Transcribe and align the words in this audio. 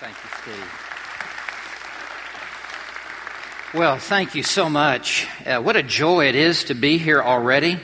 Thank 0.00 0.16
you, 0.24 0.30
Steve. 0.42 0.70
Well, 3.74 3.96
thank 3.98 4.34
you 4.34 4.42
so 4.42 4.68
much. 4.68 5.28
Uh, 5.46 5.60
what 5.62 5.76
a 5.76 5.84
joy 5.84 6.26
it 6.26 6.34
is 6.34 6.64
to 6.64 6.74
be 6.74 6.98
here 6.98 7.22
already. 7.22 7.78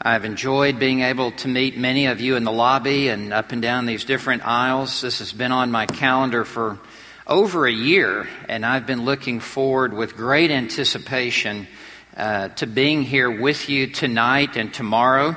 I've 0.00 0.26
enjoyed 0.26 0.78
being 0.78 1.00
able 1.00 1.30
to 1.32 1.48
meet 1.48 1.78
many 1.78 2.04
of 2.06 2.20
you 2.20 2.36
in 2.36 2.44
the 2.44 2.52
lobby 2.52 3.08
and 3.08 3.32
up 3.32 3.52
and 3.52 3.62
down 3.62 3.86
these 3.86 4.04
different 4.04 4.46
aisles. 4.46 5.00
This 5.00 5.20
has 5.20 5.32
been 5.32 5.52
on 5.52 5.70
my 5.70 5.86
calendar 5.86 6.44
for 6.44 6.78
over 7.26 7.66
a 7.66 7.72
year, 7.72 8.28
and 8.46 8.66
I've 8.66 8.86
been 8.86 9.06
looking 9.06 9.40
forward 9.40 9.94
with 9.94 10.16
great 10.16 10.50
anticipation 10.50 11.66
uh, 12.14 12.48
to 12.48 12.66
being 12.66 13.02
here 13.02 13.30
with 13.30 13.70
you 13.70 13.86
tonight 13.86 14.58
and 14.58 14.72
tomorrow. 14.72 15.34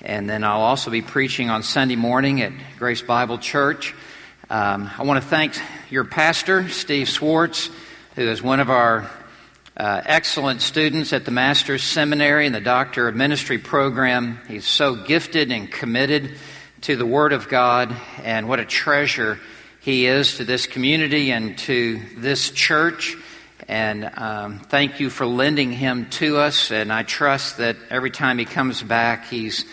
And 0.00 0.26
then 0.26 0.42
I'll 0.42 0.62
also 0.62 0.90
be 0.90 1.02
preaching 1.02 1.50
on 1.50 1.62
Sunday 1.62 1.96
morning 1.96 2.40
at 2.40 2.52
Grace 2.78 3.02
Bible 3.02 3.36
Church. 3.36 3.94
Um, 4.48 4.88
I 4.96 5.02
want 5.02 5.20
to 5.20 5.28
thank 5.28 5.54
your 5.90 6.04
pastor, 6.04 6.68
Steve 6.68 7.08
Swartz, 7.08 7.68
who 8.14 8.28
is 8.28 8.40
one 8.40 8.60
of 8.60 8.70
our 8.70 9.10
uh, 9.76 10.02
excellent 10.04 10.62
students 10.62 11.12
at 11.12 11.24
the 11.24 11.32
Master's 11.32 11.82
Seminary 11.82 12.46
and 12.46 12.54
the 12.54 12.60
Doctor 12.60 13.08
of 13.08 13.16
Ministry 13.16 13.58
program. 13.58 14.38
He's 14.46 14.64
so 14.64 14.94
gifted 14.94 15.50
and 15.50 15.68
committed 15.68 16.30
to 16.82 16.94
the 16.94 17.04
Word 17.04 17.32
of 17.32 17.48
God, 17.48 17.92
and 18.22 18.48
what 18.48 18.60
a 18.60 18.64
treasure 18.64 19.40
he 19.80 20.06
is 20.06 20.36
to 20.36 20.44
this 20.44 20.68
community 20.68 21.32
and 21.32 21.58
to 21.58 22.00
this 22.16 22.52
church. 22.52 23.16
And 23.66 24.08
um, 24.14 24.60
thank 24.60 25.00
you 25.00 25.10
for 25.10 25.26
lending 25.26 25.72
him 25.72 26.08
to 26.10 26.36
us. 26.36 26.70
And 26.70 26.92
I 26.92 27.02
trust 27.02 27.56
that 27.56 27.74
every 27.90 28.12
time 28.12 28.38
he 28.38 28.44
comes 28.44 28.80
back, 28.80 29.26
he's 29.26 29.64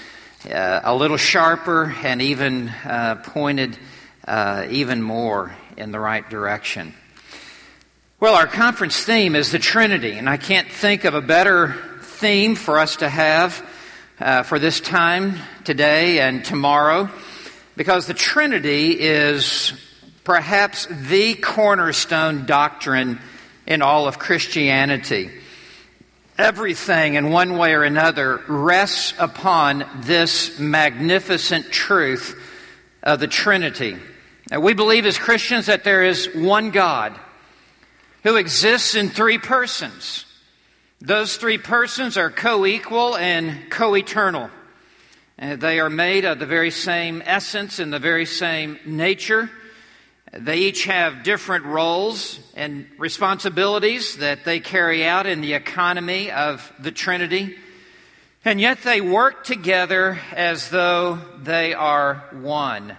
uh, 0.51 0.81
a 0.83 0.95
little 0.95 1.17
sharper 1.17 1.93
and 2.03 2.23
even 2.23 2.69
uh, 2.69 3.21
pointed 3.23 3.77
uh, 4.27 4.65
even 4.69 5.01
more 5.01 5.55
in 5.77 5.91
the 5.91 5.99
right 5.99 6.29
direction. 6.29 6.93
Well, 8.19 8.35
our 8.35 8.47
conference 8.47 9.03
theme 9.03 9.35
is 9.35 9.51
the 9.51 9.59
Trinity, 9.59 10.13
and 10.13 10.29
I 10.29 10.37
can't 10.37 10.71
think 10.71 11.03
of 11.03 11.13
a 11.13 11.21
better 11.21 11.75
theme 12.01 12.55
for 12.55 12.79
us 12.79 12.97
to 12.97 13.09
have 13.09 13.65
uh, 14.19 14.43
for 14.43 14.59
this 14.59 14.79
time 14.79 15.35
today 15.65 16.21
and 16.21 16.45
tomorrow, 16.45 17.09
because 17.75 18.07
the 18.07 18.13
Trinity 18.13 18.97
is 18.97 19.73
perhaps 20.23 20.87
the 20.89 21.33
cornerstone 21.35 22.45
doctrine 22.45 23.19
in 23.67 23.81
all 23.81 24.07
of 24.07 24.19
Christianity. 24.19 25.29
Everything, 26.37 27.15
in 27.15 27.29
one 27.29 27.57
way 27.57 27.73
or 27.73 27.83
another, 27.83 28.41
rests 28.47 29.13
upon 29.19 29.85
this 29.97 30.57
magnificent 30.59 31.71
truth 31.71 32.39
of 33.03 33.19
the 33.19 33.27
Trinity. 33.27 33.97
We 34.59 34.73
believe 34.73 35.05
as 35.05 35.17
Christians 35.17 35.65
that 35.65 35.83
there 35.83 36.03
is 36.03 36.29
one 36.33 36.71
God 36.71 37.19
who 38.23 38.35
exists 38.35 38.93
in 38.93 39.09
three 39.09 39.37
persons. 39.37 40.25
Those 41.01 41.37
three 41.37 41.57
persons 41.57 42.17
are 42.17 42.29
co 42.29 42.65
equal 42.65 43.17
and 43.17 43.69
co 43.69 43.95
eternal. 43.95 44.49
Uh, 45.39 45.55
they 45.55 45.79
are 45.79 45.89
made 45.89 46.23
of 46.23 46.39
the 46.39 46.45
very 46.45 46.71
same 46.71 47.21
essence 47.25 47.79
and 47.79 47.91
the 47.91 47.99
very 47.99 48.25
same 48.25 48.79
nature. 48.85 49.49
They 50.31 50.59
each 50.59 50.85
have 50.85 51.23
different 51.23 51.65
roles 51.65 52.39
and 52.55 52.87
responsibilities 52.97 54.17
that 54.17 54.45
they 54.45 54.59
carry 54.59 55.05
out 55.05 55.25
in 55.25 55.41
the 55.41 55.53
economy 55.53 56.31
of 56.31 56.71
the 56.79 56.91
Trinity. 56.91 57.55
And 58.45 58.61
yet 58.61 58.83
they 58.83 59.01
work 59.01 59.43
together 59.43 60.19
as 60.35 60.69
though 60.69 61.19
they 61.41 61.73
are 61.73 62.23
one. 62.31 62.97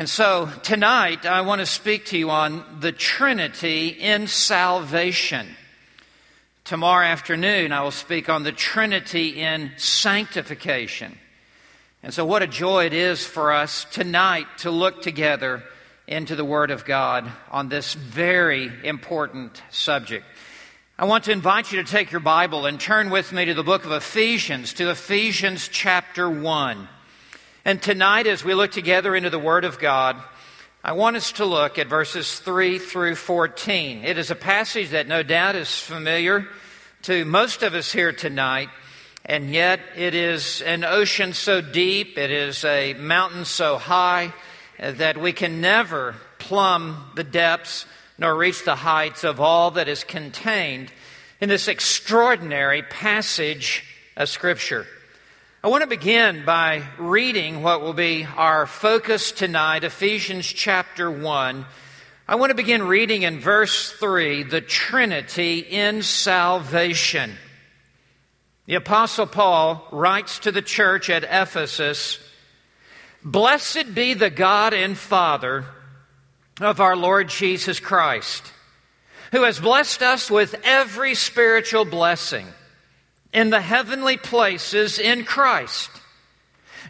And 0.00 0.08
so 0.08 0.50
tonight 0.62 1.26
I 1.26 1.42
want 1.42 1.58
to 1.58 1.66
speak 1.66 2.06
to 2.06 2.16
you 2.16 2.30
on 2.30 2.64
the 2.80 2.90
Trinity 2.90 3.88
in 3.88 4.28
salvation. 4.28 5.46
Tomorrow 6.64 7.04
afternoon 7.04 7.70
I 7.70 7.82
will 7.82 7.90
speak 7.90 8.30
on 8.30 8.42
the 8.42 8.50
Trinity 8.50 9.42
in 9.42 9.72
sanctification. 9.76 11.18
And 12.02 12.14
so 12.14 12.24
what 12.24 12.42
a 12.42 12.46
joy 12.46 12.86
it 12.86 12.94
is 12.94 13.26
for 13.26 13.52
us 13.52 13.84
tonight 13.92 14.46
to 14.60 14.70
look 14.70 15.02
together 15.02 15.62
into 16.06 16.34
the 16.34 16.46
Word 16.46 16.70
of 16.70 16.86
God 16.86 17.30
on 17.50 17.68
this 17.68 17.92
very 17.92 18.72
important 18.82 19.62
subject. 19.68 20.24
I 20.98 21.04
want 21.04 21.24
to 21.24 21.32
invite 21.32 21.72
you 21.72 21.82
to 21.82 21.92
take 21.92 22.10
your 22.10 22.22
Bible 22.22 22.64
and 22.64 22.80
turn 22.80 23.10
with 23.10 23.34
me 23.34 23.44
to 23.44 23.52
the 23.52 23.62
book 23.62 23.84
of 23.84 23.92
Ephesians, 23.92 24.72
to 24.74 24.88
Ephesians 24.88 25.68
chapter 25.68 26.30
1. 26.30 26.88
And 27.62 27.82
tonight, 27.82 28.26
as 28.26 28.42
we 28.42 28.54
look 28.54 28.72
together 28.72 29.14
into 29.14 29.28
the 29.28 29.38
Word 29.38 29.66
of 29.66 29.78
God, 29.78 30.16
I 30.82 30.92
want 30.92 31.16
us 31.16 31.32
to 31.32 31.44
look 31.44 31.78
at 31.78 31.88
verses 31.88 32.38
3 32.38 32.78
through 32.78 33.16
14. 33.16 34.02
It 34.02 34.16
is 34.16 34.30
a 34.30 34.34
passage 34.34 34.90
that 34.90 35.06
no 35.06 35.22
doubt 35.22 35.56
is 35.56 35.78
familiar 35.78 36.48
to 37.02 37.26
most 37.26 37.62
of 37.62 37.74
us 37.74 37.92
here 37.92 38.12
tonight, 38.12 38.70
and 39.26 39.50
yet 39.50 39.80
it 39.94 40.14
is 40.14 40.62
an 40.62 40.84
ocean 40.84 41.34
so 41.34 41.60
deep, 41.60 42.16
it 42.16 42.30
is 42.30 42.64
a 42.64 42.94
mountain 42.94 43.44
so 43.44 43.76
high, 43.76 44.32
uh, 44.78 44.92
that 44.92 45.18
we 45.18 45.34
can 45.34 45.60
never 45.60 46.14
plumb 46.38 47.10
the 47.14 47.24
depths 47.24 47.84
nor 48.16 48.34
reach 48.34 48.64
the 48.64 48.74
heights 48.74 49.22
of 49.22 49.38
all 49.38 49.72
that 49.72 49.86
is 49.86 50.02
contained 50.02 50.90
in 51.42 51.50
this 51.50 51.68
extraordinary 51.68 52.80
passage 52.82 53.84
of 54.16 54.30
Scripture. 54.30 54.86
I 55.62 55.68
want 55.68 55.82
to 55.82 55.88
begin 55.88 56.46
by 56.46 56.84
reading 56.96 57.62
what 57.62 57.82
will 57.82 57.92
be 57.92 58.24
our 58.24 58.64
focus 58.64 59.30
tonight, 59.30 59.84
Ephesians 59.84 60.46
chapter 60.46 61.10
1. 61.10 61.66
I 62.26 62.34
want 62.36 62.48
to 62.48 62.54
begin 62.54 62.84
reading 62.84 63.24
in 63.24 63.40
verse 63.40 63.92
3, 63.92 64.44
the 64.44 64.62
Trinity 64.62 65.58
in 65.58 66.02
salvation. 66.02 67.32
The 68.64 68.76
Apostle 68.76 69.26
Paul 69.26 69.86
writes 69.92 70.38
to 70.38 70.50
the 70.50 70.62
church 70.62 71.10
at 71.10 71.24
Ephesus 71.24 72.18
Blessed 73.22 73.94
be 73.94 74.14
the 74.14 74.30
God 74.30 74.72
and 74.72 74.96
Father 74.96 75.66
of 76.58 76.80
our 76.80 76.96
Lord 76.96 77.28
Jesus 77.28 77.80
Christ, 77.80 78.50
who 79.30 79.42
has 79.42 79.60
blessed 79.60 80.00
us 80.00 80.30
with 80.30 80.54
every 80.64 81.14
spiritual 81.14 81.84
blessing 81.84 82.46
in 83.32 83.50
the 83.50 83.60
heavenly 83.60 84.16
places 84.16 84.98
in 84.98 85.24
Christ, 85.24 85.90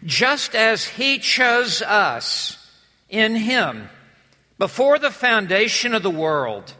just 0.03 0.55
as 0.55 0.85
He 0.85 1.19
chose 1.19 1.81
us 1.81 2.57
in 3.09 3.35
Him 3.35 3.89
before 4.57 4.97
the 4.97 5.11
foundation 5.11 5.93
of 5.93 6.03
the 6.03 6.09
world, 6.09 6.73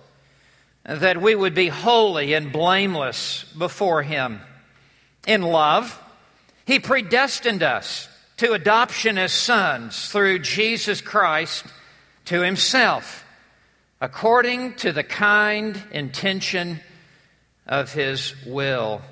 that 0.84 1.22
we 1.22 1.36
would 1.36 1.54
be 1.54 1.68
holy 1.68 2.34
and 2.34 2.52
blameless 2.52 3.46
before 3.58 4.02
Him. 4.02 4.42
In 5.28 5.44
love, 5.44 6.02
He 6.66 6.80
predestined 6.80 7.62
us 7.62 8.08
to 8.38 8.54
adoption 8.54 9.20
as 9.20 9.32
sons 9.32 10.10
through 10.10 10.40
Jesus 10.40 11.02
Christ 11.02 11.66
to 12.26 12.42
Himself, 12.42 13.24
according 14.00 14.74
to 14.76 14.92
the 14.92 15.04
kind 15.04 15.82
intention 15.92 16.80
of 17.68 17.94
His 17.94 18.34
will 18.46 19.04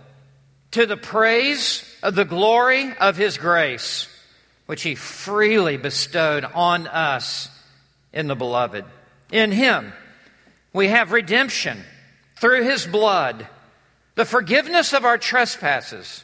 to 0.72 0.85
the 0.85 0.97
praise 0.97 1.84
of 2.03 2.16
the 2.16 2.25
glory 2.25 2.96
of 2.97 3.18
His 3.18 3.38
grace, 3.38 4.07
which 4.66 4.84
He 4.84 4.96
freely 4.96 5.78
bestowed 5.78 6.46
on 6.46 6.88
us 6.88 7.50
in 8.13 8.28
the 8.28 8.35
Beloved. 8.35 8.85
In 9.31 9.52
Him, 9.52 9.94
we 10.74 10.90
have 10.90 11.12
redemption 11.12 11.84
through 12.38 12.63
His 12.63 12.85
blood, 12.85 13.47
the 14.16 14.25
forgiveness 14.25 14.94
of 14.94 15.06
our 15.06 15.18
trespasses, 15.18 16.24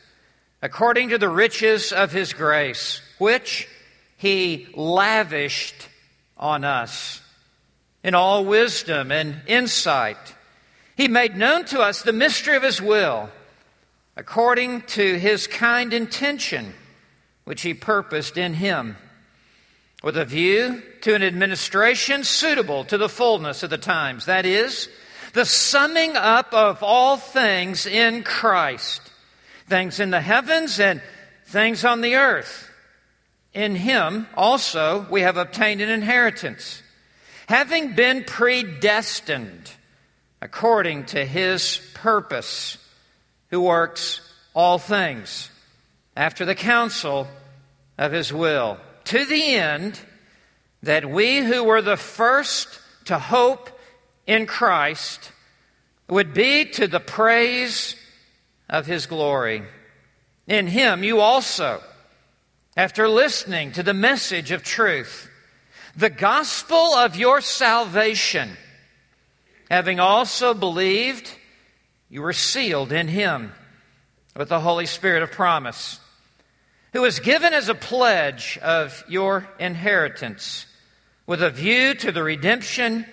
according 0.62 1.10
to 1.10 1.18
the 1.18 1.30
riches 1.30 1.92
of 1.92 2.12
His 2.12 2.34
grace, 2.34 3.02
which 3.18 3.68
He 4.18 4.68
lavished 4.76 5.90
on 6.38 6.64
us 6.64 7.22
in 8.04 8.14
all 8.14 8.46
wisdom 8.46 9.12
and 9.12 9.42
insight. 9.48 10.36
He 10.96 11.08
made 11.08 11.36
known 11.36 11.66
to 11.66 11.82
us 11.82 12.04
the 12.04 12.14
mystery 12.14 12.56
of 12.56 12.64
His 12.64 12.80
will 12.80 13.30
according 14.18 14.82
to 14.82 15.20
his 15.20 15.48
kind 15.48 15.94
intention, 15.94 16.74
which 17.44 17.62
he 17.62 17.74
purposed 17.74 18.38
in 18.38 18.54
him, 18.54 18.98
with 20.04 20.18
a 20.18 20.26
view 20.26 20.82
to 21.02 21.14
an 21.16 21.24
administration 21.24 22.24
suitable 22.24 22.86
to 22.86 22.98
the 22.98 23.10
fullness 23.10 23.64
of 23.64 23.70
the 23.70 23.78
times. 23.78 24.26
That 24.26 24.46
is, 24.46 24.90
the 25.34 25.46
summing 25.46 26.16
up 26.16 26.54
of 26.54 26.82
all 26.82 27.18
things 27.18 27.86
in 27.86 28.24
Christ, 28.24 29.02
things 29.68 30.00
in 30.00 30.12
the 30.12 30.22
heavens 30.22 30.80
and 30.80 31.02
things 31.48 31.84
on 31.84 32.02
the 32.02 32.16
earth. 32.16 32.70
In 33.54 33.76
him 33.76 34.28
also 34.36 35.06
we 35.10 35.22
have 35.22 35.38
obtained 35.38 35.82
an 35.82 35.90
inheritance, 35.90 36.82
having 37.48 37.96
been 37.96 38.24
predestined 38.24 39.72
according 40.42 41.06
to 41.06 41.26
his 41.26 41.82
purpose 41.94 42.78
who 43.50 43.62
works 43.62 44.22
all 44.54 44.78
things 44.78 45.50
after 46.16 46.46
the 46.46 46.56
counsel 46.56 47.28
of 47.98 48.12
his 48.12 48.32
will, 48.32 48.78
to 49.06 49.26
the 49.26 49.56
end 49.56 50.00
that 50.84 51.10
we 51.10 51.40
who 51.40 51.64
were 51.64 51.82
the 51.82 51.98
first 51.98 52.80
to 53.06 53.20
hope 53.20 53.70
in 54.28 54.46
Christ 54.46 55.32
would 56.10 56.34
be 56.34 56.66
to 56.66 56.88
the 56.88 57.00
praise 57.00 57.96
of 58.70 58.86
his 58.86 59.06
glory. 59.06 59.64
In 60.48 60.68
him 60.68 61.04
you 61.04 61.20
also, 61.20 61.82
after 62.78 63.08
listening 63.08 63.72
to 63.74 63.84
the 63.84 63.94
message 63.94 64.52
of 64.52 64.64
truth, 64.64 65.30
the 65.96 66.10
gospel 66.10 66.94
of 66.94 67.16
your 67.16 67.42
salvation, 67.42 68.50
having 69.72 70.00
also 70.00 70.54
believed, 70.54 71.32
you 72.10 72.22
were 72.22 72.34
sealed 72.34 72.92
in 72.92 73.08
him 73.08 73.52
with 74.36 74.50
the 74.50 74.60
Holy 74.60 74.86
Spirit 74.86 75.24
of 75.24 75.32
promise, 75.32 76.00
who 76.94 77.02
was 77.02 77.20
given 77.20 77.54
as 77.54 77.70
a 77.70 77.76
pledge 77.76 78.58
of 78.62 79.04
your 79.08 79.48
inheritance 79.60 80.66
with 81.26 81.42
a 81.42 81.50
view 81.50 81.94
to 81.96 82.12
the 82.12 82.24
redemption 82.24 83.06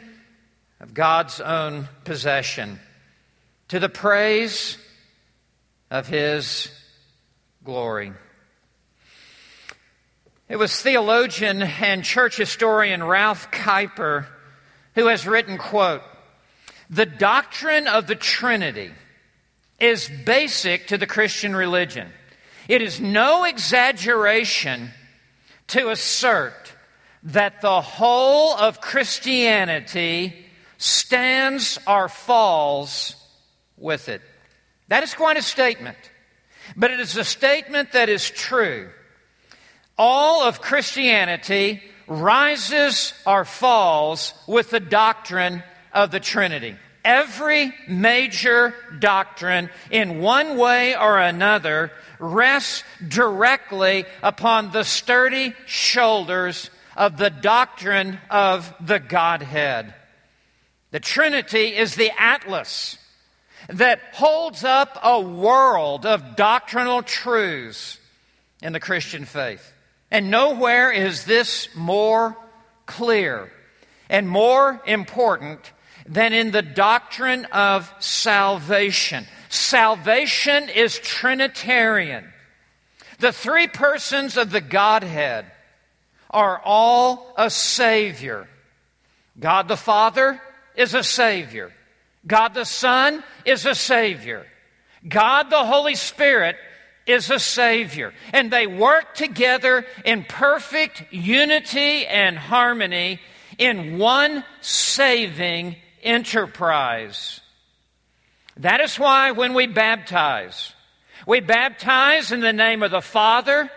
of 0.81 0.95
God's 0.95 1.41
own 1.41 1.89
possession, 2.05 2.79
to 3.69 3.79
the 3.79 3.89
praise 3.89 4.77
of 5.91 6.07
his 6.07 6.71
glory. 7.65 8.13
It 10.49 10.57
was 10.57 10.81
theologian 10.81 11.63
and 11.63 12.05
church 12.05 12.37
historian 12.37 13.03
Ralph 13.03 13.51
Kuyper 13.51 14.27
who 14.95 15.07
has 15.07 15.27
written, 15.27 15.57
quote, 15.57 16.03
the 16.91 17.07
doctrine 17.07 17.87
of 17.87 18.07
the 18.07 18.15
Trinity 18.15 18.91
is 19.79 20.11
basic 20.25 20.89
to 20.89 20.99
the 20.99 21.07
Christian 21.07 21.57
religion. 21.57 22.09
It 22.69 22.83
is 22.83 23.01
no 23.01 23.45
exaggeration 23.45 24.91
to 25.69 25.91
assert 25.91 26.73
that 27.25 27.61
the 27.61 27.81
whole 27.81 28.55
of 28.55 28.81
Christianity 28.81 30.47
stands 30.79 31.79
or 31.87 32.09
falls 32.09 33.17
with 33.77 34.09
it. 34.09 34.23
That 34.89 35.03
is 35.03 35.15
quite 35.15 35.37
a 35.37 35.43
statement, 35.43 35.97
but 36.77 36.91
it 36.91 37.01
is 37.01 37.17
a 37.17 37.25
statement 37.25 37.93
that 37.93 38.09
is 38.09 38.29
true. 38.31 38.91
All 39.97 40.43
of 40.43 40.61
Christianity 40.61 41.83
rises 42.07 43.15
or 43.27 43.45
falls 43.45 44.35
with 44.47 44.71
the 44.71 44.81
doctrine 44.81 45.63
of 45.93 46.11
the 46.11 46.21
Trinity. 46.21 46.77
Every 47.05 47.75
major 47.89 48.75
doctrine, 48.99 49.71
in 49.91 50.21
one 50.21 50.57
way 50.57 50.97
or 50.97 51.19
another, 51.19 51.91
rests 52.19 52.85
directly 53.07 54.05
upon 54.23 54.71
the 54.71 54.85
sturdy 54.85 55.55
shoulders 55.67 56.71
of 56.97 57.17
the 57.17 57.31
doctrine 57.31 58.21
of 58.31 58.73
the 58.81 59.01
Godhead. 59.01 59.95
The 60.93 61.01
Trinity 61.01 61.75
is 61.75 61.97
the 61.97 62.13
atlas 62.17 62.99
that 63.69 64.01
holds 64.13 64.63
up 64.63 64.99
a 65.03 65.21
world 65.21 66.07
of 66.07 66.37
doctrinal 66.37 67.03
truths 67.03 67.99
in 68.63 68.73
the 68.73 68.81
Christian 68.81 69.25
faith. 69.25 69.73
And 70.11 70.31
nowhere 70.31 70.93
is 70.93 71.25
this 71.25 71.69
more 71.75 72.37
clear 72.87 73.51
and 74.09 74.29
more 74.29 74.83
important 74.87 75.73
than 76.13 76.35
in 76.35 76.51
the 76.51 76.63
doctrine 76.63 77.47
of 77.47 77.91
salvation. 77.99 79.27
Salvation 79.49 80.69
is 80.69 80.99
Trinitarian. 80.99 82.31
The 83.19 83.33
three 83.33 83.67
persons 83.67 84.37
of 84.37 84.51
the 84.51 84.61
Godhead 84.61 85.47
are 86.31 86.61
all 86.65 87.33
a 87.39 87.49
Savior. 87.49 88.47
God 89.39 89.69
the 89.69 89.77
Father 89.77 90.41
is 90.75 90.93
a 90.93 91.03
Savior. 91.03 91.73
God 92.27 92.53
the 92.55 92.65
Son 92.65 93.25
is 93.47 93.65
a 93.65 93.75
Savior. 93.75 94.47
God 95.09 95.49
the 95.49 95.65
Holy 95.65 95.95
Spirit 95.95 96.57
is 97.07 97.31
a 97.31 97.39
Savior. 97.39 98.13
And 98.35 98.51
they 98.51 98.67
work 98.67 99.15
together 99.15 99.87
in 100.05 100.25
perfect 100.25 101.05
unity 101.11 102.07
and 102.07 102.37
harmony 102.37 103.19
in 103.59 103.99
one 103.99 104.45
saving 104.61 105.77
enterprise. 106.03 107.41
That 108.59 108.81
is 108.81 108.99
why 108.99 109.33
when 109.33 109.55
we 109.55 109.67
baptize, 109.67 110.75
we 111.27 111.41
baptize 111.41 112.33
in 112.33 112.41
the 112.41 112.53
name 112.53 112.83
of 112.83 112.91
the 112.91 113.01
Father 113.01 113.71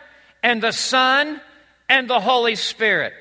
and 0.43 0.61
the 0.61 0.71
Son 0.71 1.39
and 1.87 2.09
the 2.09 2.19
Holy 2.19 2.55
Spirit. 2.55 3.13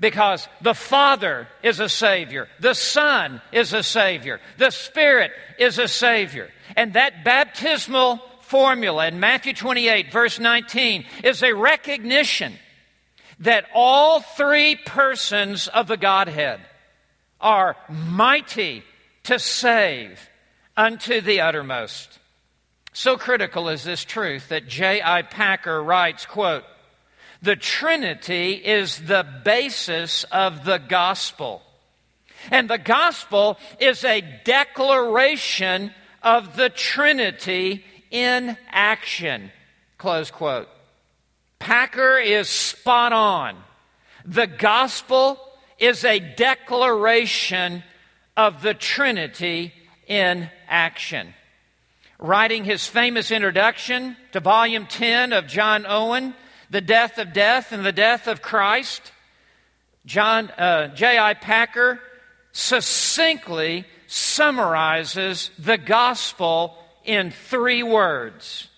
Because 0.00 0.48
the 0.60 0.74
Father 0.74 1.46
is 1.62 1.78
a 1.78 1.88
Savior, 1.88 2.48
the 2.58 2.74
Son 2.74 3.40
is 3.52 3.72
a 3.72 3.84
Savior, 3.84 4.40
the 4.58 4.70
Spirit 4.70 5.30
is 5.60 5.78
a 5.78 5.86
Savior. 5.86 6.48
And 6.76 6.94
that 6.94 7.24
baptismal 7.24 8.20
formula 8.40 9.06
in 9.06 9.20
Matthew 9.20 9.52
28, 9.52 10.12
verse 10.12 10.40
19, 10.40 11.04
is 11.22 11.42
a 11.42 11.52
recognition 11.52 12.54
that 13.38 13.66
all 13.74 14.20
three 14.20 14.74
persons 14.74 15.68
of 15.68 15.86
the 15.86 15.96
Godhead 15.96 16.60
are 17.42 17.76
mighty 17.88 18.84
to 19.24 19.38
save 19.38 20.30
unto 20.76 21.20
the 21.20 21.40
uttermost. 21.40 22.18
So 22.92 23.16
critical 23.16 23.68
is 23.68 23.84
this 23.84 24.04
truth 24.04 24.48
that 24.48 24.68
J.I. 24.68 25.22
Packer 25.22 25.82
writes, 25.82 26.26
quote, 26.26 26.64
the 27.42 27.56
Trinity 27.56 28.52
is 28.52 29.00
the 29.00 29.26
basis 29.44 30.24
of 30.24 30.64
the 30.64 30.78
gospel. 30.78 31.62
And 32.50 32.70
the 32.70 32.78
gospel 32.78 33.58
is 33.80 34.04
a 34.04 34.22
declaration 34.44 35.92
of 36.22 36.54
the 36.56 36.70
Trinity 36.70 37.84
in 38.10 38.56
action. 38.70 39.50
Close 39.98 40.30
quote. 40.30 40.68
Packer 41.58 42.18
is 42.18 42.48
spot 42.48 43.12
on. 43.12 43.56
The 44.24 44.46
gospel 44.46 45.40
is 45.82 46.04
a 46.04 46.20
declaration 46.20 47.82
of 48.36 48.62
the 48.62 48.72
Trinity 48.72 49.72
in 50.06 50.48
action. 50.68 51.34
Writing 52.20 52.64
his 52.64 52.86
famous 52.86 53.32
introduction 53.32 54.16
to 54.30 54.38
volume 54.38 54.86
10 54.86 55.32
of 55.32 55.48
John 55.48 55.84
Owen, 55.84 56.34
The 56.70 56.80
Death 56.80 57.18
of 57.18 57.32
Death 57.32 57.72
and 57.72 57.84
the 57.84 57.90
Death 57.90 58.28
of 58.28 58.42
Christ, 58.42 59.10
John 60.06 60.50
uh, 60.50 60.94
J.I. 60.94 61.34
Packer 61.34 61.98
succinctly 62.52 63.84
summarizes 64.06 65.50
the 65.58 65.78
gospel 65.78 66.76
in 67.04 67.32
three 67.32 67.82
words. 67.82 68.68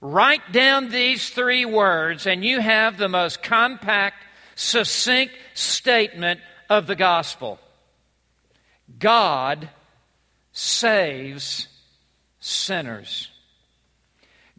Write 0.00 0.52
down 0.52 0.88
these 0.88 1.28
three 1.28 1.66
words, 1.66 2.26
and 2.26 2.42
you 2.42 2.60
have 2.60 2.96
the 2.96 3.10
most 3.10 3.42
compact 3.42 4.24
succinct 4.60 5.32
statement 5.54 6.38
of 6.68 6.86
the 6.86 6.94
gospel 6.94 7.58
God 8.98 9.70
saves 10.52 11.68
sinners. 12.40 13.30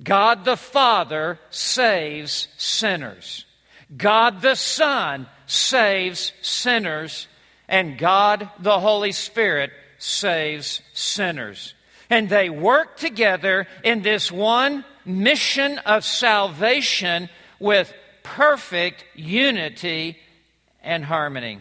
God 0.02 0.46
the 0.46 0.58
Father 0.58 1.38
saves 1.50 2.48
sinners. 2.58 3.46
God 3.96 4.42
the 4.42 4.56
Son 4.56 5.28
saves 5.46 6.32
sinners. 6.42 7.28
And 7.68 7.98
God 7.98 8.50
the 8.58 8.80
Holy 8.80 9.12
Spirit 9.12 9.72
saves 9.98 10.82
sinners. 10.94 11.76
And 12.10 12.30
they 12.30 12.50
work 12.50 12.98
together 12.98 13.68
in 13.84 14.02
this 14.02 14.32
one 14.32 14.86
mission 15.06 15.78
of 15.80 16.06
salvation 16.06 17.30
with 17.60 17.94
perfect 18.24 19.06
unity 19.16 20.18
and 20.82 21.06
harmony. 21.06 21.60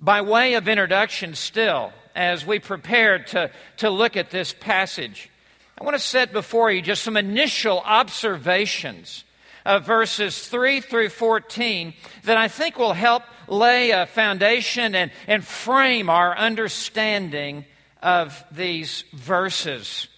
By 0.00 0.22
way 0.22 0.54
of 0.54 0.68
introduction, 0.68 1.34
still, 1.34 1.92
as 2.14 2.46
we 2.46 2.58
prepare 2.58 3.18
to, 3.18 3.50
to 3.78 3.90
look 3.90 4.16
at 4.16 4.30
this 4.30 4.54
passage, 4.58 5.30
I 5.78 5.84
want 5.84 5.94
to 5.94 6.02
set 6.02 6.32
before 6.32 6.70
you 6.70 6.82
just 6.82 7.02
some 7.02 7.16
initial 7.16 7.80
observations 7.80 9.24
of 9.64 9.84
verses 9.84 10.48
3 10.48 10.80
through 10.80 11.10
14 11.10 11.94
that 12.24 12.36
I 12.36 12.48
think 12.48 12.78
will 12.78 12.92
help 12.92 13.22
lay 13.48 13.90
a 13.90 14.06
foundation 14.06 14.94
and, 14.94 15.10
and 15.26 15.44
frame 15.44 16.08
our 16.08 16.36
understanding 16.36 17.64
of 18.02 18.42
these 18.50 19.04
verses. 19.12 20.08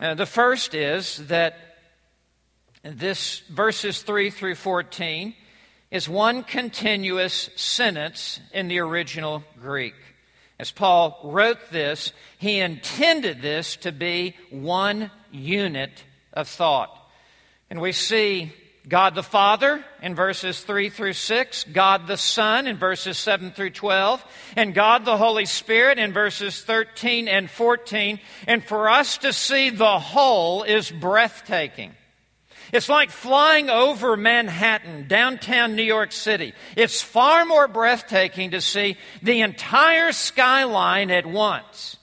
Uh, 0.00 0.14
the 0.14 0.26
first 0.26 0.74
is 0.74 1.26
that 1.28 1.73
this 2.84 3.40
verses 3.50 4.02
3 4.02 4.30
through 4.30 4.56
14 4.56 5.34
is 5.90 6.08
one 6.08 6.42
continuous 6.42 7.48
sentence 7.56 8.40
in 8.52 8.68
the 8.68 8.78
original 8.78 9.42
Greek. 9.60 9.94
As 10.58 10.70
Paul 10.70 11.18
wrote 11.24 11.70
this, 11.70 12.12
he 12.38 12.60
intended 12.60 13.42
this 13.42 13.76
to 13.76 13.90
be 13.90 14.36
one 14.50 15.10
unit 15.32 16.04
of 16.32 16.46
thought. 16.46 16.96
And 17.70 17.80
we 17.80 17.92
see 17.92 18.52
God 18.86 19.14
the 19.14 19.22
Father 19.22 19.82
in 20.02 20.14
verses 20.14 20.60
3 20.60 20.90
through 20.90 21.14
6, 21.14 21.64
God 21.72 22.06
the 22.06 22.18
Son 22.18 22.66
in 22.66 22.76
verses 22.76 23.16
7 23.16 23.52
through 23.52 23.70
12, 23.70 24.22
and 24.56 24.74
God 24.74 25.06
the 25.06 25.16
Holy 25.16 25.46
Spirit 25.46 25.98
in 25.98 26.12
verses 26.12 26.62
13 26.62 27.26
and 27.26 27.50
14. 27.50 28.20
And 28.46 28.62
for 28.62 28.90
us 28.90 29.18
to 29.18 29.32
see 29.32 29.70
the 29.70 29.98
whole 29.98 30.64
is 30.64 30.90
breathtaking. 30.90 31.94
It's 32.74 32.88
like 32.88 33.12
flying 33.12 33.70
over 33.70 34.16
Manhattan, 34.16 35.06
downtown 35.06 35.76
New 35.76 35.84
York 35.84 36.10
City. 36.10 36.54
It's 36.76 37.00
far 37.00 37.44
more 37.44 37.68
breathtaking 37.68 38.50
to 38.50 38.60
see 38.60 38.96
the 39.22 39.42
entire 39.42 40.10
skyline 40.10 41.12
at 41.12 41.24
once 41.24 41.98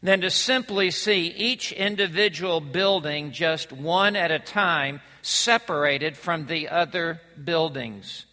than 0.00 0.20
to 0.20 0.30
simply 0.30 0.92
see 0.92 1.26
each 1.26 1.72
individual 1.72 2.60
building 2.60 3.32
just 3.32 3.72
one 3.72 4.14
at 4.14 4.30
a 4.30 4.38
time 4.38 5.00
separated 5.22 6.16
from 6.16 6.46
the 6.46 6.68
other 6.68 7.20
buildings. 7.42 8.24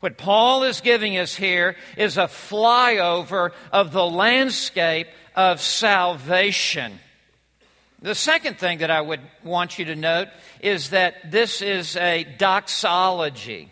What 0.00 0.18
Paul 0.18 0.64
is 0.64 0.82
giving 0.82 1.16
us 1.16 1.34
here 1.34 1.76
is 1.96 2.18
a 2.18 2.24
flyover 2.24 3.52
of 3.72 3.90
the 3.92 4.04
landscape 4.04 5.08
of 5.34 5.62
salvation. 5.62 7.00
The 8.02 8.14
second 8.14 8.58
thing 8.58 8.78
that 8.78 8.90
I 8.90 9.00
would 9.00 9.20
want 9.42 9.78
you 9.78 9.86
to 9.86 9.96
note 9.96 10.28
is 10.60 10.90
that 10.90 11.30
this 11.30 11.62
is 11.62 11.96
a 11.96 12.24
doxology. 12.24 13.70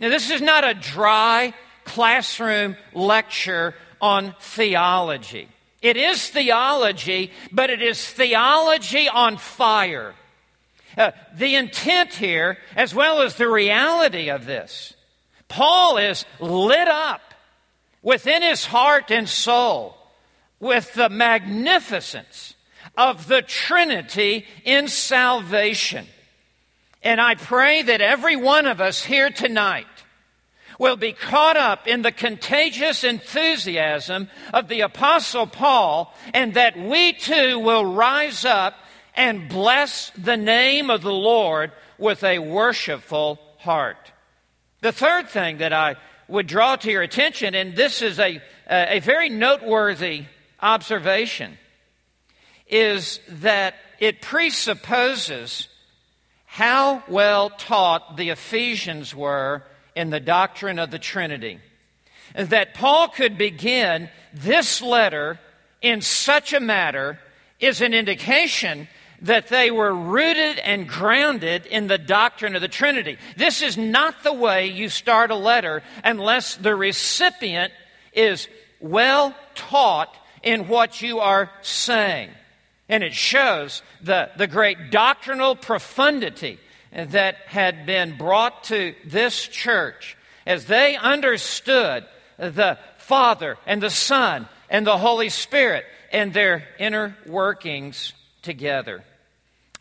Now, 0.00 0.08
this 0.08 0.30
is 0.30 0.40
not 0.40 0.64
a 0.64 0.74
dry 0.74 1.54
classroom 1.84 2.76
lecture 2.94 3.74
on 4.00 4.34
theology. 4.40 5.48
It 5.82 5.96
is 5.96 6.28
theology, 6.28 7.30
but 7.52 7.70
it 7.70 7.82
is 7.82 8.04
theology 8.10 9.08
on 9.08 9.36
fire. 9.36 10.14
Uh, 10.96 11.12
the 11.34 11.54
intent 11.54 12.14
here, 12.14 12.58
as 12.74 12.94
well 12.94 13.20
as 13.20 13.34
the 13.34 13.48
reality 13.48 14.30
of 14.30 14.46
this, 14.46 14.94
Paul 15.48 15.98
is 15.98 16.24
lit 16.40 16.88
up 16.88 17.20
within 18.02 18.42
his 18.42 18.64
heart 18.64 19.10
and 19.10 19.28
soul 19.28 19.96
with 20.58 20.92
the 20.94 21.10
magnificence 21.10 22.55
of 22.96 23.28
the 23.28 23.42
Trinity 23.42 24.46
in 24.64 24.88
salvation. 24.88 26.06
And 27.02 27.20
I 27.20 27.34
pray 27.34 27.82
that 27.82 28.00
every 28.00 28.36
one 28.36 28.66
of 28.66 28.80
us 28.80 29.04
here 29.04 29.30
tonight 29.30 29.86
will 30.78 30.96
be 30.96 31.12
caught 31.12 31.56
up 31.56 31.86
in 31.86 32.02
the 32.02 32.12
contagious 32.12 33.04
enthusiasm 33.04 34.28
of 34.52 34.68
the 34.68 34.80
Apostle 34.82 35.46
Paul, 35.46 36.14
and 36.34 36.54
that 36.54 36.76
we 36.76 37.12
too 37.12 37.58
will 37.58 37.86
rise 37.94 38.44
up 38.44 38.74
and 39.14 39.48
bless 39.48 40.10
the 40.10 40.36
name 40.36 40.90
of 40.90 41.02
the 41.02 41.12
Lord 41.12 41.72
with 41.98 42.22
a 42.22 42.38
worshipful 42.38 43.38
heart. 43.58 44.12
The 44.82 44.92
third 44.92 45.28
thing 45.28 45.58
that 45.58 45.72
I 45.72 45.96
would 46.28 46.46
draw 46.46 46.76
to 46.76 46.90
your 46.90 47.02
attention, 47.02 47.54
and 47.54 47.74
this 47.74 48.02
is 48.02 48.18
a, 48.18 48.42
a 48.68 49.00
very 49.00 49.28
noteworthy 49.28 50.24
observation, 50.60 51.56
is 52.68 53.20
that 53.28 53.74
it 53.98 54.20
presupposes 54.20 55.68
how 56.44 57.02
well 57.08 57.50
taught 57.50 58.16
the 58.16 58.30
Ephesians 58.30 59.14
were 59.14 59.62
in 59.94 60.10
the 60.10 60.20
doctrine 60.20 60.78
of 60.78 60.90
the 60.90 60.98
Trinity. 60.98 61.58
That 62.34 62.74
Paul 62.74 63.08
could 63.08 63.38
begin 63.38 64.10
this 64.32 64.82
letter 64.82 65.38
in 65.80 66.00
such 66.00 66.52
a 66.52 66.60
matter 66.60 67.18
is 67.60 67.80
an 67.80 67.94
indication 67.94 68.88
that 69.22 69.48
they 69.48 69.70
were 69.70 69.94
rooted 69.94 70.58
and 70.58 70.88
grounded 70.88 71.64
in 71.66 71.86
the 71.86 71.98
doctrine 71.98 72.54
of 72.54 72.60
the 72.60 72.68
Trinity. 72.68 73.16
This 73.36 73.62
is 73.62 73.76
not 73.76 74.22
the 74.22 74.32
way 74.32 74.66
you 74.66 74.88
start 74.88 75.30
a 75.30 75.36
letter 75.36 75.82
unless 76.04 76.56
the 76.56 76.74
recipient 76.74 77.72
is 78.12 78.48
well 78.80 79.34
taught 79.54 80.14
in 80.42 80.68
what 80.68 81.00
you 81.00 81.20
are 81.20 81.50
saying. 81.62 82.30
And 82.88 83.02
it 83.02 83.14
shows 83.14 83.82
the, 84.00 84.30
the 84.36 84.46
great 84.46 84.90
doctrinal 84.90 85.56
profundity 85.56 86.58
that 86.92 87.36
had 87.46 87.84
been 87.84 88.16
brought 88.16 88.64
to 88.64 88.94
this 89.04 89.46
church 89.46 90.16
as 90.46 90.66
they 90.66 90.96
understood 90.96 92.06
the 92.38 92.78
Father 92.98 93.58
and 93.66 93.82
the 93.82 93.90
Son 93.90 94.48
and 94.70 94.86
the 94.86 94.98
Holy 94.98 95.28
Spirit 95.28 95.84
and 96.12 96.32
their 96.32 96.66
inner 96.78 97.16
workings 97.26 98.12
together. 98.42 99.04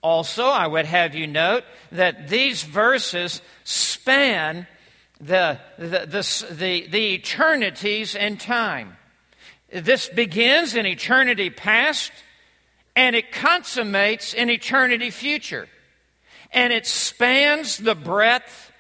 Also, 0.01 0.45
I 0.45 0.67
would 0.67 0.85
have 0.85 1.15
you 1.15 1.27
note 1.27 1.63
that 1.91 2.27
these 2.27 2.63
verses 2.63 3.41
span 3.63 4.67
the, 5.19 5.59
the, 5.77 6.05
the, 6.05 6.53
the, 6.53 6.87
the 6.87 7.13
eternities 7.15 8.15
in 8.15 8.37
time. 8.37 8.97
This 9.71 10.07
begins 10.07 10.75
in 10.75 10.85
eternity 10.85 11.49
past 11.49 12.11
and 12.95 13.15
it 13.15 13.31
consummates 13.31 14.33
in 14.33 14.49
eternity 14.49 15.09
future 15.09 15.67
and 16.55 16.71
it 16.71 16.87
spans 16.87 17.77
the 17.77 17.93
breadth 17.93 18.71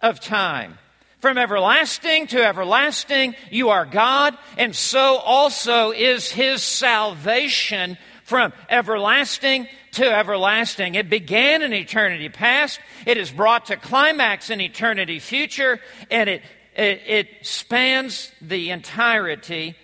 of 0.00 0.20
time. 0.20 0.78
From 1.20 1.38
everlasting 1.38 2.26
to 2.28 2.44
everlasting, 2.44 3.36
you 3.48 3.68
are 3.68 3.86
God, 3.86 4.36
and 4.58 4.74
so 4.74 5.18
also 5.18 5.92
is 5.92 6.32
His 6.32 6.64
salvation 6.64 7.96
from 8.24 8.52
everlasting 8.68 9.68
to 9.92 10.04
everlasting. 10.04 10.96
It 10.96 11.08
began 11.08 11.62
in 11.62 11.72
eternity 11.72 12.28
past, 12.28 12.80
it 13.06 13.16
is 13.16 13.30
brought 13.30 13.66
to 13.66 13.76
climax 13.76 14.50
in 14.50 14.60
eternity 14.60 15.20
future, 15.20 15.80
and 16.10 16.28
it, 16.28 16.42
it, 16.74 17.02
it 17.06 17.28
spans 17.42 18.32
the 18.40 18.70
entirety 18.70 19.76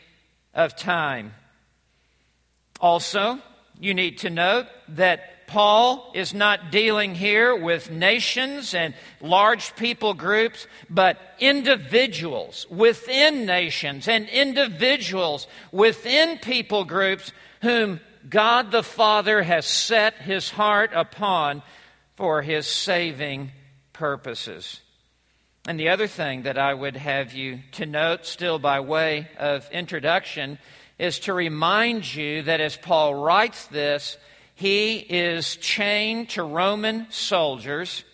of 0.55 0.75
time. 0.75 1.35
Also, 2.81 3.39
you 3.81 3.95
need 3.95 4.19
to 4.19 4.31
note 4.31 4.67
that 4.89 5.47
Paul 5.47 6.11
is 6.15 6.35
not 6.35 6.71
dealing 6.71 7.15
here 7.15 7.57
with 7.57 7.91
nations 7.91 8.75
and 8.75 8.93
large 9.21 9.75
people 9.77 10.13
groups, 10.13 10.67
but 10.91 11.19
individuals 11.39 12.67
within 12.69 13.47
nations 13.47 14.09
and 14.09 14.29
individuals 14.29 15.47
within 15.73 16.39
people 16.39 16.85
groups 16.85 17.33
whom 17.63 18.01
God 18.29 18.71
the 18.71 18.83
Father 18.83 19.43
has 19.43 19.65
set 19.65 20.15
his 20.17 20.51
heart 20.51 20.91
upon 20.95 21.63
for 22.17 22.43
his 22.43 22.67
saving 22.67 23.53
purposes. 23.95 24.81
And 25.67 25.81
the 25.81 25.89
other 25.89 26.07
thing 26.07 26.43
that 26.43 26.59
I 26.59 26.75
would 26.75 26.97
have 26.97 27.33
you 27.33 27.61
to 27.73 27.87
note, 27.87 28.27
still 28.27 28.59
by 28.59 28.81
way 28.81 29.29
of 29.39 29.69
introduction, 29.71 30.59
is 30.99 31.21
to 31.21 31.33
remind 31.33 32.15
you 32.15 32.43
that 32.43 32.61
as 32.61 32.77
Paul 32.77 33.15
writes 33.15 33.67
this, 33.67 34.17
he 34.55 34.97
is 34.97 35.57
chained 35.57 36.31
to 36.31 36.43
Roman 36.43 37.07
soldiers. 37.11 38.05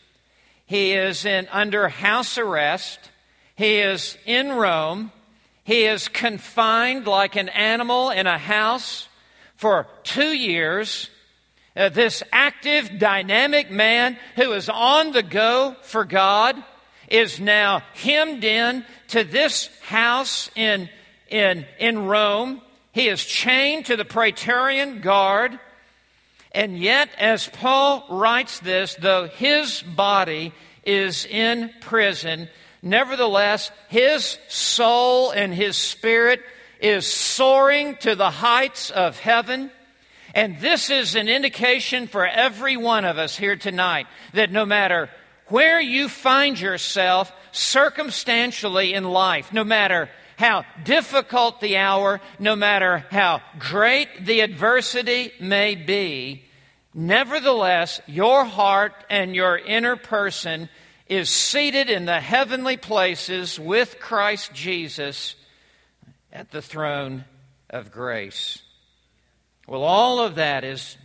He 0.67 0.93
is 0.93 1.25
in, 1.25 1.49
under 1.51 1.89
house 1.89 2.37
arrest. 2.37 2.99
He 3.57 3.79
is 3.79 4.19
in 4.27 4.53
Rome. 4.53 5.11
He 5.65 5.85
is 5.85 6.09
confined 6.09 7.07
like 7.07 7.37
an 7.37 7.49
animal 7.49 8.11
in 8.11 8.27
a 8.27 8.37
house 8.37 9.09
for 9.57 9.87
two 10.03 10.37
years. 10.37 11.09
Uh, 11.75 11.89
this 11.89 12.23
active, 12.31 12.99
dynamic 12.99 13.71
man 13.71 14.19
who 14.37 14.53
is 14.53 14.69
on 14.69 15.13
the 15.13 15.23
go 15.23 15.75
for 15.83 16.05
God 16.05 16.63
is 17.09 17.41
now 17.41 17.83
hemmed 17.95 18.45
in 18.45 18.85
to 19.09 19.25
this 19.25 19.71
house 19.83 20.51
in, 20.55 20.91
in, 21.29 21.65
in 21.79 22.07
Rome. 22.07 22.61
He 22.95 23.09
is 23.09 23.25
chained 23.25 23.87
to 23.87 23.97
the 23.97 24.05
Praetorian 24.05 25.01
Guard. 25.01 25.59
And 26.53 26.79
yet, 26.79 27.09
as 27.19 27.49
Paul 27.49 28.07
writes 28.09 28.61
this, 28.61 28.95
though 28.95 29.27
his 29.27 29.83
body 29.83 30.53
is 30.85 31.27
in 31.27 31.73
prison, 31.81 32.49
nevertheless, 32.83 33.73
his 33.89 34.39
soul 34.47 35.33
and 35.33 35.53
his 35.53 35.77
spirit 35.77 36.41
is 36.81 37.05
soaring 37.05 37.97
to 37.97 38.15
the 38.15 38.31
heights 38.31 38.93
of 38.93 39.19
heaven. 39.19 39.73
And 40.33 40.61
this 40.61 40.89
is 40.89 41.17
an 41.17 41.29
indication 41.29 42.07
for 42.07 42.25
every 42.25 42.77
one 42.77 43.05
of 43.05 43.19
us 43.19 43.37
here 43.37 43.57
tonight 43.57 44.07
that 44.35 44.53
no 44.53 44.65
matter 44.65 45.11
where 45.49 45.81
you 45.81 46.09
find 46.09 46.61
yourself 46.61 47.33
circumstantially 47.51 48.95
in 48.95 49.03
life, 49.03 49.53
no 49.53 49.65
matter 49.65 50.09
how 50.37 50.65
difficult 50.85 51.61
the 51.61 51.77
hour, 51.77 52.21
no 52.39 52.57
matter 52.57 53.05
how 53.11 53.41
great 53.59 54.27
the 54.27 54.41
adversity 54.41 55.33
may 55.41 55.75
be, 55.75 56.45
nevertheless, 56.93 58.01
your 58.07 58.45
heart 58.45 58.93
and 59.11 59.35
your 59.35 59.59
inner 59.59 59.97
person 59.97 60.69
is 61.07 61.29
seated 61.29 61.91
in 61.91 62.07
the 62.07 62.21
heavenly 62.21 62.77
places 62.77 63.59
with 63.59 64.01
Christ 64.01 64.53
Jesus 64.55 65.35
at 66.33 66.51
the 66.51 66.63
throne 66.63 67.25
of 67.71 67.93
grace. 67.93 68.63
Well, 69.67 69.83
all 69.83 70.21
of 70.21 70.35
that 70.37 70.65
is 70.65 70.97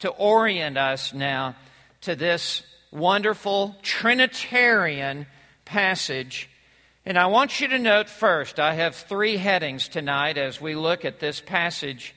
to 0.00 0.10
orient 0.10 0.76
us 0.76 1.12
now 1.12 1.56
to 2.02 2.14
this 2.14 2.62
wonderful 2.90 3.76
Trinitarian 3.82 5.26
passage. 5.64 6.48
And 7.08 7.18
I 7.18 7.24
want 7.24 7.58
you 7.58 7.68
to 7.68 7.78
note 7.78 8.10
first, 8.10 8.60
I 8.60 8.74
have 8.74 8.94
three 8.94 9.38
headings 9.38 9.88
tonight 9.88 10.36
as 10.36 10.60
we 10.60 10.74
look 10.74 11.06
at 11.06 11.20
this 11.20 11.40
passage. 11.40 12.14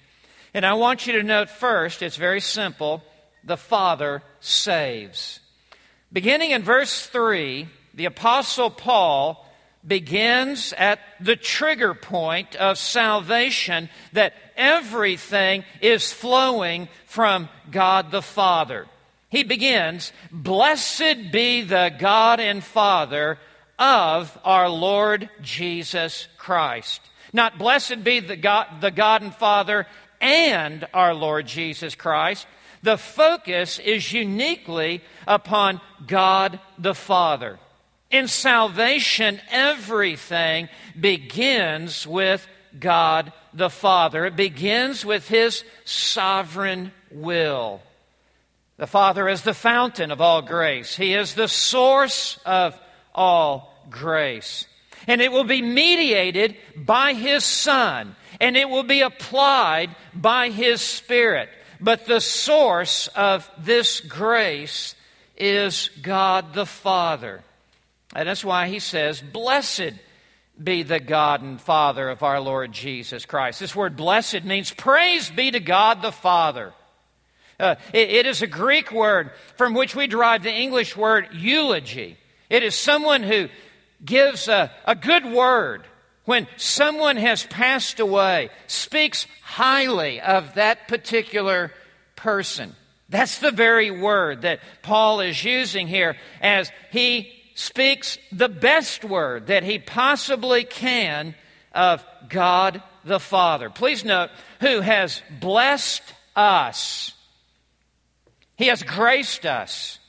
And 0.54 0.66
I 0.66 0.74
want 0.74 1.08
you 1.08 1.14
to 1.14 1.24
note 1.24 1.50
first, 1.50 2.02
it's 2.02 2.18
very 2.18 2.42
simple 2.42 3.02
the 3.42 3.56
Father 3.56 4.22
saves. 4.42 5.40
Beginning 6.12 6.52
in 6.52 6.64
verse 6.64 7.08
3, 7.08 7.70
the 7.94 8.04
Apostle 8.04 8.70
Paul 8.70 9.48
begins 9.88 10.74
at 10.78 11.00
the 11.22 11.38
trigger 11.38 11.94
point 11.94 12.58
of 12.58 12.78
salvation 12.78 13.88
that 14.12 14.34
everything 14.58 15.64
is 15.80 16.12
flowing 16.12 16.90
from 17.06 17.48
God 17.72 18.12
the 18.12 18.22
Father. 18.22 18.88
He 19.30 19.44
begins, 19.44 20.12
Blessed 20.34 21.32
be 21.32 21.62
the 21.62 21.96
God 21.98 22.42
and 22.42 22.62
Father 22.62 23.38
of 23.82 24.38
our 24.46 24.70
Lord 24.70 25.28
Jesus 25.42 26.28
Christ. 26.38 27.02
Not 27.34 27.58
blessed 27.58 28.04
be 28.04 28.20
the 28.20 28.36
God, 28.36 28.68
the 28.80 28.92
God 28.92 29.24
and 29.24 29.34
Father 29.34 29.88
and 30.22 30.88
our 30.94 31.16
Lord 31.16 31.48
Jesus 31.48 31.96
Christ. 31.96 32.46
The 32.84 32.98
focus 32.98 33.80
is 33.80 34.14
uniquely 34.14 35.02
upon 35.28 35.82
God 36.06 36.60
the 36.78 36.94
Father. 36.94 37.58
In 38.12 38.28
salvation, 38.28 39.42
everything 39.50 40.70
begins 41.00 42.06
with 42.06 42.48
God 42.80 43.34
the 43.52 43.72
Father. 43.72 44.28
It 44.28 44.36
begins 44.36 45.04
with 45.04 45.28
His 45.28 45.64
sovereign 45.86 46.92
will. 47.10 47.82
The 48.78 48.86
Father 48.86 49.28
is 49.28 49.42
the 49.42 49.56
fountain 49.56 50.12
of 50.12 50.22
all 50.22 50.44
grace, 50.44 50.96
He 50.96 51.16
is 51.16 51.34
the 51.34 51.48
source 51.48 52.38
of 52.46 52.80
all 53.16 53.71
grace. 53.90 54.68
And 55.08 55.22
it 55.22 55.32
will 55.32 55.44
be 55.44 55.62
mediated 55.62 56.56
by 56.76 57.14
His 57.14 57.44
Son, 57.44 58.16
and 58.40 58.56
it 58.56 58.70
will 58.70 58.84
be 58.84 59.02
applied 59.02 59.96
by 60.14 60.50
His 60.50 60.82
Spirit. 60.82 61.50
But 61.80 62.06
the 62.06 62.22
source 62.22 63.08
of 63.08 63.50
this 63.58 64.00
grace 64.02 64.96
is 65.36 65.90
God 66.02 66.54
the 66.54 66.68
Father. 66.68 67.42
And 68.16 68.28
that's 68.28 68.46
why 68.46 68.68
he 68.68 68.80
says, 68.80 69.22
Blessed 69.22 69.94
be 70.62 70.84
the 70.84 71.00
God 71.00 71.42
and 71.42 71.60
Father 71.60 72.10
of 72.10 72.24
our 72.24 72.40
Lord 72.40 72.72
Jesus 72.72 73.26
Christ. 73.26 73.60
This 73.60 73.76
word 73.76 73.96
blessed 73.96 74.44
means 74.44 74.72
praise 74.72 75.30
be 75.32 75.50
to 75.52 75.60
God 75.60 76.02
the 76.02 76.12
Father. 76.12 76.74
Uh, 77.60 77.76
it, 77.94 78.10
it 78.10 78.26
is 78.26 78.42
a 78.42 78.48
Greek 78.48 78.92
word 78.92 79.32
from 79.56 79.74
which 79.74 79.96
we 79.96 80.08
derive 80.08 80.44
the 80.44 80.54
English 80.54 80.96
word 80.96 81.30
eulogy. 81.32 82.18
It 82.50 82.64
is 82.64 82.76
someone 82.76 83.24
who 83.24 83.50
gives 84.04 84.48
a, 84.48 84.72
a 84.86 84.96
good 84.96 85.26
word 85.26 85.86
when 86.26 86.48
someone 86.58 87.18
has 87.18 87.44
passed 87.46 88.00
away, 88.00 88.50
speaks 88.68 89.28
highly 89.44 90.22
of 90.22 90.54
that 90.56 90.88
particular 90.88 91.72
person. 92.16 92.76
That's 93.10 93.40
the 93.40 93.52
very 93.52 93.92
word 93.92 94.44
that 94.44 94.60
Paul 94.82 95.20
is 95.20 95.44
using 95.44 95.88
here 95.88 96.16
as 96.42 96.72
he 96.92 97.32
speaks 97.56 98.18
the 98.32 98.50
best 98.50 99.04
word 99.04 99.48
that 99.48 99.64
he 99.64 99.80
possibly 99.80 100.64
can 100.64 101.36
of 101.74 102.06
God 102.30 102.82
the 103.04 103.20
Father. 103.20 103.70
Please 103.70 104.06
note, 104.06 104.30
who 104.62 104.80
has 104.80 105.22
blessed 105.40 106.04
us. 106.36 107.14
He 108.56 108.68
has 108.68 108.84
graced 108.84 109.46
us. 109.46 110.00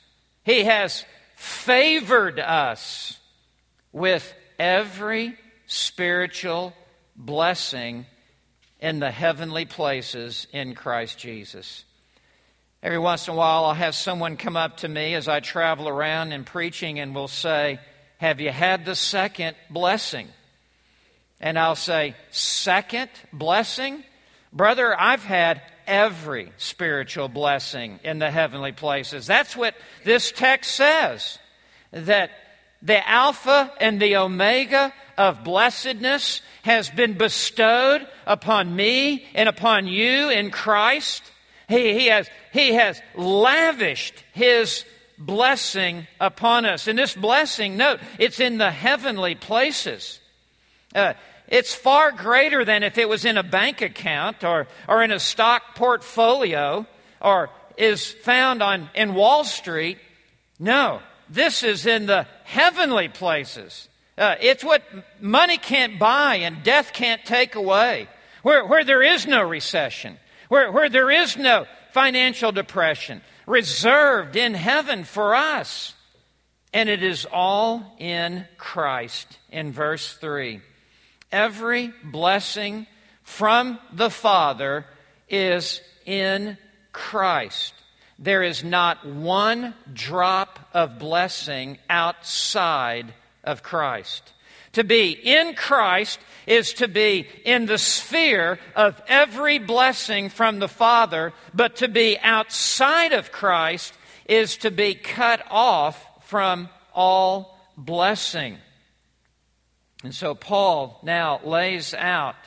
He 0.43 0.63
has 0.63 1.05
favored 1.35 2.39
us 2.39 3.19
with 3.93 4.33
every 4.59 5.37
spiritual 5.67 6.73
blessing 7.15 8.05
in 8.81 8.99
the 8.99 9.11
heavenly 9.11 9.63
places 9.63 10.47
in 10.51 10.75
Christ 10.75 11.17
Jesus. 11.17 11.85
Every 12.81 12.99
once 12.99 13.29
in 13.29 13.33
a 13.33 13.37
while, 13.37 13.63
I'll 13.63 13.73
have 13.73 13.95
someone 13.95 14.35
come 14.35 14.57
up 14.57 14.77
to 14.77 14.89
me 14.89 15.13
as 15.13 15.29
I 15.29 15.39
travel 15.39 15.87
around 15.87 16.33
and 16.33 16.45
preaching 16.45 16.99
and 16.99 17.15
will 17.15 17.29
say, 17.29 17.79
Have 18.17 18.41
you 18.41 18.51
had 18.51 18.83
the 18.83 18.95
second 18.95 19.55
blessing? 19.69 20.27
And 21.39 21.57
I'll 21.57 21.77
say, 21.77 22.15
Second 22.31 23.09
blessing? 23.31 24.03
Brother, 24.51 24.99
I've 24.99 25.23
had 25.23 25.61
every 25.87 26.51
spiritual 26.57 27.29
blessing 27.29 27.99
in 28.03 28.19
the 28.19 28.29
heavenly 28.29 28.73
places. 28.73 29.25
That's 29.25 29.55
what 29.55 29.75
this 30.03 30.31
text 30.31 30.75
says. 30.75 31.39
That 31.91 32.31
the 32.83 33.09
Alpha 33.09 33.71
and 33.79 33.99
the 33.99 34.17
Omega 34.17 34.93
of 35.17 35.43
blessedness 35.43 36.41
has 36.63 36.89
been 36.89 37.13
bestowed 37.13 38.05
upon 38.27 38.75
me 38.75 39.25
and 39.33 39.47
upon 39.47 39.87
you 39.87 40.29
in 40.29 40.51
Christ. 40.51 41.23
He, 41.69 41.93
he, 41.93 42.07
has, 42.07 42.29
he 42.51 42.73
has 42.73 43.01
lavished 43.15 44.15
His 44.33 44.83
blessing 45.17 46.07
upon 46.19 46.65
us. 46.65 46.87
And 46.87 46.99
this 46.99 47.15
blessing, 47.15 47.77
note, 47.77 47.99
it's 48.19 48.39
in 48.39 48.57
the 48.57 48.71
heavenly 48.71 49.35
places. 49.35 50.19
Uh, 50.93 51.13
it's 51.47 51.73
far 51.73 52.11
greater 52.11 52.65
than 52.65 52.83
if 52.83 52.97
it 52.97 53.07
was 53.07 53.23
in 53.25 53.37
a 53.37 53.43
bank 53.43 53.81
account 53.81 54.43
or, 54.43 54.67
or 54.89 55.03
in 55.03 55.11
a 55.11 55.19
stock 55.19 55.75
portfolio 55.75 56.85
or 57.21 57.49
is 57.77 58.11
found 58.11 58.61
on, 58.61 58.89
in 58.93 59.13
Wall 59.13 59.43
Street. 59.43 59.99
No, 60.59 61.01
this 61.29 61.63
is 61.63 61.85
in 61.85 62.05
the 62.05 62.27
heavenly 62.43 63.09
places. 63.09 63.87
Uh, 64.17 64.35
it's 64.39 64.63
what 64.63 64.83
money 65.19 65.57
can't 65.57 65.97
buy 65.97 66.35
and 66.35 66.63
death 66.63 66.93
can't 66.93 67.23
take 67.25 67.55
away, 67.55 68.07
where, 68.43 68.65
where 68.65 68.83
there 68.83 69.01
is 69.01 69.25
no 69.25 69.41
recession, 69.41 70.17
where, 70.49 70.71
where 70.71 70.89
there 70.89 71.09
is 71.09 71.35
no 71.35 71.65
financial 71.91 72.51
depression, 72.51 73.21
reserved 73.47 74.35
in 74.35 74.53
heaven 74.53 75.03
for 75.03 75.35
us. 75.35 75.95
And 76.73 76.89
it 76.89 77.03
is 77.03 77.25
all 77.31 77.95
in 77.99 78.45
Christ 78.57 79.37
in 79.51 79.71
verse 79.71 80.15
3. 80.15 80.61
Every 81.31 81.93
blessing 82.03 82.87
from 83.23 83.79
the 83.91 84.09
Father 84.09 84.85
is 85.29 85.81
in 86.05 86.57
Christ. 86.91 87.73
There 88.23 88.41
is 88.41 88.63
not 88.63 89.05
one 89.05 89.73
drop 89.91 90.57
of 90.73 90.97
blessing 90.97 91.77
outside 91.89 93.13
of 93.43 93.63
Christ. 93.63 94.31
To 94.73 94.85
be 94.85 95.11
in 95.11 95.55
Christ 95.55 96.21
is 96.47 96.71
to 96.75 96.87
be 96.87 97.27
in 97.43 97.65
the 97.65 97.77
sphere 97.77 98.59
of 98.77 99.01
every 99.09 99.59
blessing 99.59 100.29
from 100.29 100.59
the 100.59 100.69
Father, 100.69 101.33
but 101.53 101.75
to 101.77 101.89
be 101.89 102.17
outside 102.17 103.11
of 103.11 103.33
Christ 103.33 103.93
is 104.25 104.55
to 104.57 104.71
be 104.71 104.95
cut 104.95 105.43
off 105.51 106.01
from 106.29 106.69
all 106.93 107.59
blessing. 107.75 108.57
And 110.01 110.15
so 110.15 110.33
Paul 110.33 110.97
now 111.03 111.41
lays 111.43 111.93
out 111.93 112.37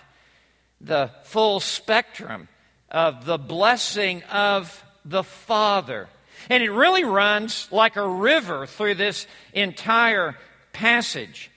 the 0.80 1.10
full 1.24 1.60
spectrum 1.60 2.48
of 2.90 3.26
the 3.26 3.38
blessing 3.38 4.22
of 4.22 4.82
the 5.08 5.24
Father. 5.24 6.08
And 6.50 6.62
it 6.62 6.70
really 6.70 7.04
runs 7.04 7.68
like 7.70 7.96
a 7.96 8.06
river 8.06 8.66
through 8.66 8.96
this 8.96 9.26
entire 9.52 10.36
passage. 10.72 11.50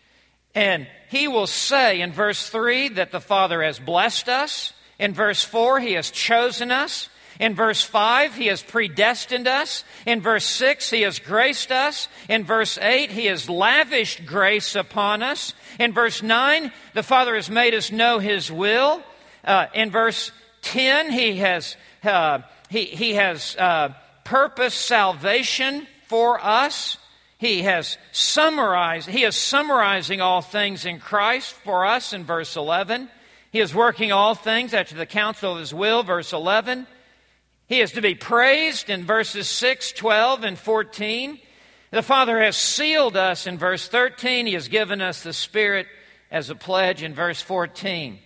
And 0.56 0.88
he 1.10 1.28
will 1.28 1.48
say 1.48 2.02
in 2.02 2.12
verse 2.12 2.50
3 2.50 2.90
that 2.90 3.12
the 3.12 3.20
Father 3.20 3.62
has 3.62 3.80
blessed 3.80 4.30
us. 4.30 4.74
In 4.98 5.14
verse 5.14 5.44
4, 5.44 5.80
he 5.80 5.94
has 5.94 6.12
chosen 6.12 6.72
us. 6.72 7.10
In 7.40 7.56
verse 7.56 7.82
5, 7.82 8.36
he 8.36 8.48
has 8.48 8.62
predestined 8.62 9.48
us. 9.48 9.86
In 10.06 10.20
verse 10.20 10.46
6, 10.46 10.90
he 10.90 11.02
has 11.04 11.20
graced 11.20 11.72
us. 11.72 12.10
In 12.28 12.44
verse 12.44 12.78
8, 12.78 13.12
he 13.12 13.28
has 13.28 13.50
lavished 13.50 14.26
grace 14.26 14.76
upon 14.76 15.24
us. 15.24 15.54
In 15.80 15.94
verse 15.94 16.22
9, 16.22 16.72
the 16.94 17.04
Father 17.04 17.36
has 17.36 17.50
made 17.50 17.74
us 17.74 17.92
know 17.92 18.20
his 18.20 18.52
will. 18.52 19.02
Uh, 19.46 19.68
in 19.74 19.90
verse 19.90 20.34
10, 20.64 21.12
he 21.14 21.38
has, 21.38 21.78
uh, 22.04 22.40
he, 22.70 22.86
he 22.86 23.16
has 23.16 23.56
uh, 23.58 23.94
purposed 24.24 24.82
salvation 24.82 25.88
for 26.08 26.44
us. 26.44 26.98
He 27.38 27.64
has 27.64 27.98
summarized, 28.12 29.10
he 29.10 29.24
is 29.24 29.36
summarizing 29.36 30.22
all 30.22 30.42
things 30.42 30.86
in 30.86 31.00
Christ 31.00 31.54
for 31.64 31.86
us 31.86 32.14
in 32.14 32.26
verse 32.26 32.56
11. 32.56 33.10
He 33.52 33.60
is 33.60 33.74
working 33.74 34.12
all 34.12 34.36
things 34.36 34.74
after 34.74 34.96
the 34.96 35.06
counsel 35.06 35.54
of 35.54 35.60
his 35.60 35.74
will, 35.74 36.04
verse 36.04 36.34
11. 36.34 36.86
He 37.68 37.82
is 37.82 37.94
to 37.94 38.02
be 38.02 38.16
praised 38.16 38.90
in 38.90 39.06
verses 39.06 39.48
6, 39.48 39.94
12, 39.94 40.44
and 40.44 40.58
14. 40.58 41.40
The 41.92 42.04
Father 42.04 42.40
has 42.40 42.58
sealed 42.58 43.18
us 43.18 43.48
in 43.48 43.58
verse 43.58 43.88
13. 43.88 44.46
He 44.46 44.54
has 44.54 44.68
given 44.68 45.02
us 45.02 45.24
the 45.24 45.34
Spirit 45.34 45.88
as 46.30 46.50
a 46.50 46.56
pledge 46.56 47.02
in 47.02 47.16
verse 47.16 47.42
14. 47.42 48.20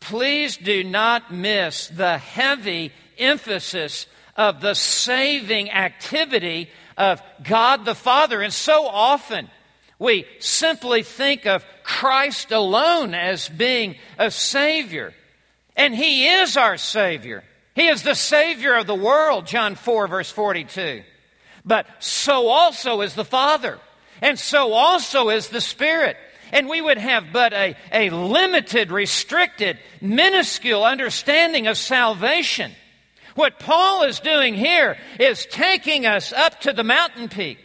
Please 0.00 0.56
do 0.56 0.82
not 0.82 1.32
miss 1.32 1.88
the 1.88 2.18
heavy 2.18 2.92
emphasis 3.18 4.06
of 4.36 4.60
the 4.60 4.74
saving 4.74 5.70
activity 5.70 6.70
of 6.96 7.22
God 7.42 7.84
the 7.84 7.94
Father. 7.94 8.40
And 8.40 8.52
so 8.52 8.86
often 8.86 9.48
we 9.98 10.24
simply 10.38 11.02
think 11.02 11.46
of 11.46 11.64
Christ 11.82 12.50
alone 12.50 13.14
as 13.14 13.48
being 13.48 13.96
a 14.18 14.30
Savior. 14.30 15.12
And 15.76 15.94
He 15.94 16.26
is 16.28 16.56
our 16.56 16.78
Savior. 16.78 17.44
He 17.74 17.88
is 17.88 18.02
the 18.02 18.14
Savior 18.14 18.74
of 18.74 18.86
the 18.86 18.94
world, 18.94 19.46
John 19.46 19.74
4, 19.74 20.08
verse 20.08 20.30
42. 20.30 21.02
But 21.64 21.86
so 21.98 22.48
also 22.48 23.02
is 23.02 23.14
the 23.14 23.24
Father, 23.24 23.78
and 24.22 24.38
so 24.38 24.72
also 24.72 25.28
is 25.28 25.48
the 25.48 25.60
Spirit. 25.60 26.16
And 26.52 26.68
we 26.68 26.80
would 26.80 26.98
have 26.98 27.32
but 27.32 27.52
a, 27.52 27.76
a 27.92 28.10
limited, 28.10 28.90
restricted, 28.90 29.78
minuscule 30.00 30.84
understanding 30.84 31.66
of 31.66 31.78
salvation. 31.78 32.72
What 33.34 33.58
Paul 33.58 34.02
is 34.04 34.20
doing 34.20 34.54
here 34.54 34.98
is 35.18 35.46
taking 35.46 36.06
us 36.06 36.32
up 36.32 36.60
to 36.62 36.72
the 36.72 36.84
mountain 36.84 37.28
peak 37.28 37.58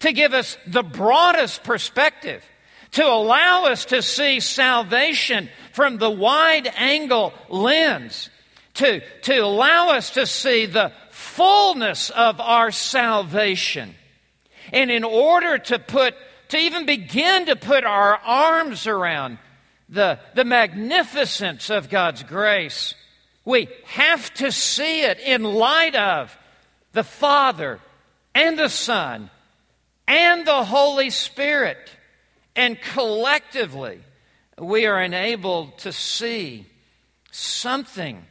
to 0.00 0.12
give 0.12 0.34
us 0.34 0.58
the 0.66 0.82
broadest 0.82 1.64
perspective, 1.64 2.44
to 2.92 3.06
allow 3.06 3.64
us 3.64 3.86
to 3.86 4.02
see 4.02 4.40
salvation 4.40 5.48
from 5.72 5.98
the 5.98 6.10
wide 6.10 6.70
angle 6.76 7.32
lens, 7.48 8.30
to, 8.74 9.00
to 9.22 9.38
allow 9.38 9.90
us 9.90 10.10
to 10.10 10.26
see 10.26 10.66
the 10.66 10.92
fullness 11.10 12.10
of 12.10 12.40
our 12.40 12.70
salvation. 12.70 13.94
And 14.72 14.90
in 14.90 15.04
order 15.04 15.58
to 15.58 15.78
put, 15.78 16.14
to 16.48 16.58
even 16.58 16.86
begin 16.86 17.46
to 17.46 17.56
put 17.56 17.84
our 17.84 18.16
arms 18.16 18.86
around 18.86 19.38
the, 19.88 20.18
the 20.34 20.44
magnificence 20.44 21.70
of 21.70 21.88
God's 21.90 22.22
grace, 22.22 22.94
we 23.44 23.68
have 23.84 24.32
to 24.34 24.50
see 24.50 25.02
it 25.02 25.20
in 25.20 25.42
light 25.44 25.94
of 25.94 26.36
the 26.92 27.04
Father 27.04 27.80
and 28.34 28.58
the 28.58 28.68
Son 28.68 29.30
and 30.08 30.46
the 30.46 30.64
Holy 30.64 31.10
Spirit. 31.10 31.90
And 32.54 32.80
collectively, 32.80 34.00
we 34.58 34.86
are 34.86 35.00
enabled 35.00 35.78
to 35.78 35.92
see 35.92 36.66
something 37.30 38.24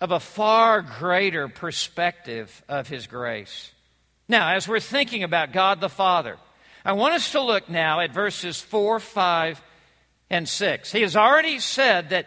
of 0.00 0.10
a 0.10 0.20
far 0.20 0.82
greater 0.82 1.48
perspective 1.48 2.62
of 2.68 2.88
His 2.88 3.06
grace. 3.06 3.72
Now, 4.28 4.50
as 4.54 4.68
we're 4.68 4.80
thinking 4.80 5.22
about 5.22 5.52
God 5.52 5.80
the 5.80 5.88
Father, 5.88 6.36
I 6.84 6.92
want 6.92 7.14
us 7.14 7.32
to 7.32 7.40
look 7.40 7.68
now 7.70 8.00
at 8.00 8.12
verses 8.12 8.60
4, 8.60 9.00
5, 9.00 9.62
and 10.28 10.48
6. 10.48 10.92
He 10.92 11.00
has 11.00 11.16
already 11.16 11.58
said 11.58 12.10
that, 12.10 12.26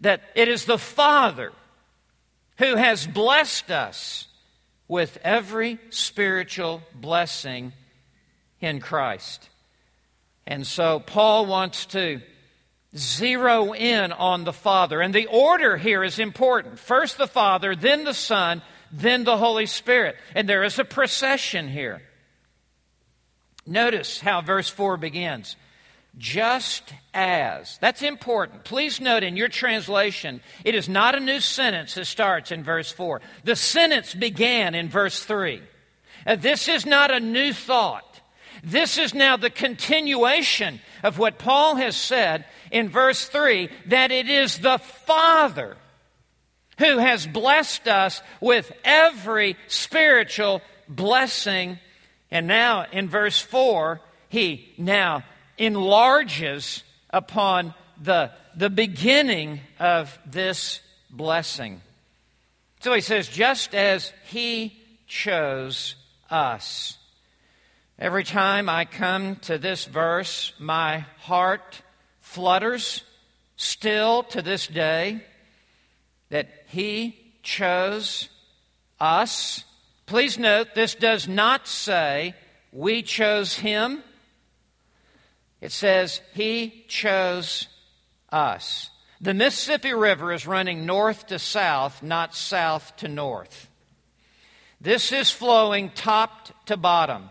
that 0.00 0.22
it 0.34 0.48
is 0.48 0.64
the 0.64 0.78
Father 0.78 1.52
who 2.58 2.74
has 2.76 3.06
blessed 3.06 3.70
us 3.70 4.26
with 4.88 5.18
every 5.22 5.78
spiritual 5.90 6.82
blessing 6.94 7.72
in 8.60 8.80
Christ. 8.80 9.48
And 10.46 10.66
so 10.66 11.00
Paul 11.00 11.46
wants 11.46 11.86
to 11.86 12.20
zero 12.96 13.72
in 13.72 14.12
on 14.12 14.44
the 14.44 14.52
Father. 14.52 15.00
And 15.00 15.14
the 15.14 15.26
order 15.26 15.76
here 15.76 16.02
is 16.02 16.18
important. 16.18 16.78
First 16.78 17.18
the 17.18 17.26
Father, 17.26 17.74
then 17.74 18.04
the 18.04 18.14
Son, 18.14 18.62
then 18.90 19.24
the 19.24 19.36
Holy 19.36 19.66
Spirit. 19.66 20.16
And 20.34 20.48
there 20.48 20.64
is 20.64 20.78
a 20.78 20.84
procession 20.84 21.68
here. 21.68 22.02
Notice 23.66 24.20
how 24.20 24.40
verse 24.40 24.68
4 24.68 24.96
begins. 24.96 25.56
Just 26.18 26.92
as. 27.14 27.78
That's 27.80 28.02
important. 28.02 28.64
Please 28.64 29.00
note 29.00 29.22
in 29.22 29.36
your 29.36 29.48
translation, 29.48 30.42
it 30.64 30.74
is 30.74 30.88
not 30.88 31.14
a 31.14 31.20
new 31.20 31.40
sentence 31.40 31.94
that 31.94 32.06
starts 32.06 32.52
in 32.52 32.62
verse 32.62 32.90
4. 32.90 33.22
The 33.44 33.56
sentence 33.56 34.14
began 34.14 34.74
in 34.74 34.90
verse 34.90 35.22
3. 35.22 35.62
Uh, 36.26 36.36
this 36.36 36.68
is 36.68 36.84
not 36.84 37.10
a 37.10 37.20
new 37.20 37.52
thought. 37.52 38.20
This 38.62 38.98
is 38.98 39.14
now 39.14 39.36
the 39.36 39.50
continuation 39.50 40.80
of 41.02 41.18
what 41.18 41.38
Paul 41.38 41.76
has 41.76 41.96
said 41.96 42.44
in 42.70 42.88
verse 42.88 43.26
3 43.26 43.68
that 43.86 44.12
it 44.12 44.28
is 44.28 44.58
the 44.58 44.78
Father 44.78 45.76
who 46.78 46.98
has 46.98 47.26
blessed 47.26 47.88
us 47.88 48.22
with 48.40 48.72
every 48.84 49.56
spiritual 49.66 50.62
blessing. 50.88 51.78
And 52.32 52.48
now 52.48 52.86
in 52.90 53.08
verse 53.08 53.40
4, 53.40 54.00
he 54.28 54.74
now 54.76 55.22
enlarges 55.56 56.82
upon 57.10 57.74
the, 58.02 58.32
the 58.56 58.70
beginning 58.70 59.60
of 59.78 60.18
this 60.26 60.80
blessing. 61.08 61.80
So 62.80 62.92
he 62.92 63.00
says, 63.00 63.28
just 63.28 63.72
as 63.76 64.12
he 64.24 64.76
chose 65.06 65.94
us. 66.30 66.98
Every 67.98 68.24
time 68.24 68.68
I 68.68 68.86
come 68.86 69.36
to 69.42 69.58
this 69.58 69.84
verse, 69.84 70.52
my 70.58 71.00
heart 71.20 71.82
flutters 72.20 73.04
still 73.56 74.24
to 74.24 74.42
this 74.42 74.66
day 74.66 75.22
that 76.30 76.48
He 76.66 77.16
chose 77.42 78.28
us. 78.98 79.64
Please 80.06 80.38
note, 80.38 80.74
this 80.74 80.94
does 80.94 81.28
not 81.28 81.66
say 81.66 82.34
we 82.72 83.02
chose 83.02 83.54
Him. 83.54 84.02
It 85.60 85.72
says 85.72 86.20
He 86.34 86.84
chose 86.88 87.68
us. 88.30 88.90
The 89.20 89.34
Mississippi 89.34 89.94
River 89.94 90.32
is 90.32 90.46
running 90.46 90.84
north 90.84 91.28
to 91.28 91.38
south, 91.38 92.02
not 92.02 92.34
south 92.34 92.96
to 92.96 93.08
north. 93.08 93.68
This 94.80 95.12
is 95.12 95.30
flowing 95.30 95.90
top 95.90 96.66
to 96.66 96.76
bottom. 96.76 97.28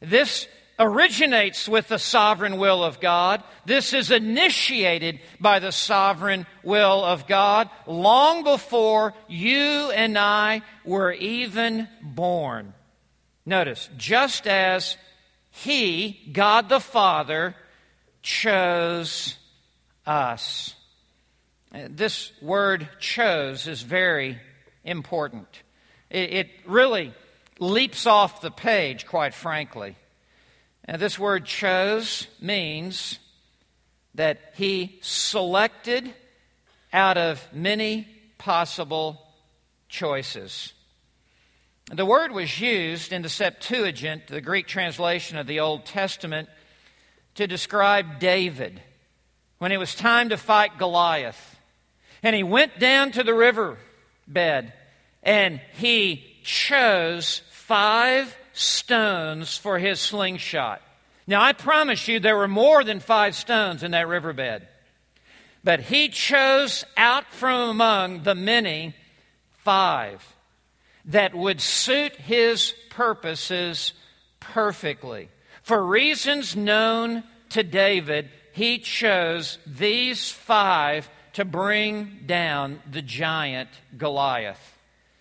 This 0.00 0.46
originates 0.78 1.68
with 1.68 1.88
the 1.88 1.98
sovereign 1.98 2.58
will 2.58 2.84
of 2.84 3.00
God. 3.00 3.42
This 3.64 3.92
is 3.92 4.10
initiated 4.10 5.20
by 5.40 5.58
the 5.58 5.72
sovereign 5.72 6.46
will 6.62 7.04
of 7.04 7.26
God 7.26 7.70
long 7.86 8.44
before 8.44 9.14
you 9.28 9.90
and 9.90 10.18
I 10.18 10.62
were 10.84 11.12
even 11.12 11.88
born. 12.02 12.74
Notice, 13.44 13.88
just 13.96 14.46
as 14.46 14.96
He, 15.50 16.30
God 16.32 16.68
the 16.68 16.80
Father, 16.80 17.54
chose 18.22 19.36
us. 20.04 20.74
This 21.72 22.32
word 22.40 22.88
chose 22.98 23.66
is 23.66 23.82
very 23.82 24.38
important. 24.84 25.48
It, 26.10 26.48
really 26.64 27.12
leaps 27.58 28.06
off 28.06 28.40
the 28.40 28.50
page, 28.50 29.06
quite 29.06 29.34
frankly. 29.34 29.96
Now, 30.88 30.96
this 30.96 31.18
word 31.18 31.44
chose 31.44 32.28
means 32.40 33.18
that 34.14 34.52
he 34.54 34.98
selected 35.02 36.14
out 36.92 37.18
of 37.18 37.46
many 37.52 38.06
possible 38.38 39.20
choices. 39.88 40.72
The 41.92 42.06
word 42.06 42.32
was 42.32 42.60
used 42.60 43.12
in 43.12 43.22
the 43.22 43.28
Septuagint, 43.28 44.26
the 44.28 44.40
Greek 44.40 44.66
translation 44.66 45.38
of 45.38 45.46
the 45.46 45.60
Old 45.60 45.86
Testament, 45.86 46.48
to 47.34 47.46
describe 47.46 48.18
David 48.18 48.80
when 49.58 49.72
it 49.72 49.78
was 49.78 49.94
time 49.94 50.30
to 50.30 50.36
fight 50.36 50.78
Goliath. 50.78 51.56
And 52.22 52.34
he 52.34 52.42
went 52.42 52.78
down 52.78 53.12
to 53.12 53.22
the 53.22 53.34
river 53.34 53.78
bed 54.26 54.72
and 55.22 55.60
he 55.74 56.24
chose 56.42 57.42
five 57.50 58.36
stones 58.58 59.56
for 59.56 59.78
his 59.78 60.00
slingshot. 60.00 60.82
Now, 61.26 61.42
I 61.42 61.52
promise 61.52 62.08
you 62.08 62.20
there 62.20 62.36
were 62.36 62.48
more 62.48 62.84
than 62.84 63.00
five 63.00 63.34
stones 63.34 63.82
in 63.82 63.90
that 63.90 64.08
riverbed. 64.08 64.66
But 65.64 65.80
he 65.80 66.08
chose 66.08 66.84
out 66.96 67.32
from 67.32 67.70
among 67.70 68.22
the 68.22 68.36
many 68.36 68.94
five 69.64 70.24
that 71.06 71.34
would 71.34 71.60
suit 71.60 72.14
his 72.16 72.72
purposes 72.90 73.92
perfectly. 74.38 75.28
For 75.62 75.84
reasons 75.84 76.54
known 76.54 77.24
to 77.50 77.64
David, 77.64 78.30
he 78.52 78.78
chose 78.78 79.58
these 79.66 80.30
five 80.30 81.10
to 81.32 81.44
bring 81.44 82.20
down 82.26 82.80
the 82.88 83.02
giant 83.02 83.68
Goliath. 83.98 84.75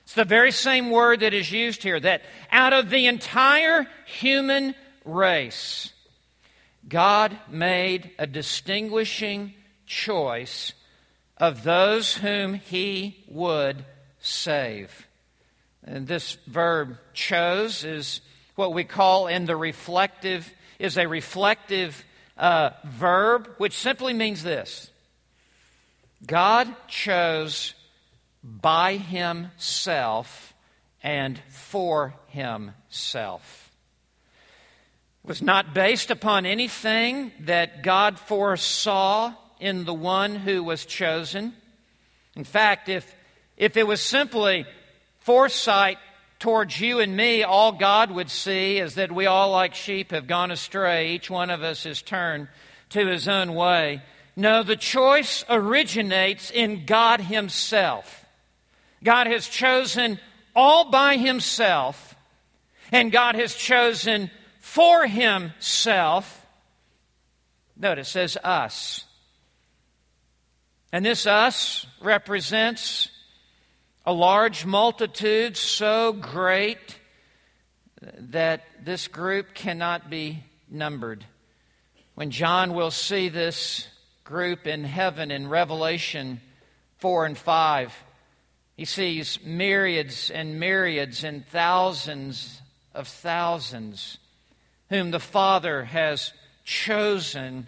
It's 0.06 0.13
the 0.13 0.24
very 0.24 0.52
same 0.52 0.91
word 0.91 1.22
that 1.22 1.34
is 1.34 1.52
used 1.52 1.82
here 1.82 2.00
that 2.00 2.22
out 2.52 2.74
of 2.74 2.91
the 2.91 3.08
entire 3.08 3.88
human 4.06 4.76
race, 5.04 5.91
God 6.88 7.36
made 7.50 8.12
a 8.20 8.28
distinguishing 8.28 9.56
choice 9.88 10.74
of 11.38 11.63
those 11.63 12.13
whom 12.18 12.54
he 12.54 13.24
would 13.28 13.84
save. 14.20 15.08
And 15.84 16.08
this 16.08 16.38
verb 16.46 16.98
chose 17.13 17.84
is 17.84 18.22
what 18.54 18.74
we 18.74 18.84
call 18.84 19.26
in 19.26 19.46
the 19.46 19.56
reflective, 19.56 20.52
is 20.78 21.00
a 21.00 21.08
reflective 21.08 22.06
uh, 22.38 22.70
verb, 22.86 23.50
which 23.58 23.74
simply 23.74 24.13
means 24.13 24.44
this 24.44 24.91
God 26.28 26.74
chose 26.88 27.74
by 28.45 28.97
himself 28.97 30.53
and 31.01 31.39
for 31.49 32.13
himself. 32.27 33.71
was 35.23 35.41
not 35.41 35.73
based 35.73 36.12
upon 36.12 36.45
anything 36.45 37.31
that 37.41 37.81
God 37.81 38.19
foresaw 38.19 39.34
in 39.60 39.86
the 39.86 39.93
one 39.93 40.36
who 40.36 40.63
was 40.63 40.86
chosen. 40.86 41.53
In 42.36 42.43
fact, 42.43 42.89
if, 42.89 43.15
if 43.58 43.77
it 43.77 43.88
was 43.88 44.01
simply 44.01 44.65
foresight 45.19 45.97
towards 46.38 46.79
you 46.79 46.99
and 46.99 47.17
me, 47.17 47.41
all 47.41 47.71
God 47.71 48.12
would 48.12 48.29
see 48.29 48.77
is 48.77 48.95
that 48.95 49.12
we 49.12 49.25
all, 49.25 49.49
like 49.51 49.73
sheep, 49.73 50.12
have 50.12 50.27
gone 50.27 50.51
astray. 50.51 51.13
Each 51.13 51.29
one 51.29 51.49
of 51.49 51.63
us 51.63 51.86
has 51.86 52.03
turned 52.03 52.47
to 52.89 53.08
his 53.08 53.27
own 53.27 53.55
way. 53.55 54.03
No, 54.36 54.63
the 54.63 54.75
choice 54.75 55.45
originates 55.49 56.51
in 56.51 56.86
God 56.86 57.21
Himself. 57.21 58.25
God 59.06 59.28
has 59.28 59.48
chosen 59.48 60.20
all 60.56 60.89
by 60.89 61.15
Himself, 61.18 62.15
and 62.91 63.12
God 63.12 63.36
has 63.36 63.54
chosen 63.56 64.32
for 64.60 65.06
Himself. 65.06 66.46
Notice, 67.78 68.15
as 68.15 68.36
us. 68.44 69.06
And 70.91 71.06
this 71.06 71.28
us 71.28 71.86
represents 72.02 73.10
a 74.06 74.13
large 74.13 74.65
multitude 74.65 75.56
so 75.58 76.13
great 76.13 76.98
that 78.02 78.63
this 78.84 79.08
group 79.08 79.54
cannot 79.54 80.10
be 80.10 80.44
numbered. 80.70 81.26
When 82.15 82.32
John 82.32 82.74
will 82.74 82.91
see 82.91 83.30
this 83.30 83.88
group 84.24 84.68
in 84.68 84.84
heaven 84.84 85.32
in 85.32 85.50
Revelation 85.50 86.39
4 87.00 87.26
and 87.26 87.38
5, 87.38 88.05
he 88.76 88.86
sees 88.86 89.40
myriads 89.44 90.30
and 90.30 90.60
myriads 90.60 91.24
and 91.24 91.46
thousands 91.48 92.62
of 92.94 93.08
thousands 93.08 94.18
whom 94.90 95.12
the 95.12 95.20
Father 95.20 95.86
has 95.86 96.34
chosen 96.64 97.68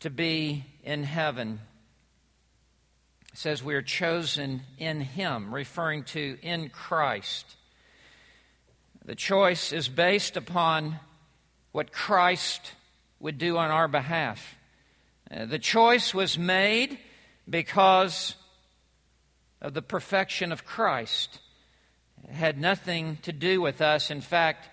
to 0.00 0.10
be 0.10 0.64
in 0.82 1.04
heaven 1.04 1.60
says 3.40 3.62
we 3.62 3.74
are 3.74 3.82
chosen 3.82 4.62
in 4.78 5.00
Him, 5.00 5.54
referring 5.54 6.04
to 6.04 6.36
in 6.42 6.68
Christ. 6.68 7.56
The 9.04 9.14
choice 9.14 9.72
is 9.72 9.88
based 9.88 10.36
upon 10.36 10.98
what 11.72 11.92
Christ 11.92 12.72
would 13.18 13.38
do 13.38 13.56
on 13.56 13.70
our 13.70 13.88
behalf. 13.88 14.56
Uh, 15.30 15.46
the 15.46 15.58
choice 15.58 16.12
was 16.12 16.38
made 16.38 16.98
because 17.48 18.34
of 19.60 19.74
the 19.74 19.82
perfection 19.82 20.52
of 20.52 20.64
Christ. 20.64 21.38
Had 22.30 22.58
nothing 22.58 23.18
to 23.22 23.32
do 23.32 23.60
with 23.60 23.80
us. 23.80 24.10
In 24.10 24.20
fact, 24.20 24.68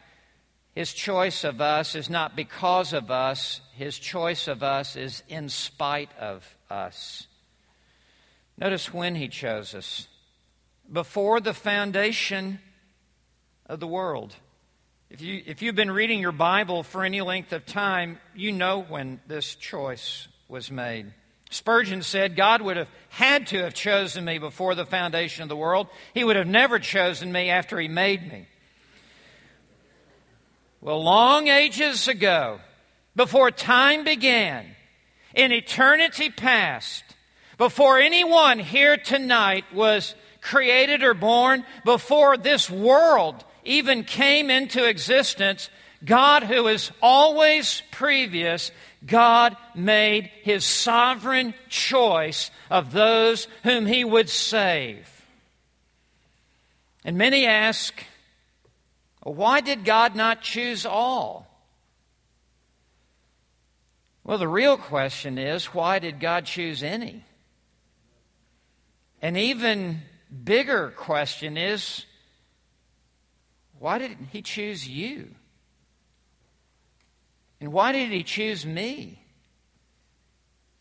his 0.76 0.93
choice 0.93 1.43
of 1.43 1.60
us 1.60 1.95
is 1.95 2.10
not 2.10 2.36
because 2.36 2.93
of 2.93 3.10
us, 3.10 3.62
his 3.73 3.97
choice 3.97 4.47
of 4.47 4.62
us 4.62 4.95
is 4.95 5.23
in 5.28 5.50
spite 5.50 6.12
of 6.19 6.56
us. 6.69 7.28
Notice 8.58 8.93
when 8.93 9.15
he 9.15 9.28
chose 9.28 9.73
us 9.73 10.08
before 10.91 11.39
the 11.39 11.54
foundation 11.54 12.60
of 13.65 13.80
the 13.80 13.88
world. 13.88 14.36
If, 15.10 15.21
you, 15.21 15.41
if 15.45 15.62
you've 15.62 15.76
been 15.76 15.91
reading 15.91 16.19
your 16.19 16.32
Bible 16.32 16.84
for 16.84 17.04
any 17.04 17.21
length 17.21 17.54
of 17.54 17.65
time, 17.65 18.19
you 18.36 18.52
know 18.52 18.82
when 18.82 19.21
this 19.28 19.56
choice 19.56 20.28
was 20.47 20.69
made. 20.69 21.13
Spurgeon 21.49 22.01
said, 22.01 22.36
God 22.36 22.62
would 22.62 22.77
have 22.77 22.89
had 23.10 23.47
to 23.47 23.60
have 23.60 23.73
chosen 23.73 24.25
me 24.25 24.38
before 24.38 24.75
the 24.75 24.86
foundation 24.86 25.43
of 25.43 25.49
the 25.49 25.55
world. 25.55 25.88
He 26.13 26.23
would 26.23 26.36
have 26.36 26.47
never 26.47 26.77
chosen 26.79 27.31
me 27.31 27.49
after 27.49 27.79
He 27.79 27.88
made 27.88 28.29
me. 28.31 28.47
Well, 30.81 31.03
long 31.03 31.47
ages 31.47 32.07
ago, 32.07 32.60
before 33.15 33.49
time 33.49 34.03
began, 34.03 34.65
in 35.33 35.51
eternity 35.51 36.29
past, 36.29 37.03
before 37.57 37.97
anyone 37.97 38.60
here 38.60 38.97
tonight 38.97 39.65
was 39.73 40.13
created 40.41 41.03
or 41.03 41.13
born, 41.13 41.65
before 41.83 42.38
this 42.38 42.69
world 42.69 43.43
even 43.63 44.03
came 44.03 44.49
into 44.49 44.86
existence, 44.86 45.69
God, 46.03 46.43
who 46.43 46.67
is 46.67 46.91
always 47.01 47.81
previous, 47.91 48.71
God 49.05 49.57
made 49.75 50.29
his 50.43 50.63
sovereign 50.63 51.53
choice 51.69 52.51
of 52.69 52.91
those 52.91 53.47
whom 53.63 53.86
he 53.86 54.03
would 54.03 54.29
save. 54.29 55.10
And 57.03 57.17
many 57.17 57.45
ask, 57.45 58.03
why 59.23 59.62
did 59.62 59.86
God 59.86 60.15
not 60.15 60.41
choose 60.41 60.86
all? 60.86 61.47
Well, 64.23 64.38
the 64.38 64.47
real 64.47 64.77
question 64.77 65.38
is, 65.38 65.67
why 65.67 65.99
did 65.99 66.19
God 66.19 66.45
choose 66.45 66.83
any? 66.83 67.23
An 69.21 69.36
even 69.38 70.01
bigger 70.43 70.93
question 70.95 71.57
is 71.57 72.05
why 73.79 73.99
didn't 73.99 74.29
he 74.31 74.41
choose 74.41 74.88
you? 74.88 75.29
And 77.59 77.73
why 77.73 77.91
did 77.91 78.11
he 78.11 78.23
choose 78.23 78.65
me? 78.65 79.21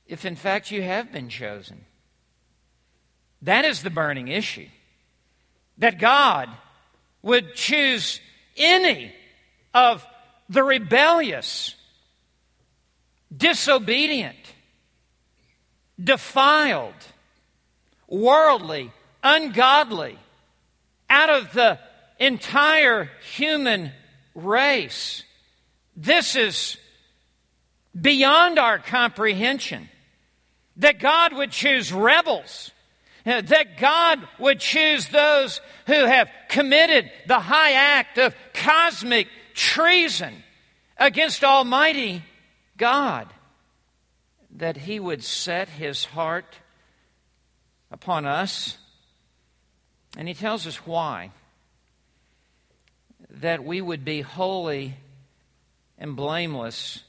If 0.06 0.24
in 0.24 0.36
fact 0.36 0.70
you 0.70 0.82
have 0.82 1.10
been 1.10 1.28
chosen. 1.28 1.84
That 3.42 3.64
is 3.64 3.82
the 3.82 3.90
burning 3.90 4.28
issue. 4.28 4.68
That 5.78 5.98
God 5.98 6.48
would 7.22 7.54
choose 7.54 8.20
any 8.56 9.12
of 9.74 10.06
the 10.48 10.62
rebellious, 10.62 11.74
disobedient, 13.36 14.36
defiled, 16.02 16.94
worldly, 18.08 18.92
ungodly, 19.22 20.18
out 21.10 21.30
of 21.30 21.52
the 21.52 21.78
entire 22.18 23.10
human 23.34 23.92
race. 24.34 25.24
This 25.96 26.36
is 26.36 26.76
beyond 27.98 28.58
our 28.58 28.78
comprehension. 28.78 29.88
That 30.76 30.98
God 30.98 31.32
would 31.32 31.50
choose 31.50 31.90
rebels, 31.90 32.70
uh, 33.24 33.40
that 33.40 33.78
God 33.78 34.20
would 34.38 34.60
choose 34.60 35.08
those 35.08 35.62
who 35.86 35.94
have 36.04 36.28
committed 36.50 37.10
the 37.26 37.40
high 37.40 37.72
act 37.72 38.18
of 38.18 38.34
cosmic 38.52 39.28
treason 39.54 40.34
against 40.98 41.42
Almighty 41.42 42.22
God, 42.76 43.32
that 44.56 44.76
He 44.76 45.00
would 45.00 45.24
set 45.24 45.70
His 45.70 46.04
heart 46.04 46.56
upon 47.90 48.26
us. 48.26 48.76
And 50.16 50.28
he 50.28 50.34
tells 50.34 50.66
us 50.66 50.86
why. 50.86 51.30
That 53.30 53.64
we 53.64 53.80
would 53.80 54.04
be 54.04 54.20
holy 54.22 54.94
and 55.98 56.16
blameless 56.16 57.02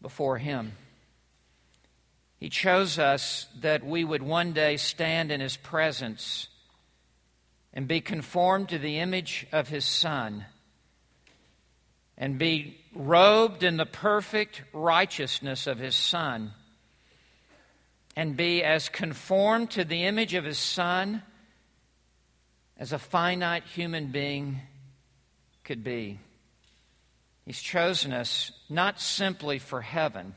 before 0.00 0.38
him. 0.38 0.72
He 2.38 2.48
chose 2.48 2.98
us 2.98 3.46
that 3.60 3.84
we 3.84 4.04
would 4.04 4.22
one 4.22 4.52
day 4.52 4.76
stand 4.76 5.32
in 5.32 5.40
his 5.40 5.56
presence 5.56 6.48
and 7.72 7.88
be 7.88 8.00
conformed 8.00 8.68
to 8.70 8.78
the 8.78 8.98
image 8.98 9.46
of 9.52 9.68
his 9.68 9.84
Son 9.84 10.46
and 12.18 12.38
be 12.38 12.78
robed 12.94 13.62
in 13.62 13.76
the 13.76 13.86
perfect 13.86 14.62
righteousness 14.72 15.66
of 15.66 15.78
his 15.78 15.94
Son 15.94 16.52
and 18.14 18.36
be 18.36 18.62
as 18.62 18.88
conformed 18.88 19.70
to 19.70 19.84
the 19.84 20.04
image 20.04 20.32
of 20.32 20.44
his 20.44 20.58
Son 20.58 21.22
as 22.78 22.92
a 22.92 22.98
finite 22.98 23.64
human 23.64 24.10
being 24.10 24.60
could 25.64 25.84
be. 25.84 26.18
He's 27.46 27.60
chosen 27.62 28.12
us 28.12 28.52
not 28.68 29.00
simply 29.00 29.58
for 29.58 29.80
heaven, 29.80 30.36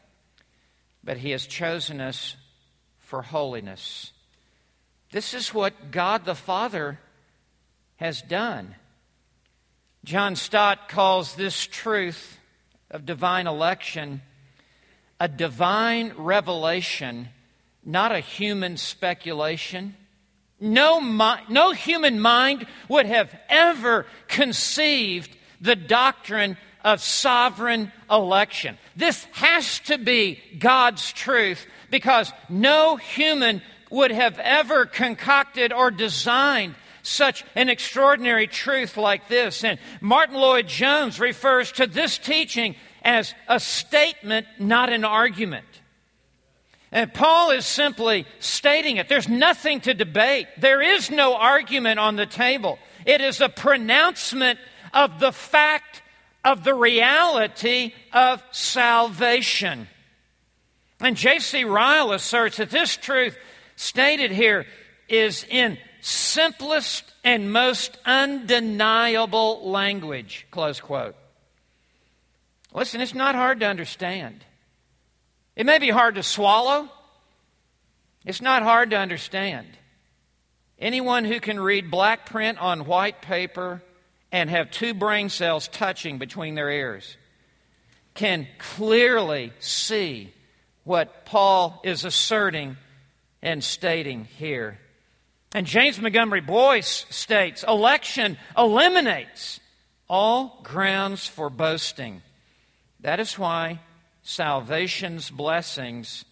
but 1.03 1.17
he 1.17 1.31
has 1.31 1.45
chosen 1.45 1.99
us 1.99 2.37
for 2.99 3.21
holiness. 3.21 4.13
This 5.11 5.33
is 5.33 5.53
what 5.53 5.91
God 5.91 6.23
the 6.23 6.35
Father 6.35 6.99
has 7.97 8.21
done. 8.21 8.75
John 10.05 10.37
Stott 10.37 10.87
calls 10.87 11.35
this 11.35 11.65
truth 11.65 12.39
of 12.89 13.05
divine 13.05 13.47
election 13.47 14.21
a 15.19 15.27
divine 15.27 16.13
revelation 16.15 17.27
not 17.83 18.11
a 18.11 18.19
human 18.19 18.77
speculation. 18.77 19.95
No, 20.59 20.99
no 21.49 21.71
human 21.71 22.19
mind 22.19 22.67
would 22.87 23.05
have 23.05 23.33
ever 23.47 24.05
conceived 24.27 25.35
the 25.61 25.75
doctrine 25.75 26.57
of 26.83 27.01
sovereign 27.01 27.91
election. 28.09 28.77
This 28.95 29.25
has 29.33 29.79
to 29.81 29.97
be 29.97 30.39
God's 30.57 31.11
truth 31.11 31.65
because 31.89 32.31
no 32.49 32.95
human 32.95 33.61
would 33.89 34.11
have 34.11 34.39
ever 34.39 34.85
concocted 34.85 35.73
or 35.73 35.91
designed 35.91 36.75
such 37.01 37.43
an 37.55 37.69
extraordinary 37.69 38.47
truth 38.47 38.97
like 38.97 39.27
this. 39.27 39.63
And 39.63 39.79
Martyn 39.99 40.35
Lloyd-Jones 40.35 41.19
refers 41.19 41.71
to 41.73 41.87
this 41.87 42.17
teaching 42.17 42.75
as 43.01 43.33
a 43.47 43.59
statement, 43.59 44.45
not 44.59 44.91
an 44.91 45.05
argument. 45.05 45.65
And 46.91 47.13
Paul 47.13 47.51
is 47.51 47.65
simply 47.65 48.25
stating 48.39 48.97
it. 48.97 49.09
There's 49.09 49.29
nothing 49.29 49.81
to 49.81 49.93
debate. 49.93 50.47
There 50.57 50.81
is 50.81 51.11
no 51.11 51.35
argument 51.35 51.99
on 51.99 52.15
the 52.15 52.25
table. 52.25 52.79
It 53.05 53.21
is 53.21 53.41
a 53.41 53.49
pronouncement 53.49 54.59
of 54.93 55.19
the 55.19 55.31
fact 55.31 55.98
of 56.43 56.63
the 56.63 56.73
reality 56.73 57.93
of 58.13 58.43
salvation. 58.51 59.87
And 60.99 61.15
J.C. 61.15 61.63
Ryle 61.63 62.11
asserts 62.11 62.57
that 62.57 62.69
this 62.69 62.97
truth 62.97 63.37
stated 63.75 64.31
here 64.31 64.65
is 65.07 65.45
in 65.49 65.77
simplest 66.01 67.03
and 67.23 67.51
most 67.51 67.97
undeniable 68.05 69.69
language. 69.69 70.47
Close 70.51 70.79
quote. 70.79 71.15
Listen, 72.73 73.01
it's 73.01 73.15
not 73.15 73.35
hard 73.35 73.59
to 73.61 73.65
understand. 73.65 74.43
It 75.55 75.65
may 75.65 75.79
be 75.79 75.89
hard 75.89 76.15
to 76.15 76.23
swallow. 76.23 76.89
It's 78.25 78.41
not 78.41 78.63
hard 78.63 78.91
to 78.91 78.97
understand. 78.97 79.67
Anyone 80.77 81.25
who 81.25 81.39
can 81.39 81.59
read 81.59 81.91
black 81.91 82.25
print 82.25 82.57
on 82.59 82.85
white 82.85 83.21
paper 83.21 83.81
and 84.31 84.49
have 84.49 84.71
two 84.71 84.93
brain 84.93 85.29
cells 85.29 85.67
touching 85.67 86.17
between 86.17 86.55
their 86.55 86.69
ears 86.69 87.17
can 88.13 88.47
clearly 88.57 89.53
see 89.59 90.33
what 90.83 91.25
Paul 91.25 91.79
is 91.83 92.05
asserting 92.05 92.77
and 93.41 93.63
stating 93.63 94.25
here. 94.25 94.79
And 95.53 95.65
James 95.65 95.99
Montgomery 95.99 96.41
Boice 96.41 97.05
states 97.09 97.63
election 97.67 98.37
eliminates 98.57 99.59
all 100.09 100.59
grounds 100.63 101.27
for 101.27 101.49
boasting. 101.49 102.21
That 102.99 103.19
is 103.19 103.37
why 103.39 103.79
salvation's 104.21 105.29
blessings 105.29 106.25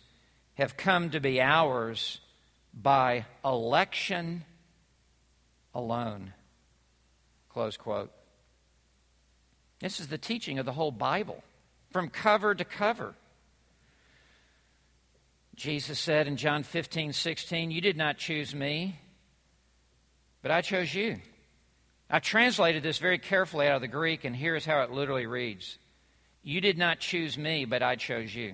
have 0.56 0.78
come 0.78 1.12
to 1.12 1.20
be 1.20 1.40
ours 1.42 2.20
by 2.74 3.26
election 3.46 4.44
alone. 5.74 6.34
Close 7.58 7.76
quote. 7.76 8.12
This 9.80 10.00
is 10.00 10.10
the 10.10 10.20
teaching 10.20 10.60
of 10.60 10.68
the 10.68 10.74
whole 10.74 10.92
Bible, 10.92 11.44
from 11.90 12.08
cover 12.08 12.54
to 12.54 12.64
cover. 12.64 13.16
Jesus 15.56 15.98
said 15.98 16.28
in 16.28 16.38
John 16.38 16.62
15, 16.62 17.14
16, 17.14 17.72
You 17.72 17.82
did 17.82 17.98
not 17.98 18.20
choose 18.20 18.54
me, 18.54 19.00
but 20.44 20.52
I 20.52 20.62
chose 20.62 20.94
you. 20.94 21.18
I 22.12 22.20
translated 22.20 22.84
this 22.84 23.00
very 23.00 23.18
carefully 23.18 23.66
out 23.66 23.78
of 23.78 23.82
the 23.82 23.88
Greek, 23.88 24.24
and 24.24 24.36
here's 24.36 24.64
how 24.64 24.84
it 24.84 24.92
literally 24.92 25.26
reads 25.26 25.80
You 26.44 26.62
did 26.62 26.78
not 26.78 27.00
choose 27.00 27.40
me, 27.40 27.66
but 27.66 27.82
I 27.82 27.96
chose 27.96 28.36
you. 28.36 28.54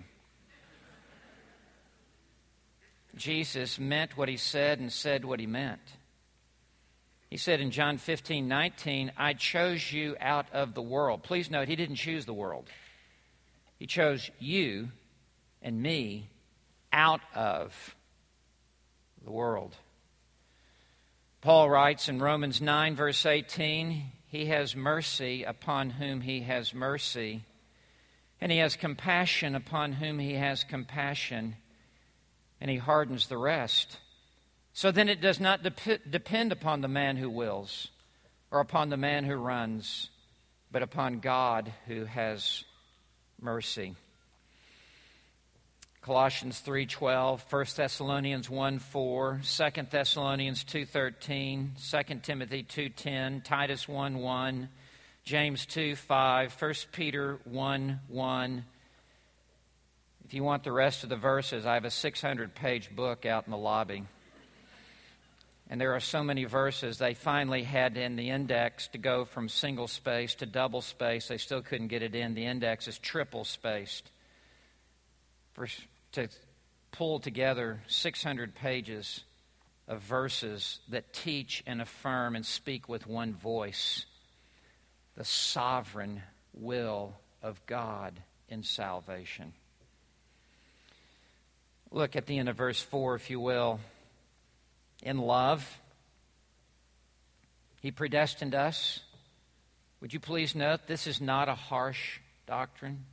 Jesus 3.18 3.78
meant 3.78 4.16
what 4.16 4.30
he 4.30 4.38
said 4.38 4.80
and 4.80 4.90
said 4.94 5.26
what 5.26 5.42
he 5.42 5.46
meant. 5.46 5.82
He 7.34 7.38
said 7.38 7.62
in 7.62 7.72
John 7.72 7.98
15, 7.98 8.48
19, 8.48 9.12
I 9.18 9.34
chose 9.34 9.92
you 9.92 10.16
out 10.22 10.46
of 10.54 10.76
the 10.76 10.84
world. 10.84 11.24
Please 11.24 11.50
note, 11.50 11.68
he 11.68 11.76
didn't 11.76 11.96
choose 11.96 12.28
the 12.28 12.32
world. 12.34 12.70
He 13.80 13.88
chose 13.88 14.30
you 14.38 14.90
and 15.60 15.82
me 15.82 16.30
out 16.92 17.22
of 17.34 17.96
the 19.26 19.32
world. 19.32 19.76
Paul 21.42 21.72
writes 21.72 22.08
in 22.08 22.20
Romans 22.20 22.62
9, 22.62 22.96
verse 22.96 23.26
18, 23.26 24.12
He 24.28 24.46
has 24.46 24.76
mercy 24.76 25.42
upon 25.42 25.90
whom 25.90 26.22
He 26.22 26.42
has 26.42 26.72
mercy, 26.72 27.46
and 28.42 28.52
He 28.52 28.60
has 28.60 28.76
compassion 28.76 29.56
upon 29.56 29.94
whom 29.94 30.20
He 30.20 30.36
has 30.36 30.64
compassion, 30.64 31.56
and 32.62 32.70
He 32.70 32.78
hardens 32.78 33.26
the 33.26 33.40
rest. 33.40 33.98
So 34.74 34.92
then 34.92 35.08
it 35.08 35.22
does 35.22 35.40
not 35.40 35.62
dep- 35.62 36.10
depend 36.10 36.52
upon 36.52 36.82
the 36.82 36.88
man 36.88 37.18
who 37.18 37.30
wills 37.30 37.90
or 38.50 38.60
upon 38.60 38.90
the 38.90 38.98
man 38.98 39.24
who 39.24 39.36
runs, 39.36 40.10
but 40.72 40.82
upon 40.82 41.20
God 41.20 41.72
who 41.86 42.06
has 42.06 42.64
mercy. 43.40 43.96
Colossians 46.02 46.60
3:12, 46.60 47.42
1 47.50 47.66
Thessalonians 47.78 48.50
1:4, 48.50 49.42
2 49.42 49.90
Thessalonians 49.90 50.64
2:13, 50.66 51.76
2 51.78 52.20
Timothy 52.24 52.64
2:10, 52.64 53.42
Titus 53.42 53.88
1:1, 53.88 54.70
James 55.24 55.66
2:5, 55.66 56.52
1 56.52 56.92
Peter 56.92 57.40
1:1. 57.50 58.66
If 60.26 60.34
you 60.34 60.44
want 60.44 60.64
the 60.64 60.72
rest 60.72 61.04
of 61.04 61.10
the 61.10 61.16
verses, 61.16 61.66
I 61.66 61.76
have 61.76 61.86
a 61.86 61.90
600-page 61.90 62.94
book 62.96 63.26
out 63.26 63.46
in 63.46 63.52
the 63.52 63.58
lobby. 63.58 64.04
And 65.74 65.82
there 65.82 65.96
are 65.96 66.00
so 66.00 66.24
many 66.24 66.44
verses, 66.44 67.00
they 67.00 67.16
finally 67.16 67.64
had 67.64 67.98
in 67.98 68.16
the 68.16 68.30
index 68.30 68.90
to 68.90 69.00
go 69.00 69.26
from 69.26 69.50
single 69.50 69.88
space 69.88 70.36
to 70.36 70.46
double 70.46 70.82
space. 70.82 71.28
They 71.28 71.40
still 71.40 71.64
couldn't 71.64 71.88
get 71.88 72.04
it 72.04 72.14
in. 72.14 72.36
The 72.36 72.46
index 72.46 72.88
is 72.88 73.00
triple 73.00 73.44
spaced. 73.44 74.12
For 75.54 75.68
to 76.12 76.28
pull 76.92 77.20
together 77.20 77.82
600 77.88 78.54
pages 78.54 79.24
of 79.88 80.02
verses 80.02 80.78
that 80.90 81.12
teach 81.12 81.64
and 81.66 81.82
affirm 81.82 82.36
and 82.36 82.46
speak 82.46 82.88
with 82.88 83.08
one 83.08 83.34
voice 83.34 84.06
the 85.16 85.26
sovereign 85.26 86.22
will 86.54 87.16
of 87.42 87.60
God 87.66 88.22
in 88.48 88.62
salvation. 88.62 89.54
Look 91.90 92.16
at 92.16 92.28
the 92.28 92.38
end 92.38 92.48
of 92.48 92.58
verse 92.58 92.80
4, 92.80 93.16
if 93.16 93.32
you 93.32 93.40
will. 93.40 93.80
In 95.04 95.18
love, 95.18 95.80
He 97.82 97.92
predestined 97.92 98.56
us. 98.56 99.02
Would 100.00 100.14
you 100.14 100.20
please 100.22 100.56
note 100.56 100.88
this 100.88 101.08
is 101.08 101.20
not 101.20 101.50
a 101.50 101.56
harsh 101.56 102.20
doctrine? 102.48 103.04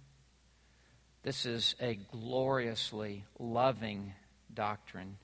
This 1.24 1.44
is 1.44 1.74
a 1.80 1.98
gloriously 2.12 3.24
loving 3.40 4.14
doctrine. 4.54 5.18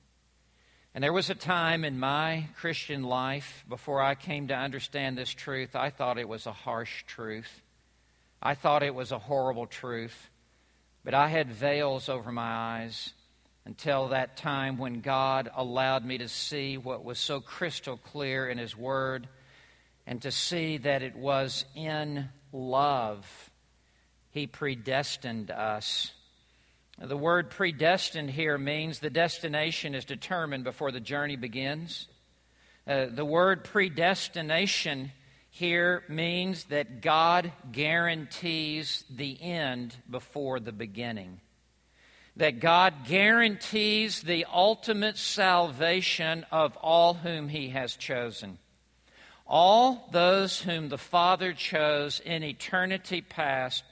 And 0.93 1.01
there 1.03 1.13
was 1.13 1.29
a 1.29 1.35
time 1.35 1.85
in 1.85 1.99
my 1.99 2.47
Christian 2.57 3.03
life 3.03 3.63
before 3.69 4.01
I 4.01 4.15
came 4.15 4.49
to 4.49 4.53
understand 4.53 5.17
this 5.17 5.29
truth, 5.29 5.73
I 5.73 5.89
thought 5.89 6.17
it 6.17 6.27
was 6.27 6.45
a 6.47 6.51
harsh 6.51 7.03
truth. 7.07 7.61
I 8.41 8.55
thought 8.55 8.83
it 8.83 8.93
was 8.93 9.13
a 9.13 9.19
horrible 9.19 9.67
truth. 9.67 10.29
But 11.05 11.13
I 11.13 11.29
had 11.29 11.49
veils 11.49 12.09
over 12.09 12.31
my 12.31 12.51
eyes 12.51 13.13
until 13.67 14.07
that 14.07 14.37
time 14.37 14.77
when 14.77 15.01
God 15.01 15.51
allowed 15.55 16.03
me 16.03 16.17
to 16.17 16.27
see 16.27 16.77
what 16.77 17.03
was 17.03 17.19
so 17.19 17.41
crystal 17.41 17.97
clear 17.97 18.49
in 18.49 18.57
His 18.57 18.75
Word 18.75 19.27
and 20.07 20.21
to 20.21 20.31
see 20.31 20.77
that 20.77 21.03
it 21.03 21.15
was 21.15 21.65
in 21.75 22.29
love 22.51 23.51
he 24.37 24.45
predestined 24.47 25.49
us. 25.51 26.11
The 26.99 27.17
word 27.17 27.49
predestined 27.49 28.29
here 28.29 28.57
means 28.57 28.99
the 28.99 29.09
destination 29.09 29.95
is 29.95 30.05
determined 30.05 30.63
before 30.63 30.91
the 30.91 30.99
journey 30.99 31.35
begins. 31.35 32.07
Uh, 32.87 33.07
the 33.09 33.25
word 33.25 33.63
predestination 33.63 35.11
here 35.49 36.03
means 36.07 36.65
that 36.65 37.01
God 37.01 37.51
guarantees 37.71 39.03
the 39.09 39.41
end 39.41 39.95
before 40.09 40.59
the 40.59 40.71
beginning. 40.71 41.41
That 42.37 42.59
God 42.59 43.05
guarantees 43.07 44.21
the 44.21 44.45
ultimate 44.51 45.17
salvation 45.17 46.45
of 46.51 46.77
all 46.77 47.13
whom 47.15 47.49
He 47.49 47.69
has 47.69 47.95
chosen. 47.95 48.57
All 49.45 50.07
those 50.11 50.61
whom 50.61 50.89
the 50.89 50.97
Father 50.97 51.53
chose 51.53 52.19
in 52.19 52.43
eternity 52.43 53.21
past 53.21 53.83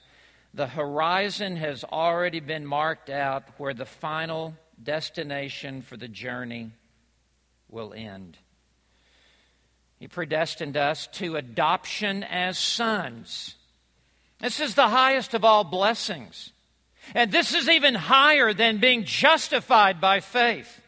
the 0.56 0.66
horizon 0.66 1.56
has 1.56 1.84
already 1.84 2.40
been 2.40 2.64
marked 2.64 3.10
out 3.10 3.44
where 3.58 3.74
the 3.74 3.84
final 3.84 4.56
destination 4.82 5.82
for 5.82 5.98
the 5.98 6.08
journey 6.08 6.70
will 7.68 7.92
end. 7.92 8.38
He 9.98 10.08
predestined 10.08 10.78
us 10.78 11.08
to 11.08 11.36
adoption 11.36 12.22
as 12.22 12.58
sons. 12.58 13.56
This 14.38 14.58
is 14.58 14.74
the 14.74 14.88
highest 14.88 15.34
of 15.34 15.44
all 15.44 15.62
blessings. 15.62 16.52
And 17.14 17.32
this 17.32 17.54
is 17.54 17.68
even 17.68 17.94
higher 17.94 18.52
than 18.52 18.78
being 18.78 19.04
justified 19.04 20.00
by 20.00 20.20
faith. 20.20 20.80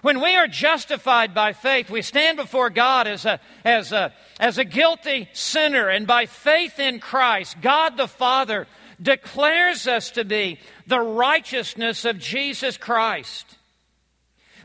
When 0.00 0.20
we 0.20 0.36
are 0.36 0.46
justified 0.46 1.34
by 1.34 1.52
faith, 1.52 1.90
we 1.90 2.02
stand 2.02 2.36
before 2.36 2.70
God 2.70 3.08
as 3.08 3.24
a, 3.26 3.40
as 3.64 3.90
a, 3.90 4.12
as 4.38 4.56
a 4.56 4.64
guilty 4.64 5.28
sinner, 5.32 5.88
and 5.88 6.06
by 6.06 6.26
faith 6.26 6.78
in 6.78 7.00
Christ, 7.00 7.56
God 7.60 7.96
the 7.96 8.06
Father 8.06 8.68
declares 9.02 9.88
us 9.88 10.12
to 10.12 10.24
be 10.24 10.60
the 10.86 11.00
righteousness 11.00 12.04
of 12.04 12.18
Jesus 12.18 12.76
Christ. 12.76 13.56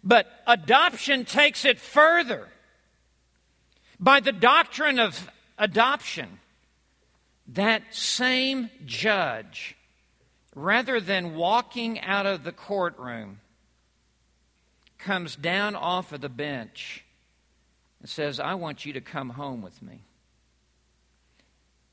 But 0.04 0.28
adoption 0.46 1.26
takes 1.26 1.66
it 1.66 1.80
further. 1.80 2.48
by 4.04 4.20
the 4.20 4.34
doctrine 4.34 5.00
of 5.00 5.30
adoption, 5.58 6.28
that 7.48 7.84
same 7.92 8.70
judge, 8.86 9.78
rather 10.56 11.00
than 11.00 11.36
walking 11.36 12.00
out 12.02 12.26
of 12.26 12.44
the 12.44 12.52
courtroom, 12.52 13.40
comes 14.98 15.36
down 15.36 15.76
off 15.76 16.12
of 16.12 16.22
the 16.22 16.30
bench 16.30 17.04
and 18.00 18.10
says, 18.10 18.40
I 18.40 18.54
want 18.56 18.86
you 18.86 18.94
to 18.94 19.02
come 19.02 19.32
home 19.32 19.62
with 19.62 19.82
me. 19.82 20.02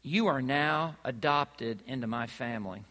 You 0.03 0.29
are 0.29 0.43
now 0.43 0.97
adopted 1.05 1.83
into 1.87 2.07
my 2.07 2.27
family. 2.27 2.85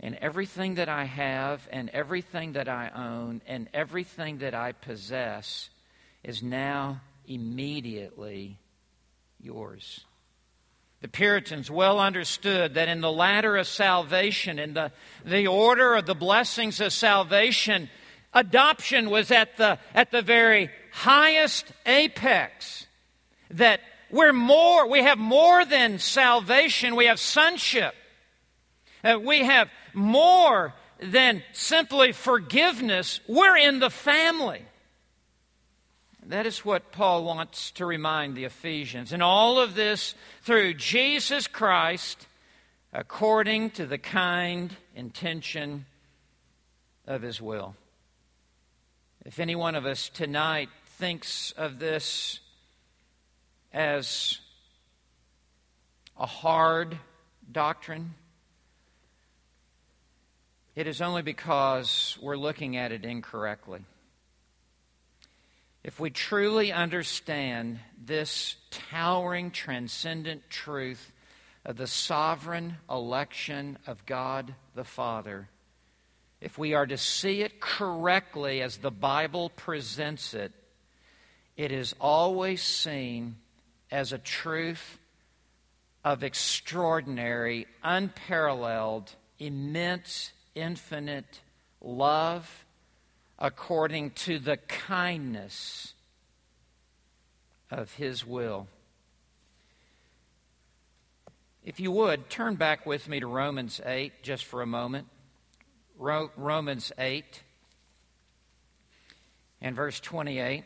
And 0.00 0.14
everything 0.16 0.76
that 0.76 0.88
I 0.88 1.04
have, 1.04 1.66
and 1.72 1.90
everything 1.90 2.52
that 2.52 2.68
I 2.68 2.90
own, 2.94 3.42
and 3.46 3.68
everything 3.74 4.38
that 4.38 4.54
I 4.54 4.72
possess 4.72 5.70
is 6.22 6.42
now 6.42 7.00
immediately 7.26 8.58
yours. 9.40 10.04
The 11.00 11.08
Puritans 11.08 11.70
well 11.70 12.00
understood 12.00 12.74
that 12.74 12.88
in 12.88 13.00
the 13.00 13.12
ladder 13.12 13.56
of 13.56 13.68
salvation, 13.68 14.58
in 14.58 14.74
the, 14.74 14.90
the 15.24 15.46
order 15.46 15.94
of 15.94 16.06
the 16.06 16.14
blessings 16.14 16.80
of 16.80 16.92
salvation, 16.92 17.88
adoption 18.34 19.08
was 19.08 19.30
at 19.30 19.56
the, 19.56 19.78
at 19.94 20.10
the 20.10 20.22
very 20.22 20.70
highest 20.92 21.66
apex. 21.86 22.86
That 23.50 23.80
we're 24.10 24.32
more, 24.32 24.88
we 24.88 25.02
have 25.02 25.18
more 25.18 25.64
than 25.64 26.00
salvation, 26.00 26.96
we 26.96 27.06
have 27.06 27.20
sonship. 27.20 27.94
Uh, 29.04 29.18
we 29.22 29.44
have 29.44 29.68
more 29.94 30.74
than 31.00 31.44
simply 31.52 32.10
forgiveness, 32.10 33.20
we're 33.28 33.56
in 33.56 33.78
the 33.78 33.90
family. 33.90 34.62
That 36.28 36.44
is 36.44 36.62
what 36.62 36.92
Paul 36.92 37.24
wants 37.24 37.70
to 37.72 37.86
remind 37.86 38.36
the 38.36 38.44
Ephesians. 38.44 39.14
And 39.14 39.22
all 39.22 39.58
of 39.58 39.74
this 39.74 40.14
through 40.42 40.74
Jesus 40.74 41.46
Christ, 41.46 42.26
according 42.92 43.70
to 43.70 43.86
the 43.86 43.96
kind 43.96 44.76
intention 44.94 45.86
of 47.06 47.22
his 47.22 47.40
will. 47.40 47.76
If 49.24 49.40
any 49.40 49.54
one 49.54 49.74
of 49.74 49.86
us 49.86 50.10
tonight 50.10 50.68
thinks 50.98 51.52
of 51.52 51.78
this 51.78 52.40
as 53.72 54.38
a 56.18 56.26
hard 56.26 56.98
doctrine, 57.50 58.14
it 60.76 60.86
is 60.86 61.00
only 61.00 61.22
because 61.22 62.18
we're 62.20 62.36
looking 62.36 62.76
at 62.76 62.92
it 62.92 63.06
incorrectly. 63.06 63.80
If 65.84 66.00
we 66.00 66.10
truly 66.10 66.72
understand 66.72 67.78
this 68.04 68.56
towering, 68.70 69.50
transcendent 69.50 70.50
truth 70.50 71.12
of 71.64 71.76
the 71.76 71.86
sovereign 71.86 72.76
election 72.90 73.78
of 73.86 74.04
God 74.04 74.54
the 74.74 74.84
Father, 74.84 75.48
if 76.40 76.58
we 76.58 76.74
are 76.74 76.86
to 76.86 76.98
see 76.98 77.42
it 77.42 77.60
correctly 77.60 78.60
as 78.62 78.78
the 78.78 78.90
Bible 78.90 79.50
presents 79.50 80.34
it, 80.34 80.52
it 81.56 81.72
is 81.72 81.94
always 82.00 82.62
seen 82.62 83.36
as 83.90 84.12
a 84.12 84.18
truth 84.18 84.98
of 86.04 86.22
extraordinary, 86.22 87.66
unparalleled, 87.82 89.14
immense, 89.38 90.32
infinite 90.54 91.40
love 91.80 92.64
according 93.38 94.10
to 94.10 94.38
the 94.38 94.56
kindness 94.56 95.94
of 97.70 97.94
His 97.94 98.26
will. 98.26 98.66
If 101.64 101.80
you 101.80 101.90
would, 101.92 102.30
turn 102.30 102.54
back 102.54 102.86
with 102.86 103.08
me 103.08 103.20
to 103.20 103.26
Romans 103.26 103.80
8 103.84 104.22
just 104.22 104.44
for 104.44 104.62
a 104.62 104.66
moment. 104.66 105.06
Ro- 105.98 106.30
Romans 106.36 106.92
8 106.98 107.42
and 109.60 109.76
verse 109.76 110.00
28. 110.00 110.64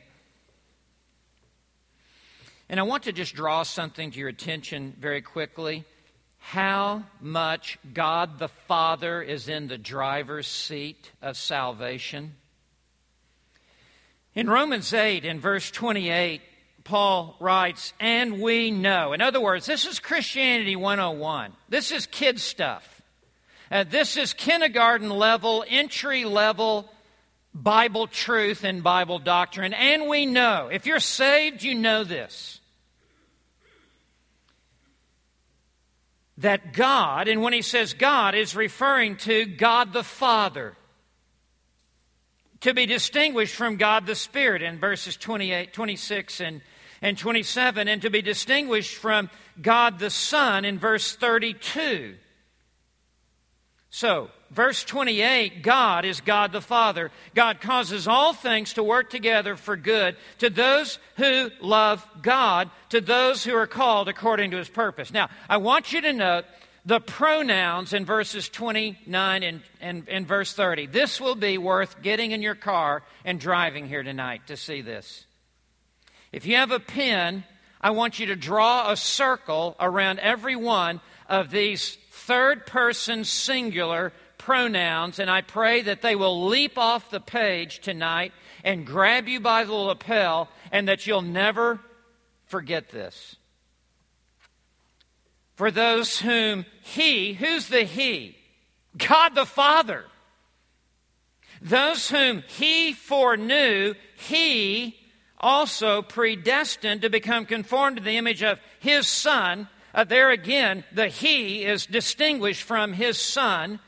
And 2.68 2.78
I 2.78 2.84
want 2.84 3.02
to 3.04 3.12
just 3.12 3.34
draw 3.34 3.64
something 3.64 4.12
to 4.12 4.18
your 4.18 4.28
attention 4.28 4.94
very 4.98 5.22
quickly 5.22 5.84
how 6.38 7.04
much 7.20 7.78
God 7.94 8.38
the 8.38 8.48
Father 8.48 9.22
is 9.22 9.48
in 9.48 9.68
the 9.68 9.78
driver's 9.78 10.46
seat 10.46 11.10
of 11.20 11.36
salvation. 11.36 12.34
In 14.34 14.48
Romans 14.48 14.92
8, 14.94 15.24
in 15.24 15.40
verse 15.40 15.70
28, 15.70 16.40
Paul 16.84 17.36
writes, 17.38 17.92
and 18.00 18.40
we 18.40 18.70
know. 18.70 19.12
In 19.12 19.20
other 19.20 19.40
words, 19.40 19.66
this 19.66 19.86
is 19.86 19.98
Christianity 19.98 20.74
101. 20.74 21.52
This 21.68 21.92
is 21.92 22.06
kid 22.06 22.40
stuff. 22.40 23.02
Uh, 23.70 23.84
this 23.84 24.16
is 24.16 24.32
kindergarten 24.32 25.10
level, 25.10 25.64
entry 25.68 26.24
level 26.24 26.90
Bible 27.54 28.06
truth 28.06 28.64
and 28.64 28.82
Bible 28.82 29.18
doctrine. 29.18 29.74
And 29.74 30.08
we 30.08 30.24
know. 30.24 30.68
If 30.72 30.86
you're 30.86 31.00
saved, 31.00 31.62
you 31.62 31.74
know 31.74 32.02
this. 32.04 32.60
That 36.38 36.72
God, 36.72 37.28
and 37.28 37.42
when 37.42 37.52
he 37.52 37.62
says 37.62 37.92
God, 37.92 38.34
is 38.34 38.56
referring 38.56 39.16
to 39.18 39.44
God 39.44 39.92
the 39.92 40.02
Father 40.02 40.74
to 42.62 42.72
be 42.72 42.86
distinguished 42.86 43.54
from 43.54 43.76
God 43.76 44.06
the 44.06 44.14
Spirit 44.14 44.62
in 44.62 44.78
verses 44.78 45.16
28, 45.16 45.72
26, 45.72 46.40
and, 46.40 46.60
and 47.02 47.18
27, 47.18 47.88
and 47.88 48.02
to 48.02 48.10
be 48.10 48.22
distinguished 48.22 48.96
from 48.96 49.30
God 49.60 49.98
the 49.98 50.10
Son 50.10 50.64
in 50.64 50.78
verse 50.78 51.14
32. 51.14 52.14
So, 53.90 54.30
verse 54.50 54.84
28 54.84 55.62
God 55.62 56.04
is 56.04 56.20
God 56.20 56.52
the 56.52 56.62
Father. 56.62 57.10
God 57.34 57.60
causes 57.60 58.08
all 58.08 58.32
things 58.32 58.72
to 58.74 58.82
work 58.82 59.10
together 59.10 59.56
for 59.56 59.76
good 59.76 60.16
to 60.38 60.48
those 60.48 60.98
who 61.16 61.50
love 61.60 62.06
God, 62.22 62.70
to 62.90 63.00
those 63.00 63.44
who 63.44 63.54
are 63.54 63.66
called 63.66 64.08
according 64.08 64.52
to 64.52 64.56
his 64.56 64.68
purpose. 64.68 65.12
Now, 65.12 65.28
I 65.48 65.58
want 65.58 65.92
you 65.92 66.00
to 66.00 66.12
note 66.12 66.44
the 66.84 67.00
pronouns 67.00 67.92
in 67.92 68.04
verses 68.04 68.48
29 68.48 69.42
and, 69.42 69.60
and, 69.80 70.08
and, 70.08 70.26
verse 70.26 70.52
30. 70.52 70.86
This 70.86 71.20
will 71.20 71.36
be 71.36 71.56
worth 71.58 72.02
getting 72.02 72.32
in 72.32 72.42
your 72.42 72.56
car 72.56 73.02
and 73.24 73.38
driving 73.38 73.86
here 73.86 74.02
tonight 74.02 74.48
to 74.48 74.56
see 74.56 74.80
this. 74.80 75.26
If 76.32 76.44
you 76.44 76.56
have 76.56 76.72
a 76.72 76.80
pen, 76.80 77.44
I 77.80 77.90
want 77.90 78.18
you 78.18 78.26
to 78.26 78.36
draw 78.36 78.90
a 78.90 78.96
circle 78.96 79.76
around 79.78 80.18
every 80.18 80.56
one 80.56 81.00
of 81.28 81.50
these 81.50 81.98
third 82.10 82.66
person 82.66 83.24
singular 83.24 84.12
pronouns, 84.38 85.20
and 85.20 85.30
I 85.30 85.42
pray 85.42 85.82
that 85.82 86.02
they 86.02 86.16
will 86.16 86.46
leap 86.46 86.76
off 86.76 87.10
the 87.10 87.20
page 87.20 87.80
tonight 87.80 88.32
and 88.64 88.84
grab 88.84 89.28
you 89.28 89.38
by 89.38 89.64
the 89.64 89.72
lapel 89.72 90.48
and 90.72 90.88
that 90.88 91.06
you'll 91.06 91.22
never 91.22 91.78
forget 92.46 92.90
this 92.90 93.36
for 95.62 95.70
those 95.70 96.18
whom 96.18 96.66
He, 96.80 97.34
who's 97.34 97.68
the 97.68 97.84
He? 97.84 98.36
God 98.98 99.36
the 99.36 99.46
Father. 99.46 100.06
Those 101.60 102.10
whom 102.10 102.42
He 102.48 102.92
foreknew, 102.92 103.94
He 104.16 104.96
also 105.38 106.02
predestined 106.02 107.02
to 107.02 107.10
become 107.10 107.46
conformed 107.46 107.98
to 107.98 108.02
the 108.02 108.16
image 108.16 108.42
of 108.42 108.58
His 108.80 109.06
Son. 109.06 109.68
Uh, 109.94 110.02
there 110.02 110.32
again, 110.32 110.82
the 110.92 111.06
He 111.06 111.64
is 111.64 111.86
distinguished 111.86 112.64
from 112.64 112.92
His 112.92 113.16
Son 113.16 113.78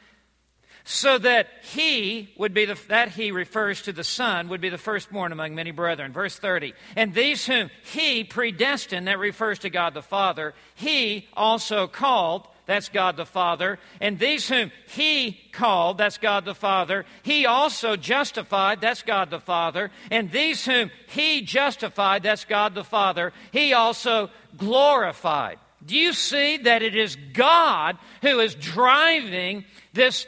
so 0.85 1.17
that 1.19 1.49
he 1.63 2.33
would 2.37 2.53
be 2.53 2.67
the, 2.67 2.79
that 2.89 3.09
he 3.09 3.33
refers 3.33 3.83
to 3.83 3.93
the 3.93 4.05
son 4.05 4.49
would 4.49 4.61
be 4.61 4.69
the 4.69 4.79
firstborn 4.79 5.33
among 5.33 5.55
many 5.55 5.71
brethren 5.71 6.13
verse 6.13 6.39
30 6.39 6.75
and 6.95 7.15
these 7.15 7.47
whom 7.47 7.71
he 7.83 8.23
predestined 8.25 9.09
that 9.09 9.19
refers 9.19 9.59
to 9.59 9.71
god 9.71 9.95
the 9.95 10.03
father 10.03 10.55
he 10.75 11.27
also 11.35 11.87
called 11.87 12.47
that's 12.67 12.89
God 12.89 13.17
the 13.17 13.27
Father. 13.27 13.79
And 14.01 14.19
these 14.19 14.49
whom 14.49 14.73
He 14.89 15.39
called, 15.53 15.99
that's 15.99 16.19
God 16.19 16.45
the 16.45 16.55
Father. 16.55 17.05
He 17.23 17.47
also 17.47 17.97
justified, 17.97 18.81
that's 18.81 19.03
God 19.03 19.31
the 19.31 19.41
Father. 19.41 19.91
And 20.11 20.31
these 20.31 20.65
whom 20.65 20.91
He 21.09 21.43
justified, 21.43 22.23
that's 22.23 22.45
God 22.45 22.75
the 22.75 22.85
Father. 22.85 23.33
He 23.53 23.75
also 23.75 24.31
glorified. 24.57 25.59
Do 25.85 25.97
you 25.97 26.15
see 26.15 26.57
that 26.59 26.83
it 26.83 26.97
is 26.97 27.17
God 27.35 27.99
who 28.23 28.41
is 28.41 28.55
driving 28.55 29.67
this 29.93 30.27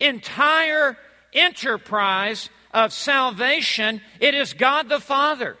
entire 0.00 0.96
enterprise 1.32 2.50
of 2.72 2.92
salvation, 2.92 4.00
it 4.20 4.34
is 4.34 4.52
God 4.52 4.88
the 4.88 5.00
Father. 5.00 5.56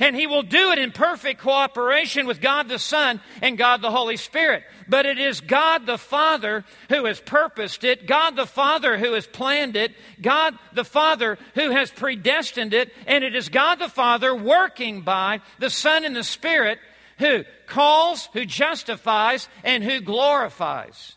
And 0.00 0.14
he 0.14 0.26
will 0.26 0.42
do 0.42 0.70
it 0.70 0.78
in 0.78 0.92
perfect 0.92 1.40
cooperation 1.40 2.26
with 2.26 2.40
God 2.40 2.68
the 2.68 2.78
Son 2.78 3.20
and 3.42 3.58
God 3.58 3.82
the 3.82 3.90
Holy 3.90 4.16
Spirit. 4.16 4.62
But 4.86 5.06
it 5.06 5.18
is 5.18 5.40
God 5.40 5.86
the 5.86 5.98
Father 5.98 6.64
who 6.88 7.06
has 7.06 7.20
purposed 7.20 7.84
it, 7.84 8.06
God 8.06 8.36
the 8.36 8.46
Father 8.46 8.96
who 8.96 9.14
has 9.14 9.26
planned 9.26 9.76
it, 9.76 9.94
God 10.20 10.54
the 10.72 10.84
Father 10.84 11.38
who 11.54 11.70
has 11.70 11.90
predestined 11.90 12.74
it, 12.74 12.92
and 13.06 13.24
it 13.24 13.34
is 13.34 13.48
God 13.48 13.76
the 13.76 13.88
Father 13.88 14.34
working 14.34 15.02
by 15.02 15.40
the 15.58 15.70
Son 15.70 16.04
and 16.04 16.14
the 16.14 16.24
Spirit 16.24 16.78
who 17.18 17.44
calls, 17.66 18.28
who 18.32 18.44
justifies, 18.44 19.48
and 19.64 19.82
who 19.82 20.00
glorifies. 20.00 21.16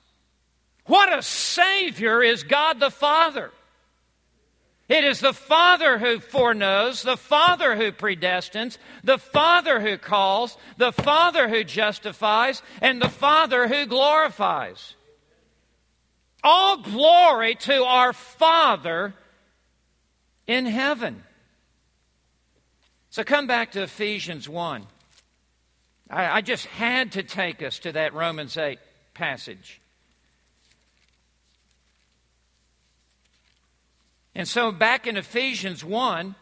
What 0.91 1.17
a 1.17 1.21
Savior 1.21 2.21
is 2.21 2.43
God 2.43 2.81
the 2.81 2.89
Father! 2.89 3.51
It 4.89 5.05
is 5.05 5.21
the 5.21 5.31
Father 5.31 5.97
who 5.97 6.19
foreknows, 6.19 7.01
the 7.01 7.15
Father 7.15 7.77
who 7.77 7.93
predestines, 7.93 8.77
the 9.01 9.17
Father 9.17 9.79
who 9.79 9.97
calls, 9.97 10.57
the 10.75 10.91
Father 10.91 11.47
who 11.47 11.63
justifies, 11.63 12.61
and 12.81 13.01
the 13.01 13.07
Father 13.07 13.69
who 13.69 13.85
glorifies. 13.85 14.95
All 16.43 16.75
glory 16.75 17.55
to 17.55 17.85
our 17.85 18.11
Father 18.11 19.13
in 20.45 20.65
heaven. 20.65 21.23
So 23.11 23.23
come 23.23 23.47
back 23.47 23.71
to 23.71 23.83
Ephesians 23.83 24.49
1. 24.49 24.85
I, 26.09 26.25
I 26.39 26.41
just 26.41 26.65
had 26.65 27.13
to 27.13 27.23
take 27.23 27.63
us 27.63 27.79
to 27.79 27.93
that 27.93 28.13
Romans 28.13 28.57
8 28.57 28.77
passage. 29.13 29.80
And 34.33 34.47
so, 34.47 34.71
back 34.71 35.07
in 35.07 35.17
Ephesians 35.17 35.83
1, 35.83 36.35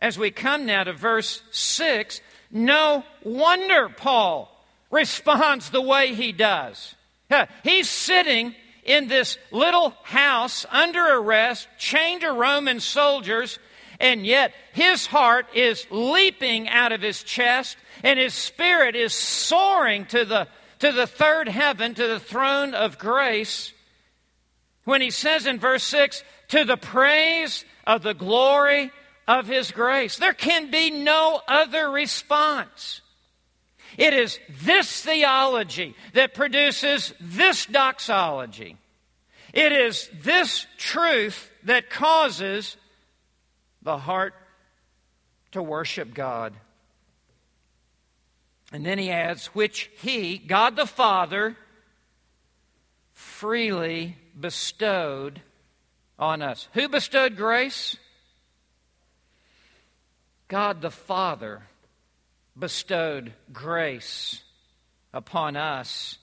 as 0.00 0.18
we 0.18 0.30
come 0.30 0.66
now 0.66 0.84
to 0.84 0.92
verse 0.92 1.42
6, 1.52 2.20
no 2.50 3.04
wonder 3.22 3.88
Paul 3.88 4.50
responds 4.90 5.70
the 5.70 5.82
way 5.82 6.14
he 6.14 6.32
does. 6.32 6.94
He's 7.62 7.88
sitting 7.88 8.54
in 8.82 9.08
this 9.08 9.38
little 9.52 9.94
house 10.02 10.66
under 10.70 11.04
arrest, 11.18 11.68
chained 11.78 12.22
to 12.22 12.32
Roman 12.32 12.80
soldiers, 12.80 13.58
and 14.00 14.26
yet 14.26 14.52
his 14.72 15.06
heart 15.06 15.46
is 15.54 15.86
leaping 15.90 16.68
out 16.68 16.90
of 16.90 17.02
his 17.02 17.22
chest, 17.22 17.76
and 18.02 18.18
his 18.18 18.34
spirit 18.34 18.96
is 18.96 19.14
soaring 19.14 20.06
to 20.06 20.24
the, 20.24 20.48
to 20.80 20.90
the 20.90 21.06
third 21.06 21.48
heaven, 21.48 21.94
to 21.94 22.08
the 22.08 22.18
throne 22.18 22.74
of 22.74 22.98
grace. 22.98 23.72
When 24.84 25.00
he 25.00 25.10
says 25.10 25.46
in 25.46 25.58
verse 25.58 25.84
6, 25.84 26.22
to 26.50 26.64
the 26.64 26.76
praise 26.76 27.64
of 27.86 28.02
the 28.02 28.14
glory 28.14 28.90
of 29.26 29.46
His 29.46 29.70
grace. 29.70 30.16
There 30.16 30.34
can 30.34 30.70
be 30.70 30.90
no 30.90 31.40
other 31.46 31.88
response. 31.88 33.00
It 33.96 34.12
is 34.12 34.38
this 34.48 35.02
theology 35.02 35.94
that 36.14 36.34
produces 36.34 37.14
this 37.20 37.66
doxology. 37.66 38.76
It 39.52 39.72
is 39.72 40.10
this 40.22 40.66
truth 40.76 41.50
that 41.64 41.90
causes 41.90 42.76
the 43.82 43.98
heart 43.98 44.34
to 45.52 45.62
worship 45.62 46.14
God. 46.14 46.54
And 48.72 48.86
then 48.86 48.98
he 48.98 49.10
adds, 49.10 49.46
which 49.46 49.90
he, 49.98 50.38
God 50.38 50.76
the 50.76 50.86
Father, 50.86 51.56
freely 53.12 54.16
bestowed 54.40 55.42
on 56.18 56.42
us. 56.42 56.68
Who 56.74 56.88
bestowed 56.88 57.36
grace? 57.36 57.96
God 60.48 60.80
the 60.80 60.90
Father 60.90 61.62
bestowed 62.58 63.32
grace 63.52 64.42
upon 65.12 65.56
us 65.56 66.18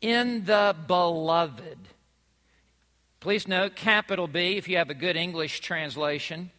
in 0.00 0.44
the 0.44 0.76
beloved. 0.86 1.78
Please 3.20 3.48
note, 3.48 3.74
capital 3.74 4.28
B, 4.28 4.58
if 4.58 4.68
you 4.68 4.76
have 4.76 4.90
a 4.90 4.94
good 4.94 5.16
English 5.16 5.60
translation. 5.60 6.50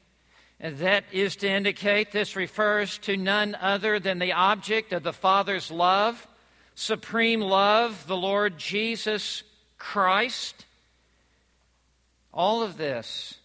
That 0.59 1.03
is 1.11 1.35
to 1.37 1.49
indicate 1.49 2.11
this 2.11 2.35
refers 2.35 2.97
to 2.99 3.17
none 3.17 3.55
other 3.55 3.99
than 3.99 4.19
the 4.19 4.33
object 4.33 4.93
of 4.93 5.03
the 5.03 5.13
Father's 5.13 5.69
love, 5.69 6.27
supreme 6.73 7.41
love, 7.41 8.07
the 8.07 8.15
Lord 8.15 8.57
Jesus 8.57 9.43
Christ. 9.77 10.64
All 12.35 12.61
of 12.63 12.75
this 12.75 13.35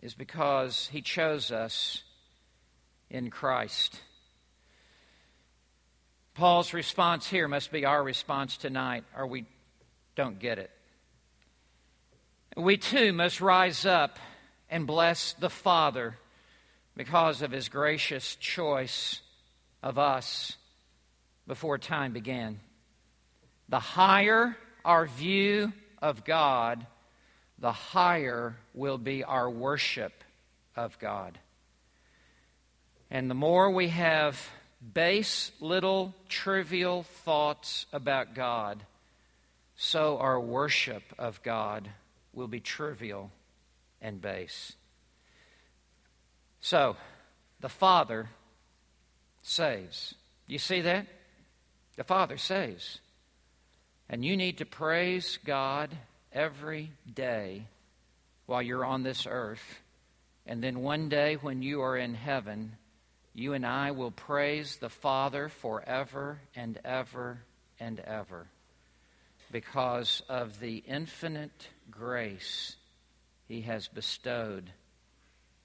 is 0.00 0.14
because 0.14 0.88
He 0.90 1.02
chose 1.02 1.52
us 1.52 2.02
in 3.10 3.30
Christ. 3.30 4.00
Paul's 6.34 6.72
response 6.72 7.28
here 7.28 7.48
must 7.48 7.70
be 7.70 7.84
our 7.84 8.02
response 8.02 8.56
tonight, 8.56 9.04
or 9.16 9.26
we 9.26 9.44
don't 10.16 10.38
get 10.38 10.58
it. 10.58 10.70
We 12.56 12.78
too 12.78 13.12
must 13.12 13.42
rise 13.42 13.84
up 13.84 14.18
and 14.70 14.86
bless 14.86 15.34
the 15.34 15.50
Father 15.50 16.16
because 16.96 17.42
of 17.42 17.50
His 17.50 17.68
gracious 17.68 18.36
choice 18.36 19.20
of 19.82 19.98
us 19.98 20.56
before 21.46 21.76
time 21.76 22.14
began. 22.14 22.58
The 23.68 23.80
higher 23.80 24.56
our 24.84 25.06
view 25.06 25.72
of 26.00 26.24
God, 26.24 26.86
the 27.58 27.72
higher 27.72 28.56
will 28.74 28.98
be 28.98 29.24
our 29.24 29.48
worship 29.48 30.24
of 30.74 30.98
God. 30.98 31.38
And 33.10 33.30
the 33.30 33.34
more 33.34 33.70
we 33.70 33.88
have 33.88 34.50
base, 34.94 35.52
little, 35.60 36.14
trivial 36.28 37.04
thoughts 37.04 37.86
about 37.92 38.34
God, 38.34 38.82
so 39.76 40.18
our 40.18 40.40
worship 40.40 41.02
of 41.18 41.42
God 41.42 41.88
will 42.32 42.48
be 42.48 42.60
trivial 42.60 43.30
and 44.00 44.20
base. 44.20 44.72
So, 46.60 46.96
the 47.60 47.68
Father 47.68 48.28
saves. 49.42 50.14
You 50.46 50.58
see 50.58 50.80
that? 50.82 51.06
The 51.96 52.04
Father 52.04 52.36
saves. 52.36 53.00
And 54.08 54.24
you 54.24 54.36
need 54.36 54.58
to 54.58 54.66
praise 54.66 55.38
God 55.44 55.96
every 56.36 56.92
day 57.12 57.66
while 58.44 58.62
you're 58.62 58.84
on 58.84 59.02
this 59.02 59.26
earth. 59.28 59.80
And 60.46 60.62
then 60.62 60.80
one 60.80 61.08
day 61.08 61.34
when 61.34 61.62
you 61.62 61.80
are 61.80 61.96
in 61.96 62.14
heaven, 62.14 62.72
you 63.34 63.54
and 63.54 63.66
I 63.66 63.90
will 63.90 64.10
praise 64.10 64.76
the 64.76 64.90
Father 64.90 65.48
forever 65.48 66.38
and 66.54 66.78
ever 66.84 67.40
and 67.80 67.98
ever 68.00 68.46
because 69.50 70.22
of 70.28 70.60
the 70.60 70.76
infinite 70.86 71.68
grace 71.90 72.76
He 73.48 73.62
has 73.62 73.88
bestowed 73.88 74.70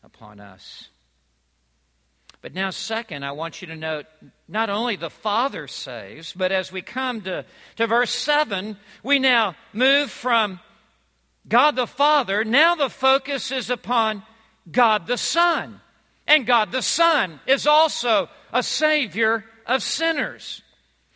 upon 0.03 0.39
us. 0.39 0.87
But 2.41 2.55
now, 2.55 2.71
second, 2.71 3.23
I 3.23 3.33
want 3.33 3.61
you 3.61 3.67
to 3.67 3.75
note 3.75 4.07
not 4.47 4.71
only 4.71 4.95
the 4.95 5.11
Father 5.11 5.67
saves, 5.67 6.33
but 6.33 6.51
as 6.51 6.71
we 6.71 6.81
come 6.81 7.21
to, 7.21 7.45
to 7.75 7.87
verse 7.87 8.11
7, 8.11 8.77
we 9.03 9.19
now 9.19 9.55
move 9.73 10.09
from 10.09 10.59
God 11.47 11.75
the 11.75 11.87
Father, 11.87 12.43
now 12.43 12.75
the 12.75 12.89
focus 12.89 13.51
is 13.51 13.69
upon 13.69 14.23
God 14.71 15.05
the 15.05 15.17
Son. 15.17 15.81
And 16.27 16.45
God 16.45 16.71
the 16.71 16.81
Son 16.81 17.39
is 17.45 17.67
also 17.67 18.29
a 18.51 18.63
Savior 18.63 19.45
of 19.65 19.83
sinners. 19.83 20.63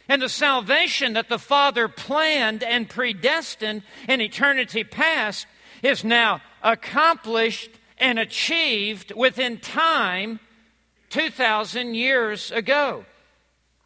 And 0.07 0.21
the 0.21 0.29
salvation 0.29 1.13
that 1.13 1.29
the 1.29 1.39
Father 1.39 1.87
planned 1.87 2.61
and 2.63 2.87
predestined 2.87 3.81
in 4.07 4.21
eternity 4.21 4.83
past 4.83 5.47
is 5.81 6.03
now 6.03 6.41
accomplished 6.61 7.71
and 7.97 8.19
achieved 8.19 9.11
within 9.15 9.57
time 9.57 10.39
2,000 11.15 11.95
years 11.95 12.51
ago. 12.51 13.05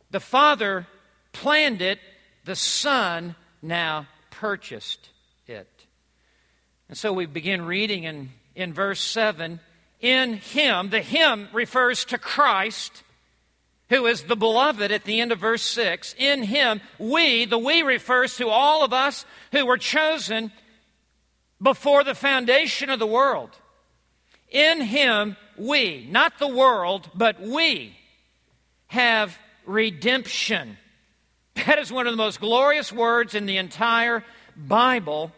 The 0.09 0.19
Father 0.19 0.87
planned 1.31 1.79
it, 1.79 1.99
the 2.43 2.55
Son 2.55 3.35
now 3.61 4.07
purchased 4.31 5.09
it. 5.45 5.69
And 6.87 6.97
so 6.97 7.13
we 7.13 7.27
begin 7.27 7.65
reading 7.65 8.05
in, 8.05 8.29
in 8.55 8.73
verse 8.73 8.99
7 8.99 9.59
In 10.01 10.33
Him, 10.33 10.89
the 10.89 11.03
Him 11.03 11.49
refers 11.53 12.03
to 12.05 12.17
Christ, 12.17 13.03
who 13.89 14.07
is 14.07 14.23
the 14.23 14.35
beloved 14.35 14.91
at 14.91 15.03
the 15.03 15.19
end 15.19 15.31
of 15.31 15.37
verse 15.37 15.61
6. 15.61 16.15
In 16.17 16.41
Him, 16.41 16.81
we, 16.97 17.45
the 17.45 17.59
we 17.59 17.83
refers 17.83 18.37
to 18.37 18.49
all 18.49 18.83
of 18.83 18.91
us 18.91 19.23
who 19.51 19.67
were 19.67 19.77
chosen 19.77 20.51
before 21.61 22.03
the 22.03 22.15
foundation 22.15 22.89
of 22.89 22.97
the 22.97 23.05
world. 23.05 23.51
In 24.49 24.81
Him, 24.81 25.37
we, 25.59 26.07
not 26.09 26.39
the 26.39 26.47
world, 26.47 27.09
but 27.13 27.41
we, 27.41 27.95
have 28.87 29.37
redemption. 29.65 30.77
That 31.65 31.79
is 31.79 31.91
one 31.91 32.07
of 32.07 32.13
the 32.13 32.17
most 32.17 32.39
glorious 32.39 32.91
words 32.91 33.35
in 33.35 33.45
the 33.45 33.57
entire 33.57 34.23
Bible. 34.55 35.31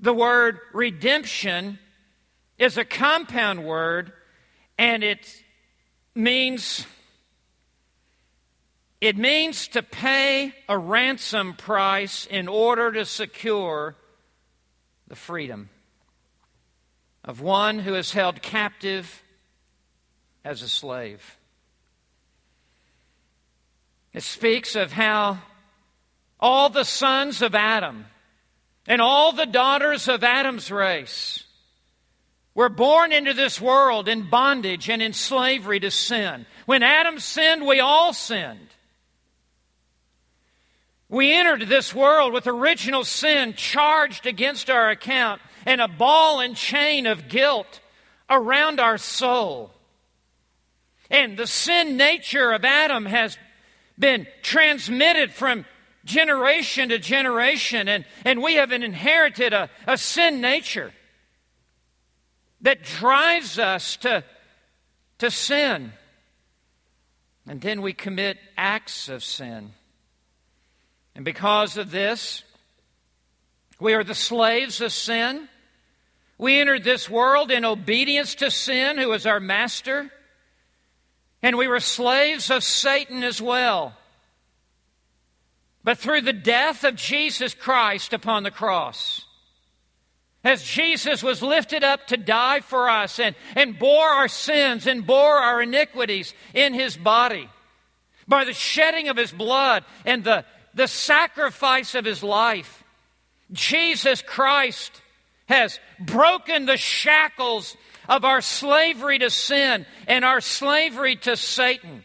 The 0.00 0.12
word 0.12 0.58
redemption 0.72 1.78
is 2.58 2.76
a 2.76 2.84
compound 2.84 3.64
word, 3.64 4.12
and 4.78 5.02
it 5.02 5.42
means 6.14 6.86
it 9.00 9.16
means 9.16 9.68
to 9.68 9.82
pay 9.82 10.54
a 10.68 10.78
ransom 10.78 11.54
price 11.54 12.26
in 12.26 12.48
order 12.48 12.90
to 12.92 13.04
secure 13.04 13.94
the 15.06 15.16
freedom 15.16 15.68
of 17.22 17.40
one 17.40 17.78
who 17.78 17.94
is 17.94 18.12
held 18.12 18.40
captive 18.40 19.22
as 20.46 20.62
a 20.62 20.68
slave. 20.68 21.36
It 24.12 24.22
speaks 24.22 24.76
of 24.76 24.92
how 24.92 25.40
all 26.38 26.70
the 26.70 26.84
sons 26.84 27.42
of 27.42 27.56
Adam 27.56 28.06
and 28.86 29.00
all 29.00 29.32
the 29.32 29.44
daughters 29.44 30.06
of 30.06 30.22
Adam's 30.22 30.70
race 30.70 31.42
were 32.54 32.68
born 32.68 33.12
into 33.12 33.34
this 33.34 33.60
world 33.60 34.08
in 34.08 34.30
bondage 34.30 34.88
and 34.88 35.02
in 35.02 35.12
slavery 35.12 35.80
to 35.80 35.90
sin. 35.90 36.46
When 36.64 36.84
Adam 36.84 37.18
sinned, 37.18 37.66
we 37.66 37.80
all 37.80 38.12
sinned. 38.12 38.68
We 41.08 41.34
entered 41.34 41.68
this 41.68 41.92
world 41.92 42.32
with 42.32 42.46
original 42.46 43.02
sin 43.02 43.54
charged 43.54 44.26
against 44.26 44.70
our 44.70 44.90
account 44.90 45.42
and 45.66 45.80
a 45.80 45.88
ball 45.88 46.38
and 46.38 46.56
chain 46.56 47.06
of 47.06 47.28
guilt 47.28 47.80
around 48.30 48.78
our 48.78 48.96
soul. 48.96 49.72
And 51.10 51.36
the 51.36 51.46
sin 51.46 51.96
nature 51.96 52.52
of 52.52 52.64
Adam 52.64 53.06
has 53.06 53.38
been 53.98 54.26
transmitted 54.42 55.32
from 55.32 55.64
generation 56.04 56.88
to 56.90 56.98
generation, 56.98 57.88
and, 57.88 58.04
and 58.24 58.42
we 58.42 58.54
have 58.54 58.72
inherited 58.72 59.52
a, 59.52 59.68
a 59.86 59.98
sin 59.98 60.40
nature 60.40 60.92
that 62.62 62.82
drives 62.82 63.58
us 63.58 63.96
to, 63.98 64.24
to 65.18 65.30
sin. 65.30 65.92
And 67.48 67.60
then 67.60 67.82
we 67.82 67.92
commit 67.92 68.38
acts 68.56 69.08
of 69.08 69.22
sin. 69.22 69.72
And 71.14 71.24
because 71.24 71.76
of 71.76 71.90
this, 71.90 72.42
we 73.78 73.94
are 73.94 74.04
the 74.04 74.14
slaves 74.14 74.80
of 74.80 74.92
sin. 74.92 75.48
We 76.38 76.60
entered 76.60 76.84
this 76.84 77.08
world 77.08 77.50
in 77.50 77.64
obedience 77.64 78.34
to 78.36 78.50
sin, 78.50 78.98
who 78.98 79.12
is 79.12 79.26
our 79.26 79.40
master. 79.40 80.10
And 81.42 81.56
we 81.56 81.68
were 81.68 81.80
slaves 81.80 82.50
of 82.50 82.64
Satan 82.64 83.22
as 83.22 83.40
well. 83.40 83.94
But 85.84 85.98
through 85.98 86.22
the 86.22 86.32
death 86.32 86.82
of 86.82 86.96
Jesus 86.96 87.54
Christ 87.54 88.12
upon 88.12 88.42
the 88.42 88.50
cross, 88.50 89.24
as 90.42 90.62
Jesus 90.62 91.22
was 91.22 91.42
lifted 91.42 91.84
up 91.84 92.06
to 92.08 92.16
die 92.16 92.60
for 92.60 92.88
us 92.88 93.18
and, 93.18 93.36
and 93.54 93.78
bore 93.78 94.08
our 94.08 94.28
sins 94.28 94.86
and 94.86 95.06
bore 95.06 95.36
our 95.36 95.62
iniquities 95.62 96.34
in 96.54 96.74
his 96.74 96.96
body, 96.96 97.48
by 98.26 98.44
the 98.44 98.52
shedding 98.52 99.08
of 99.08 99.16
his 99.16 99.30
blood 99.30 99.84
and 100.04 100.24
the 100.24 100.44
the 100.76 100.86
sacrifice 100.86 101.94
of 101.94 102.04
his 102.04 102.22
life. 102.22 102.84
Jesus 103.50 104.22
Christ 104.22 104.92
has 105.46 105.78
broken 105.98 106.66
the 106.66 106.76
shackles 106.76 107.76
of 108.08 108.24
our 108.24 108.40
slavery 108.40 109.18
to 109.18 109.30
sin 109.30 109.86
and 110.06 110.24
our 110.24 110.40
slavery 110.40 111.16
to 111.16 111.36
Satan. 111.36 112.04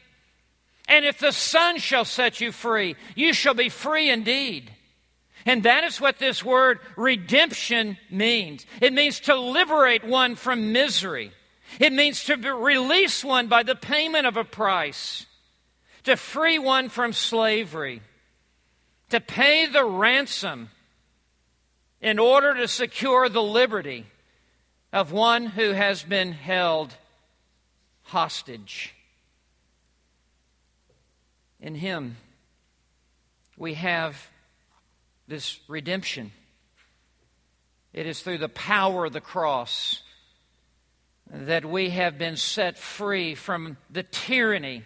And 0.88 1.06
if 1.06 1.20
the 1.20 1.32
Son 1.32 1.78
shall 1.78 2.06
set 2.06 2.42
you 2.42 2.52
free, 2.52 2.96
you 3.16 3.34
shall 3.34 3.54
be 3.54 3.70
free 3.70 4.10
indeed. 4.10 4.72
And 5.46 5.64
that 5.64 5.84
is 5.84 6.00
what 6.00 6.20
this 6.20 6.44
word 6.44 6.80
redemption 6.96 7.98
means. 8.10 8.66
It 8.80 8.94
means 8.94 9.22
to 9.22 9.36
liberate 9.36 10.04
one 10.04 10.36
from 10.36 10.72
misery. 10.72 11.32
It 11.80 11.94
means 11.94 12.26
to 12.26 12.36
release 12.36 13.24
one 13.24 13.48
by 13.48 13.64
the 13.64 13.76
payment 13.76 14.28
of 14.28 14.38
a 14.38 14.44
price, 14.44 15.26
to 16.04 16.18
free 16.18 16.60
one 16.60 16.89
from 16.89 17.14
slavery 17.14 18.02
to 19.12 19.20
pay 19.20 19.68
the 19.68 19.86
ransom 19.86 20.70
in 22.02 22.20
order 22.20 22.56
to 22.56 22.68
secure 22.68 23.30
the 23.30 23.43
liberty 23.43 24.06
of 24.91 25.12
one 25.12 25.45
who 25.45 25.72
has 25.72 26.04
been 26.04 26.32
held 26.32 26.95
hostage. 28.04 28.93
In 31.60 31.76
Him, 31.76 32.18
we 33.56 33.76
have 33.76 34.28
this 35.28 35.60
redemption. 35.68 36.32
It 37.93 38.08
is 38.08 38.22
through 38.22 38.39
the 38.39 38.49
power 38.49 39.06
of 39.06 39.14
the 39.14 39.22
cross 39.22 40.02
that 41.30 41.64
we 41.64 41.91
have 41.91 42.18
been 42.18 42.36
set 42.36 42.78
free 42.78 43.36
from 43.36 43.78
the 43.89 44.04
tyranny 44.04 44.84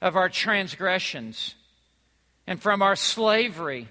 of 0.00 0.14
our 0.14 0.28
transgressions 0.28 1.54
and 2.46 2.60
from 2.60 2.82
our 2.82 2.94
slavery 2.94 3.88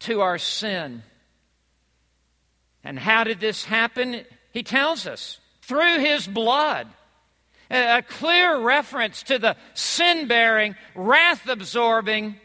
to 0.00 0.20
our 0.22 0.38
sin. 0.38 1.02
And 2.84 2.98
how 2.98 3.24
did 3.24 3.40
this 3.40 3.64
happen? 3.64 4.24
He 4.52 4.62
tells 4.62 5.06
us 5.06 5.38
through 5.62 6.00
his 6.00 6.26
blood. 6.26 6.88
A 7.70 8.02
clear 8.02 8.58
reference 8.58 9.22
to 9.24 9.38
the 9.38 9.56
sin 9.72 10.28
bearing, 10.28 10.74
wrath 10.94 11.48
absorbing, 11.48 12.36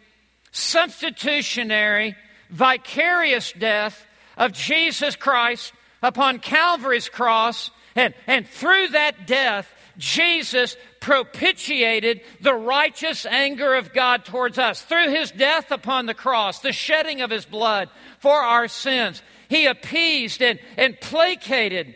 substitutionary, 0.52 2.16
vicarious 2.50 3.52
death 3.52 4.06
of 4.38 4.54
Jesus 4.54 5.18
Christ 5.18 5.74
upon 6.02 6.40
Calvary's 6.40 7.10
cross. 7.10 7.72
And, 7.96 8.14
and 8.26 8.48
through 8.48 8.90
that 8.90 9.28
death, 9.28 9.70
Jesus 9.98 10.78
propitiated 11.00 12.22
the 12.42 12.54
righteous 12.54 13.26
anger 13.26 13.76
of 13.76 13.94
God 13.94 14.26
towards 14.26 14.58
us 14.58 14.82
through 14.82 15.10
his 15.10 15.32
death 15.32 15.72
upon 15.72 16.06
the 16.06 16.14
cross, 16.14 16.60
the 16.60 16.72
shedding 16.72 17.22
of 17.22 17.30
his 17.30 17.46
blood 17.46 17.90
for 18.20 18.36
our 18.36 18.68
sins. 18.68 19.22
He 19.50 19.66
appeased 19.66 20.42
and, 20.42 20.60
and 20.78 21.00
placated 21.00 21.96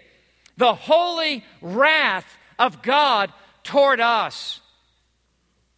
the 0.57 0.73
holy 0.73 1.43
wrath 1.61 2.37
of 2.57 2.81
God 2.81 3.31
toward 3.63 3.99
us. 3.99 4.61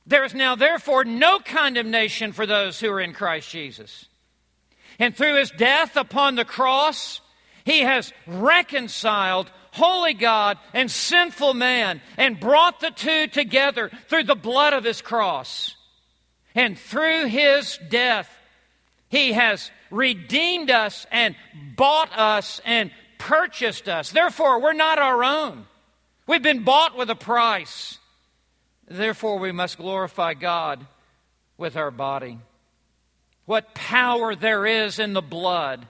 There 0.05 0.23
is 0.23 0.33
now, 0.33 0.55
therefore, 0.55 1.05
no 1.05 1.39
condemnation 1.39 2.33
for 2.33 2.45
those 2.45 2.79
who 2.79 2.91
are 2.91 2.99
in 2.99 3.13
Christ 3.13 3.49
Jesus. 3.49 4.05
And 4.99 5.15
through 5.15 5.37
his 5.37 5.51
death 5.51 5.95
upon 5.95 6.35
the 6.35 6.45
cross, 6.45 7.21
he 7.63 7.79
has 7.79 8.11
reconciled 8.27 9.49
holy 9.73 10.13
God 10.13 10.57
and 10.73 10.89
sinful 10.89 11.53
man 11.53 12.01
and 12.17 12.39
brought 12.39 12.79
the 12.79 12.91
two 12.91 13.27
together 13.27 13.91
through 14.07 14.23
the 14.23 14.35
blood 14.35 14.73
of 14.73 14.83
his 14.83 15.01
cross. 15.01 15.75
And 16.55 16.77
through 16.77 17.25
his 17.25 17.79
death, 17.89 18.29
he 19.09 19.33
has 19.33 19.71
redeemed 19.89 20.69
us 20.69 21.05
and 21.11 21.35
bought 21.75 22.15
us 22.17 22.61
and 22.65 22.91
purchased 23.17 23.89
us. 23.89 24.11
Therefore, 24.11 24.61
we're 24.61 24.73
not 24.73 24.99
our 24.99 25.23
own. 25.23 25.65
We've 26.27 26.43
been 26.43 26.63
bought 26.63 26.95
with 26.95 27.09
a 27.09 27.15
price. 27.15 27.97
Therefore, 28.87 29.39
we 29.39 29.51
must 29.51 29.77
glorify 29.77 30.35
God 30.35 30.85
with 31.57 31.75
our 31.75 31.91
body. 31.91 32.37
What 33.45 33.73
power 33.73 34.35
there 34.35 34.65
is 34.65 34.99
in 34.99 35.13
the 35.13 35.21
blood 35.21 35.87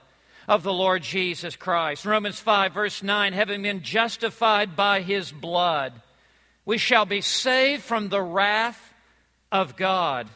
of 0.48 0.62
the 0.62 0.72
Lord 0.72 1.02
Jesus 1.02 1.56
Christ. 1.56 2.04
Romans 2.04 2.40
5, 2.40 2.72
verse 2.74 3.02
9 3.02 3.32
having 3.32 3.62
been 3.62 3.82
justified 3.82 4.76
by 4.76 5.00
his 5.00 5.32
blood, 5.32 5.92
we 6.64 6.78
shall 6.78 7.04
be 7.06 7.20
saved 7.20 7.82
from 7.82 8.08
the 8.08 8.22
wrath 8.22 8.92
of 9.52 9.76
God. 9.76 10.28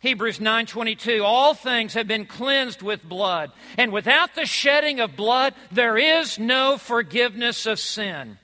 Hebrews 0.00 0.38
9:22 0.38 1.24
All 1.24 1.54
things 1.54 1.94
have 1.94 2.06
been 2.06 2.26
cleansed 2.26 2.82
with 2.82 3.02
blood 3.02 3.50
and 3.76 3.92
without 3.92 4.34
the 4.34 4.46
shedding 4.46 5.00
of 5.00 5.16
blood 5.16 5.54
there 5.72 5.96
is 5.96 6.38
no 6.38 6.78
forgiveness 6.78 7.66
of 7.66 7.80
sin. 7.80 8.38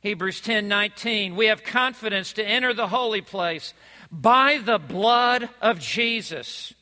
Hebrews 0.00 0.40
10:19 0.40 1.34
We 1.34 1.46
have 1.46 1.64
confidence 1.64 2.32
to 2.34 2.46
enter 2.46 2.72
the 2.72 2.88
holy 2.88 3.20
place 3.20 3.74
by 4.10 4.58
the 4.58 4.78
blood 4.78 5.48
of 5.60 5.80
Jesus 5.80 6.72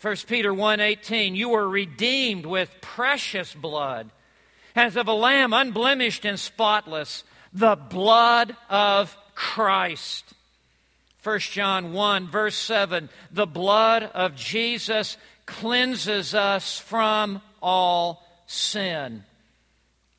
1 0.00 0.16
Peter 0.26 0.52
1:18 0.52 1.36
You 1.36 1.50
were 1.50 1.68
redeemed 1.68 2.46
with 2.46 2.80
precious 2.80 3.52
blood 3.54 4.10
as 4.74 4.96
of 4.96 5.08
a 5.08 5.12
lamb 5.12 5.52
unblemished 5.52 6.24
and 6.24 6.40
spotless 6.40 7.24
the 7.52 7.76
blood 7.76 8.56
of 8.68 9.16
Christ. 9.34 10.32
1 11.22 11.38
John 11.40 11.92
1 11.92 12.28
verse 12.28 12.56
7 12.56 13.10
The 13.30 13.46
blood 13.46 14.04
of 14.04 14.36
Jesus 14.36 15.18
cleanses 15.44 16.34
us 16.34 16.78
from 16.78 17.42
all 17.60 18.24
sin. 18.46 19.24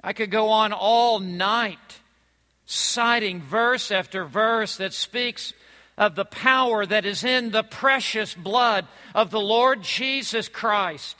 I 0.03 0.13
could 0.13 0.29
go 0.29 0.49
on 0.49 0.73
all 0.73 1.19
night 1.19 1.99
citing 2.65 3.41
verse 3.41 3.91
after 3.91 4.25
verse 4.25 4.77
that 4.77 4.93
speaks 4.93 5.53
of 6.01 6.15
the 6.15 6.25
power 6.25 6.83
that 6.83 7.05
is 7.05 7.23
in 7.23 7.51
the 7.51 7.61
precious 7.61 8.33
blood 8.33 8.87
of 9.13 9.29
the 9.29 9.39
Lord 9.39 9.83
Jesus 9.83 10.49
Christ. 10.49 11.15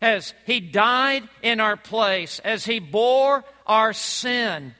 As 0.00 0.32
He 0.46 0.58
died 0.58 1.28
in 1.42 1.60
our 1.60 1.76
place, 1.76 2.38
as 2.38 2.64
He 2.64 2.78
bore 2.78 3.44
our 3.66 3.92
sin, 3.92 4.74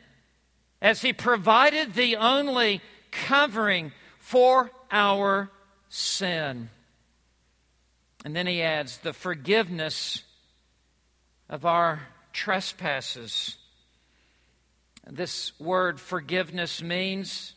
as 0.80 1.02
He 1.02 1.12
provided 1.12 1.92
the 1.92 2.16
only 2.16 2.80
covering 3.10 3.92
for 4.20 4.70
our 4.90 5.50
sin. 5.90 6.70
And 8.24 8.34
then 8.34 8.46
He 8.46 8.62
adds 8.62 8.96
the 8.98 9.12
forgiveness 9.12 10.22
of 11.50 11.66
our 11.66 12.08
trespasses. 12.32 13.58
This 15.06 15.52
word 15.60 16.00
forgiveness 16.00 16.82
means 16.82 17.52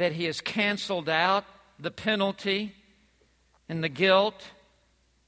that 0.00 0.12
He 0.12 0.24
has 0.24 0.40
canceled 0.40 1.10
out 1.10 1.44
the 1.78 1.90
penalty 1.90 2.74
and 3.68 3.84
the 3.84 3.88
guilt 3.90 4.42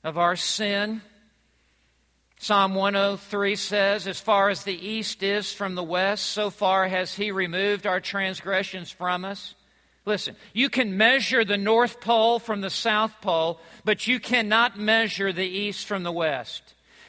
of 0.03 0.17
our 0.17 0.35
sin. 0.35 1.03
Psalm 2.39 2.75
103 2.75 3.55
says, 3.55 4.07
As 4.07 4.19
far 4.19 4.49
as 4.49 4.65
the 4.65 4.73
east 4.73 5.23
is 5.23 5.53
from 5.53 5.75
the 5.75 5.83
west, 5.83 6.25
so 6.25 6.49
far 6.49 6.89
has 6.89 7.15
He 7.15 7.31
removed 7.33 7.87
our 7.87 8.01
transgressions 8.01 8.91
from 8.91 9.27
us. 9.27 9.55
Listen, 10.07 10.37
you 10.55 10.71
can 10.71 10.97
measure 10.97 11.45
the 11.45 11.59
North 11.59 12.01
Pole 12.01 12.39
from 12.39 12.63
the 12.63 12.71
South 12.71 13.13
Pole, 13.21 13.61
but 13.85 14.07
you 14.07 14.19
cannot 14.19 14.79
measure 14.79 15.35
the 15.35 15.47
east 15.47 15.85
from 15.85 16.03
the 16.03 16.11
west. 16.11 16.63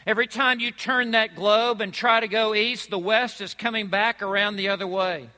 Every 0.06 0.28
time 0.28 0.60
you 0.60 0.72
turn 0.72 1.12
that 1.12 1.38
globe 1.38 1.80
and 1.80 1.94
try 1.94 2.20
to 2.20 2.28
go 2.28 2.54
east, 2.54 2.90
the 2.90 3.00
west 3.00 3.40
is 3.40 3.54
coming 3.54 3.88
back 3.88 4.22
around 4.22 4.58
the 4.58 4.68
other 4.68 4.86
way. 4.86 5.30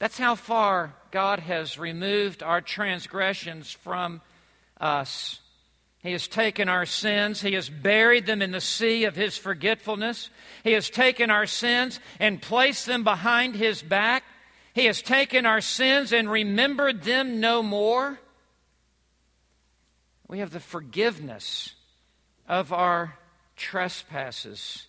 That's 0.00 0.18
how 0.18 0.34
far 0.34 0.94
God 1.10 1.40
has 1.40 1.78
removed 1.78 2.42
our 2.42 2.62
transgressions 2.62 3.70
from 3.70 4.22
us. 4.80 5.40
He 6.02 6.12
has 6.12 6.26
taken 6.26 6.70
our 6.70 6.86
sins. 6.86 7.42
He 7.42 7.52
has 7.52 7.68
buried 7.68 8.24
them 8.24 8.40
in 8.40 8.50
the 8.50 8.62
sea 8.62 9.04
of 9.04 9.14
His 9.14 9.36
forgetfulness. 9.36 10.30
He 10.64 10.72
has 10.72 10.88
taken 10.88 11.30
our 11.30 11.44
sins 11.44 12.00
and 12.18 12.40
placed 12.40 12.86
them 12.86 13.04
behind 13.04 13.54
His 13.54 13.82
back. 13.82 14.24
He 14.72 14.86
has 14.86 15.02
taken 15.02 15.44
our 15.44 15.60
sins 15.60 16.14
and 16.14 16.30
remembered 16.30 17.02
them 17.02 17.38
no 17.38 17.62
more. 17.62 18.18
We 20.28 20.38
have 20.38 20.50
the 20.50 20.60
forgiveness 20.60 21.74
of 22.48 22.72
our 22.72 23.18
trespasses. 23.54 24.86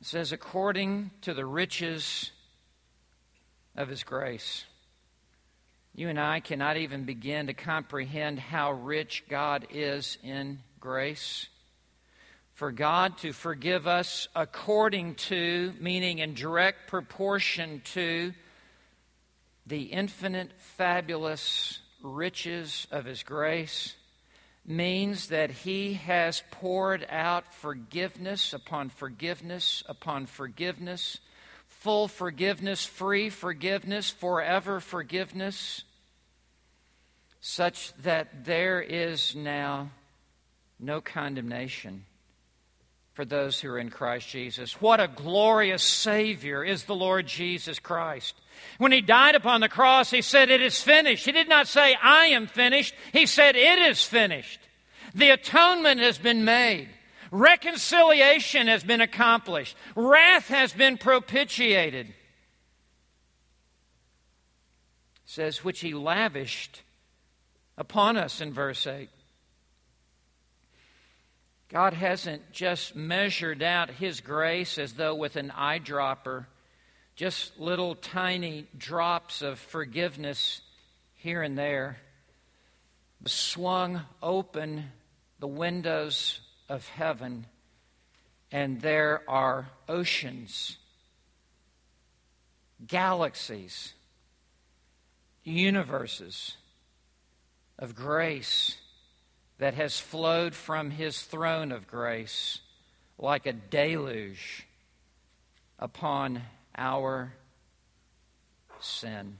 It 0.00 0.06
says, 0.08 0.32
according 0.32 1.12
to 1.20 1.32
the 1.32 1.46
riches 1.46 2.31
of 3.76 3.88
His 3.88 4.02
grace. 4.04 4.64
You 5.94 6.08
and 6.08 6.18
I 6.18 6.40
cannot 6.40 6.78
even 6.78 7.04
begin 7.04 7.48
to 7.48 7.54
comprehend 7.54 8.38
how 8.38 8.72
rich 8.72 9.24
God 9.28 9.66
is 9.70 10.16
in 10.22 10.60
grace. 10.80 11.48
For 12.54 12.72
God 12.72 13.18
to 13.18 13.32
forgive 13.32 13.86
us 13.86 14.28
according 14.34 15.16
to, 15.16 15.72
meaning 15.80 16.18
in 16.18 16.34
direct 16.34 16.88
proportion 16.88 17.82
to, 17.92 18.32
the 19.66 19.82
infinite, 19.82 20.50
fabulous 20.58 21.80
riches 22.02 22.86
of 22.90 23.04
His 23.04 23.22
grace 23.22 23.94
means 24.64 25.28
that 25.28 25.50
He 25.50 25.94
has 25.94 26.42
poured 26.50 27.06
out 27.10 27.52
forgiveness 27.54 28.52
upon 28.52 28.88
forgiveness 28.88 29.82
upon 29.88 30.26
forgiveness 30.26 31.20
full 31.82 32.06
forgiveness, 32.06 32.84
free 32.84 33.28
forgiveness, 33.28 34.08
forever 34.08 34.78
forgiveness, 34.78 35.82
such 37.40 37.92
that 38.02 38.44
there 38.44 38.80
is 38.80 39.34
now 39.34 39.90
no 40.78 41.00
condemnation 41.00 42.04
for 43.14 43.24
those 43.24 43.60
who 43.60 43.68
are 43.68 43.80
in 43.80 43.90
Christ 43.90 44.28
Jesus. 44.28 44.80
What 44.80 45.00
a 45.00 45.08
glorious 45.08 45.82
Savior 45.82 46.62
is 46.62 46.84
the 46.84 46.94
Lord 46.94 47.26
Jesus 47.26 47.80
Christ. 47.80 48.36
When 48.78 48.92
He 48.92 49.00
died 49.00 49.34
upon 49.34 49.60
the 49.60 49.68
cross, 49.68 50.08
He 50.08 50.22
said, 50.22 50.50
It 50.50 50.62
is 50.62 50.80
finished. 50.80 51.26
He 51.26 51.32
did 51.32 51.48
not 51.48 51.66
say, 51.66 51.96
I 52.00 52.26
am 52.26 52.46
finished. 52.46 52.94
He 53.12 53.26
said, 53.26 53.56
It 53.56 53.80
is 53.80 54.04
finished. 54.04 54.60
The 55.16 55.30
atonement 55.30 56.00
has 56.00 56.16
been 56.16 56.44
made. 56.44 56.88
Reconciliation 57.32 58.66
has 58.66 58.84
been 58.84 59.00
accomplished, 59.00 59.74
wrath 59.96 60.48
has 60.48 60.74
been 60.74 60.98
propitiated. 60.98 62.08
It 62.08 62.14
says, 65.24 65.64
which 65.64 65.80
he 65.80 65.94
lavished 65.94 66.82
upon 67.78 68.18
us 68.18 68.42
in 68.42 68.52
verse 68.52 68.86
8. 68.86 69.08
God 71.70 71.94
hasn't 71.94 72.52
just 72.52 72.94
measured 72.94 73.62
out 73.62 73.88
his 73.88 74.20
grace 74.20 74.76
as 74.76 74.92
though 74.92 75.14
with 75.14 75.36
an 75.36 75.50
eyedropper, 75.56 76.44
just 77.16 77.58
little 77.58 77.94
tiny 77.94 78.66
drops 78.76 79.40
of 79.40 79.58
forgiveness 79.58 80.60
here 81.14 81.40
and 81.40 81.56
there, 81.56 81.96
swung 83.24 84.02
open 84.22 84.90
the 85.40 85.48
windows 85.48 86.40
of 86.72 86.88
heaven, 86.88 87.44
and 88.50 88.80
there 88.80 89.22
are 89.28 89.68
oceans, 89.90 90.78
galaxies, 92.86 93.92
universes 95.44 96.56
of 97.78 97.94
grace 97.94 98.78
that 99.58 99.74
has 99.74 100.00
flowed 100.00 100.54
from 100.54 100.90
his 100.90 101.20
throne 101.20 101.72
of 101.72 101.86
grace 101.86 102.60
like 103.18 103.44
a 103.44 103.52
deluge 103.52 104.66
upon 105.78 106.40
our 106.74 107.34
sin. 108.80 109.36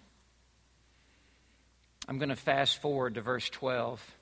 I'm 2.06 2.18
going 2.18 2.28
to 2.28 2.36
fast 2.36 2.82
forward 2.82 3.14
to 3.14 3.22
verse 3.22 3.48
12 3.48 4.16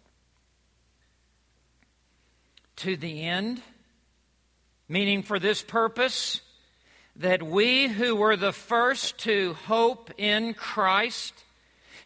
to 2.80 2.96
the 2.96 3.22
end, 3.22 3.60
meaning 4.88 5.22
for 5.22 5.38
this 5.38 5.62
purpose, 5.62 6.40
that 7.16 7.42
we 7.42 7.88
who 7.88 8.16
were 8.16 8.36
the 8.36 8.52
first 8.52 9.18
to 9.18 9.52
hope 9.66 10.10
in 10.16 10.54
Christ, 10.54 11.34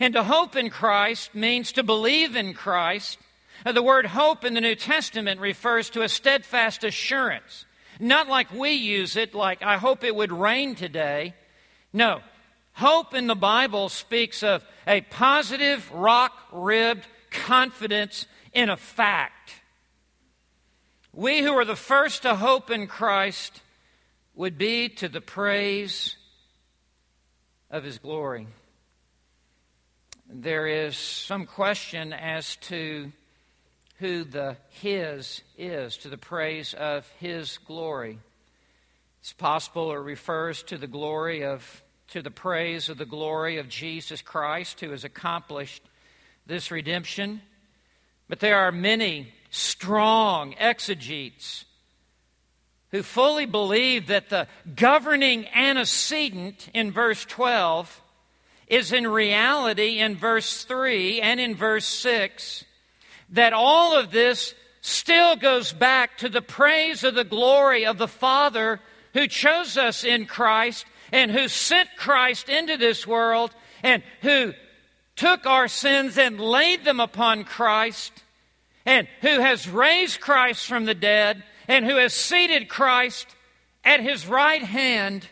and 0.00 0.14
to 0.14 0.24
hope 0.24 0.56
in 0.56 0.70
Christ 0.70 1.32
means 1.32 1.70
to 1.72 1.84
believe 1.84 2.34
in 2.34 2.54
Christ. 2.54 3.18
Uh, 3.64 3.70
the 3.70 3.84
word 3.84 4.06
hope 4.06 4.44
in 4.44 4.54
the 4.54 4.60
New 4.60 4.74
Testament 4.74 5.40
refers 5.40 5.90
to 5.90 6.02
a 6.02 6.08
steadfast 6.08 6.82
assurance, 6.82 7.66
not 8.00 8.28
like 8.28 8.52
we 8.52 8.70
use 8.70 9.16
it, 9.16 9.32
like, 9.32 9.62
I 9.62 9.76
hope 9.76 10.02
it 10.02 10.16
would 10.16 10.32
rain 10.32 10.74
today. 10.74 11.34
No, 11.92 12.20
hope 12.72 13.14
in 13.14 13.28
the 13.28 13.36
Bible 13.36 13.88
speaks 13.88 14.42
of 14.42 14.64
a 14.88 15.02
positive, 15.02 15.88
rock 15.92 16.32
ribbed 16.52 17.06
confidence 17.30 18.26
in 18.52 18.68
a 18.68 18.76
fact. 18.76 19.60
We 21.16 21.42
who 21.42 21.52
are 21.52 21.64
the 21.64 21.76
first 21.76 22.22
to 22.22 22.34
hope 22.34 22.70
in 22.70 22.88
Christ 22.88 23.62
would 24.34 24.58
be 24.58 24.88
to 24.88 25.08
the 25.08 25.20
praise 25.20 26.16
of 27.70 27.84
his 27.84 27.98
glory. 27.98 28.48
There 30.28 30.66
is 30.66 30.96
some 30.96 31.46
question 31.46 32.12
as 32.12 32.56
to 32.62 33.12
who 33.98 34.24
the 34.24 34.56
his 34.70 35.42
is, 35.56 35.96
to 35.98 36.08
the 36.08 36.18
praise 36.18 36.74
of 36.74 37.08
his 37.20 37.58
glory. 37.58 38.18
It's 39.20 39.32
possible 39.32 39.92
it 39.92 39.98
refers 39.98 40.64
to 40.64 40.76
the 40.76 40.88
glory 40.88 41.44
of, 41.44 41.84
to 42.08 42.22
the 42.22 42.32
praise 42.32 42.88
of 42.88 42.98
the 42.98 43.06
glory 43.06 43.58
of 43.58 43.68
Jesus 43.68 44.20
Christ 44.20 44.80
who 44.80 44.90
has 44.90 45.04
accomplished 45.04 45.84
this 46.44 46.72
redemption. 46.72 47.40
But 48.28 48.40
there 48.40 48.58
are 48.58 48.72
many 48.72 49.32
strong 49.54 50.52
exegetes 50.58 51.64
who 52.90 53.04
fully 53.04 53.46
believe 53.46 54.08
that 54.08 54.28
the 54.28 54.48
governing 54.74 55.46
antecedent 55.48 56.68
in 56.74 56.90
verse 56.90 57.24
12 57.24 58.02
is 58.66 58.92
in 58.92 59.06
reality 59.06 60.00
in 60.00 60.16
verse 60.16 60.64
3 60.64 61.20
and 61.20 61.38
in 61.38 61.54
verse 61.54 61.84
6 61.84 62.64
that 63.30 63.52
all 63.52 63.96
of 63.96 64.10
this 64.10 64.54
still 64.80 65.36
goes 65.36 65.72
back 65.72 66.18
to 66.18 66.28
the 66.28 66.42
praise 66.42 67.04
of 67.04 67.14
the 67.14 67.22
glory 67.22 67.86
of 67.86 67.96
the 67.96 68.08
Father 68.08 68.80
who 69.12 69.28
chose 69.28 69.78
us 69.78 70.02
in 70.02 70.26
Christ 70.26 70.84
and 71.12 71.30
who 71.30 71.46
sent 71.46 71.88
Christ 71.96 72.48
into 72.48 72.76
this 72.76 73.06
world 73.06 73.54
and 73.84 74.02
who 74.22 74.52
took 75.14 75.46
our 75.46 75.68
sins 75.68 76.18
and 76.18 76.40
laid 76.40 76.84
them 76.84 76.98
upon 76.98 77.44
Christ 77.44 78.23
and 78.86 79.08
who 79.20 79.40
has 79.40 79.68
raised 79.68 80.20
Christ 80.20 80.66
from 80.66 80.84
the 80.84 80.94
dead, 80.94 81.42
and 81.68 81.84
who 81.84 81.96
has 81.96 82.12
seated 82.12 82.68
Christ 82.68 83.26
at 83.82 84.00
his 84.00 84.26
right 84.26 84.62
hand, 84.62 85.26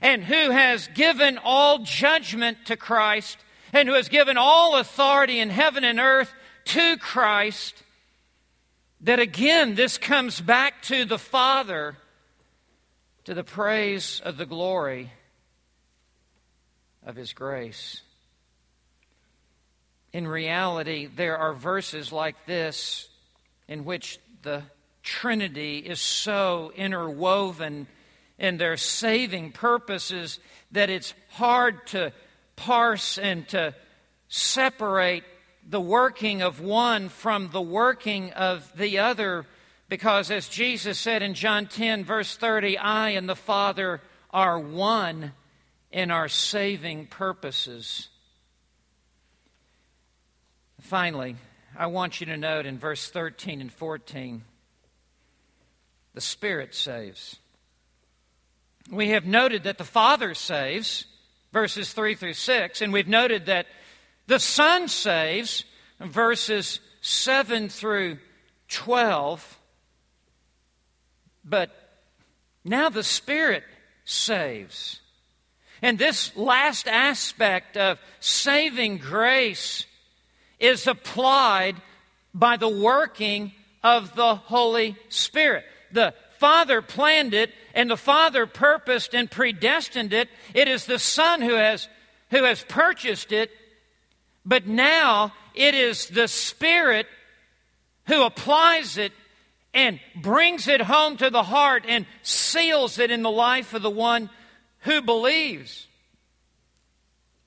and 0.00 0.22
who 0.22 0.50
has 0.50 0.88
given 0.88 1.38
all 1.42 1.80
judgment 1.80 2.58
to 2.66 2.76
Christ, 2.76 3.38
and 3.72 3.88
who 3.88 3.94
has 3.94 4.08
given 4.08 4.36
all 4.36 4.76
authority 4.76 5.40
in 5.40 5.50
heaven 5.50 5.84
and 5.84 5.98
earth 5.98 6.32
to 6.66 6.96
Christ, 6.98 7.82
that 9.00 9.20
again 9.20 9.74
this 9.74 9.96
comes 9.96 10.40
back 10.40 10.82
to 10.82 11.04
the 11.04 11.18
Father, 11.18 11.96
to 13.24 13.34
the 13.34 13.44
praise 13.44 14.20
of 14.24 14.36
the 14.36 14.46
glory 14.46 15.10
of 17.04 17.16
His 17.16 17.32
grace. 17.32 18.02
In 20.12 20.26
reality, 20.26 21.06
there 21.06 21.36
are 21.36 21.52
verses 21.52 22.12
like 22.12 22.46
this 22.46 23.08
in 23.66 23.84
which 23.84 24.18
the 24.42 24.62
Trinity 25.02 25.78
is 25.78 26.00
so 26.00 26.72
interwoven 26.76 27.86
in 28.38 28.56
their 28.56 28.76
saving 28.76 29.52
purposes 29.52 30.38
that 30.72 30.90
it's 30.90 31.14
hard 31.30 31.86
to 31.88 32.12
parse 32.56 33.18
and 33.18 33.46
to 33.48 33.74
separate 34.28 35.24
the 35.68 35.80
working 35.80 36.40
of 36.40 36.60
one 36.60 37.08
from 37.08 37.50
the 37.50 37.60
working 37.60 38.32
of 38.32 38.70
the 38.76 38.98
other. 38.98 39.44
Because 39.88 40.30
as 40.30 40.48
Jesus 40.48 40.98
said 40.98 41.22
in 41.22 41.34
John 41.34 41.66
10, 41.66 42.04
verse 42.04 42.36
30, 42.36 42.78
I 42.78 43.10
and 43.10 43.28
the 43.28 43.36
Father 43.36 44.00
are 44.30 44.58
one 44.58 45.32
in 45.90 46.10
our 46.10 46.28
saving 46.28 47.06
purposes. 47.06 48.08
Finally, 50.88 51.36
I 51.76 51.84
want 51.88 52.18
you 52.18 52.26
to 52.28 52.38
note 52.38 52.64
in 52.64 52.78
verse 52.78 53.10
13 53.10 53.60
and 53.60 53.70
14 53.70 54.42
the 56.14 56.20
Spirit 56.22 56.74
saves. 56.74 57.36
We 58.90 59.10
have 59.10 59.26
noted 59.26 59.64
that 59.64 59.76
the 59.76 59.84
Father 59.84 60.32
saves, 60.32 61.04
verses 61.52 61.92
3 61.92 62.14
through 62.14 62.32
6, 62.32 62.80
and 62.80 62.90
we've 62.90 63.06
noted 63.06 63.44
that 63.46 63.66
the 64.28 64.38
Son 64.38 64.88
saves, 64.88 65.66
verses 66.00 66.80
7 67.02 67.68
through 67.68 68.16
12. 68.68 69.58
But 71.44 71.70
now 72.64 72.88
the 72.88 73.04
Spirit 73.04 73.64
saves. 74.06 75.00
And 75.82 75.98
this 75.98 76.34
last 76.34 76.88
aspect 76.88 77.76
of 77.76 78.00
saving 78.20 78.96
grace 78.96 79.84
is 80.60 80.86
applied 80.86 81.76
by 82.34 82.56
the 82.56 82.68
working 82.68 83.52
of 83.82 84.14
the 84.14 84.34
Holy 84.34 84.96
Spirit. 85.08 85.64
The 85.92 86.14
Father 86.38 86.82
planned 86.82 87.34
it, 87.34 87.52
and 87.74 87.90
the 87.90 87.96
Father 87.96 88.46
purposed 88.46 89.14
and 89.14 89.30
predestined 89.30 90.12
it. 90.12 90.28
It 90.54 90.68
is 90.68 90.86
the 90.86 90.98
Son 90.98 91.42
who 91.42 91.54
has, 91.54 91.88
who 92.30 92.44
has 92.44 92.62
purchased 92.64 93.32
it, 93.32 93.50
but 94.44 94.66
now 94.66 95.32
it 95.54 95.74
is 95.74 96.06
the 96.08 96.28
Spirit 96.28 97.06
who 98.06 98.22
applies 98.22 98.96
it 98.96 99.12
and 99.74 100.00
brings 100.16 100.66
it 100.66 100.80
home 100.80 101.16
to 101.18 101.30
the 101.30 101.42
heart 101.42 101.84
and 101.86 102.06
seals 102.22 102.98
it 102.98 103.10
in 103.10 103.22
the 103.22 103.30
life 103.30 103.74
of 103.74 103.82
the 103.82 103.90
one 103.90 104.30
who 104.80 105.02
believes. 105.02 105.86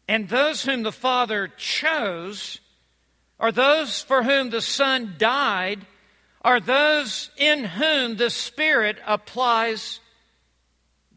And 0.08 0.30
those 0.30 0.64
whom 0.64 0.84
the 0.84 0.92
Father 0.92 1.50
chose 1.58 2.60
are 3.42 3.52
those 3.52 4.04
for 4.04 4.22
whom 4.22 4.52
the 4.52 4.62
Son 4.62 5.16
died 5.18 5.88
are 6.44 6.60
those 6.60 7.32
in 7.38 7.64
whom 7.64 8.16
the 8.16 8.30
Spirit 8.30 8.98
applies 9.06 10.00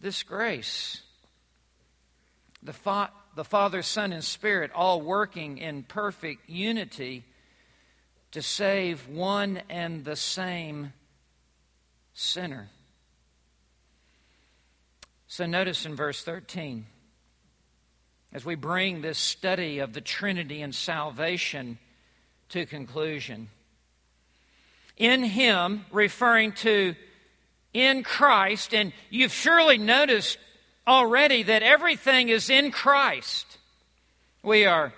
this 0.00 0.22
grace. 0.22 1.02
The, 2.62 2.72
fa- 2.72 3.10
the 3.36 3.44
Father, 3.44 3.82
Son, 3.82 4.10
and 4.12 4.24
Spirit 4.24 4.70
all 4.74 5.02
working 5.02 5.58
in 5.58 5.82
perfect 5.82 6.48
unity 6.48 7.24
to 8.32 8.40
save 8.40 9.06
one 9.06 9.60
and 9.68 10.02
the 10.04 10.16
same 10.16 10.94
sinner. 12.14 12.70
So 15.26 15.44
notice 15.44 15.84
in 15.84 15.94
verse 15.94 16.22
13, 16.22 16.86
as 18.32 18.46
we 18.46 18.54
bring 18.54 19.02
this 19.02 19.18
study 19.18 19.80
of 19.80 19.92
the 19.92 20.00
Trinity 20.00 20.62
and 20.62 20.74
salvation 20.74 21.78
to 22.54 22.64
conclusion, 22.66 23.48
in 24.96 25.24
Him, 25.24 25.84
referring 25.90 26.52
to 26.52 26.94
in 27.72 28.04
Christ. 28.04 28.72
And 28.72 28.92
you've 29.10 29.32
surely 29.32 29.76
noticed 29.76 30.38
already 30.86 31.42
that 31.42 31.64
everything 31.64 32.28
is 32.28 32.48
in 32.48 32.70
Christ. 32.70 33.58
We 34.44 34.66
are 34.66 34.92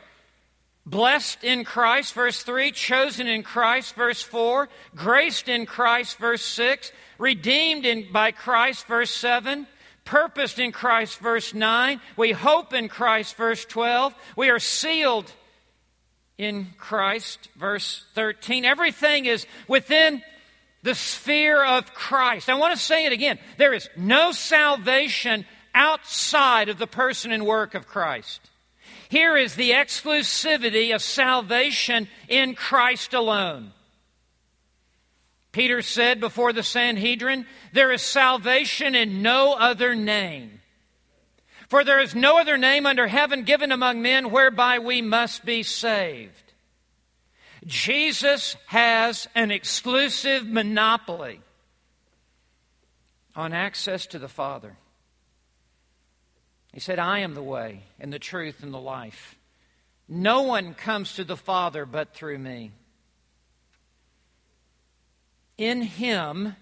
blessed 0.85 1.45
in 1.45 1.65
Christ, 1.65 2.13
verse 2.13 2.43
3, 2.43 2.73
chosen 2.73 3.27
in 3.27 3.43
Christ, 3.43 3.95
verse 3.95 4.21
4, 4.21 4.69
graced 4.95 5.49
in 5.49 5.65
Christ, 5.65 6.19
verse 6.19 6.45
6, 6.45 6.93
redeemed 7.19 7.87
in, 7.87 8.13
by 8.13 8.33
Christ, 8.33 8.87
verse 8.87 9.11
7, 9.11 9.67
purposed 10.05 10.59
in 10.59 10.73
Christ, 10.73 11.21
verse 11.21 11.55
9, 11.55 12.03
we 12.19 12.33
hope 12.33 12.75
in 12.75 12.89
Christ, 12.89 13.35
verse 13.35 13.65
12, 13.65 14.15
we 14.37 14.51
are 14.51 14.59
sealed 14.59 15.33
in 16.39 16.69
Christ, 16.79 17.49
verse 17.57 18.05
13. 18.15 18.65
Everything 18.65 19.27
is 19.27 19.47
within 19.69 20.23
the 20.83 20.95
sphere 20.95 21.65
of 21.65 21.95
Christ. 21.95 22.49
I 22.49 22.55
want 22.55 22.77
to 22.77 22.83
say 22.83 23.07
it 23.07 23.13
again. 23.13 23.39
There 23.57 23.73
is 23.73 23.89
no 23.97 24.33
salvation 24.33 25.45
outside 25.75 26.69
of 26.69 26.79
the 26.79 26.87
person 26.87 27.33
and 27.33 27.47
work 27.47 27.75
of 27.75 27.87
Christ. 27.87 28.41
Here 29.09 29.37
is 29.37 29.55
the 29.55 29.71
exclusivity 29.71 30.95
of 30.95 31.03
salvation 31.03 32.09
in 32.29 32.55
Christ 32.55 33.15
alone. 33.15 33.73
Peter 35.53 35.81
said 35.81 36.21
before 36.21 36.53
the 36.53 36.63
Sanhedrin, 36.63 37.47
There 37.73 37.93
is 37.93 38.03
salvation 38.03 38.95
in 38.95 39.23
no 39.23 39.55
other 39.55 39.95
name. 39.95 40.56
For 41.69 41.83
there 41.83 42.01
is 42.01 42.15
no 42.15 42.39
other 42.39 42.57
name 42.57 42.87
under 42.87 43.09
heaven 43.09 43.43
given 43.43 43.73
among 43.73 44.01
men 44.01 44.31
whereby 44.31 44.79
we 44.79 45.03
must 45.03 45.45
be 45.45 45.63
saved. 45.63 46.53
Jesus 47.65 48.57
has 48.67 49.27
an 49.35 49.51
exclusive 49.51 50.47
monopoly 50.47 51.41
on 53.35 53.53
access 53.53 54.07
to 54.07 54.19
the 54.19 54.29
Father. 54.29 54.77
He 56.73 56.81
said, 56.81 56.99
I 56.99 57.21
am 57.21 57.35
the 57.35 57.43
way 57.43 57.83
and 57.99 58.13
the 58.13 58.19
truth 58.19 58.63
and 58.63 58.73
the 58.73 58.79
life. 58.79 59.37
No 60.09 60.43
one 60.43 60.75
comes 60.75 61.15
to 61.15 61.25
the 61.25 61.37
Father 61.37 61.85
but 61.85 62.15
through 62.15 62.39
me. 62.39 62.71
In 65.59 65.83
Him, 65.83 66.55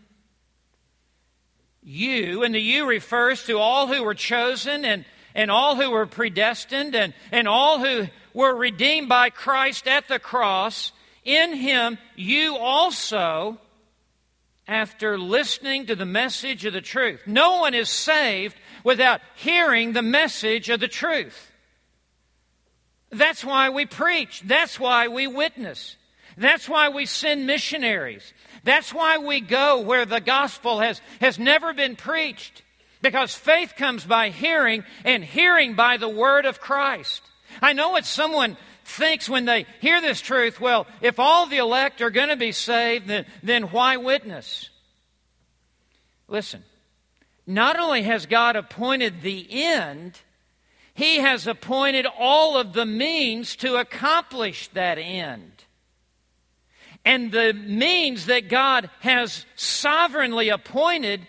you, 1.84 2.42
and 2.42 2.54
the 2.54 2.60
you 2.60 2.86
refers 2.86 3.44
to 3.44 3.58
all 3.58 3.86
who 3.86 4.02
were 4.02 4.14
chosen 4.14 4.84
and, 4.84 5.04
and 5.34 5.50
all 5.50 5.76
who 5.76 5.90
were 5.90 6.06
predestined 6.06 6.94
and, 6.94 7.12
and 7.30 7.46
all 7.46 7.78
who 7.78 8.08
were 8.32 8.54
redeemed 8.54 9.08
by 9.08 9.30
Christ 9.30 9.86
at 9.86 10.08
the 10.08 10.18
cross. 10.18 10.92
In 11.24 11.54
him, 11.54 11.98
you 12.16 12.56
also, 12.56 13.58
after 14.66 15.18
listening 15.18 15.86
to 15.86 15.94
the 15.94 16.06
message 16.06 16.64
of 16.64 16.72
the 16.72 16.80
truth, 16.80 17.22
no 17.26 17.60
one 17.60 17.74
is 17.74 17.88
saved 17.88 18.56
without 18.82 19.20
hearing 19.36 19.92
the 19.92 20.02
message 20.02 20.70
of 20.70 20.80
the 20.80 20.88
truth. 20.88 21.50
That's 23.10 23.44
why 23.44 23.70
we 23.70 23.86
preach. 23.86 24.42
That's 24.44 24.80
why 24.80 25.08
we 25.08 25.26
witness. 25.26 25.96
That's 26.36 26.68
why 26.68 26.88
we 26.88 27.06
send 27.06 27.46
missionaries. 27.46 28.32
That's 28.64 28.92
why 28.92 29.18
we 29.18 29.40
go 29.40 29.80
where 29.80 30.06
the 30.06 30.20
gospel 30.20 30.80
has, 30.80 31.00
has 31.20 31.38
never 31.38 31.72
been 31.72 31.96
preached. 31.96 32.62
Because 33.02 33.34
faith 33.34 33.74
comes 33.76 34.04
by 34.04 34.30
hearing, 34.30 34.82
and 35.04 35.22
hearing 35.22 35.74
by 35.74 35.98
the 35.98 36.08
word 36.08 36.46
of 36.46 36.60
Christ. 36.60 37.22
I 37.60 37.74
know 37.74 37.90
what 37.90 38.06
someone 38.06 38.56
thinks 38.84 39.28
when 39.28 39.44
they 39.44 39.66
hear 39.80 40.00
this 40.00 40.22
truth 40.22 40.60
well, 40.60 40.86
if 41.02 41.18
all 41.18 41.46
the 41.46 41.58
elect 41.58 42.00
are 42.00 42.10
going 42.10 42.30
to 42.30 42.36
be 42.36 42.52
saved, 42.52 43.06
then, 43.06 43.26
then 43.42 43.64
why 43.64 43.98
witness? 43.98 44.70
Listen, 46.28 46.64
not 47.46 47.78
only 47.78 48.02
has 48.02 48.24
God 48.24 48.56
appointed 48.56 49.20
the 49.20 49.46
end, 49.50 50.20
He 50.94 51.18
has 51.18 51.46
appointed 51.46 52.06
all 52.18 52.56
of 52.56 52.72
the 52.72 52.86
means 52.86 53.56
to 53.56 53.76
accomplish 53.76 54.68
that 54.68 54.96
end. 54.98 55.63
And 57.04 57.30
the 57.30 57.52
means 57.52 58.26
that 58.26 58.48
God 58.48 58.88
has 59.00 59.44
sovereignly 59.56 60.48
appointed 60.48 61.26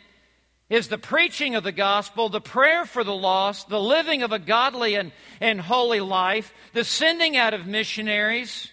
is 0.69 0.87
the 0.87 0.97
preaching 0.97 1.55
of 1.55 1.63
the 1.63 1.71
gospel, 1.71 2.29
the 2.29 2.41
prayer 2.41 2.85
for 2.85 3.03
the 3.03 3.15
lost, 3.15 3.69
the 3.69 3.79
living 3.79 4.23
of 4.23 4.31
a 4.31 4.39
godly 4.39 4.95
and, 4.95 5.11
and 5.39 5.61
holy 5.61 5.99
life, 5.99 6.53
the 6.73 6.83
sending 6.83 7.37
out 7.37 7.53
of 7.53 7.67
missionaries. 7.67 8.71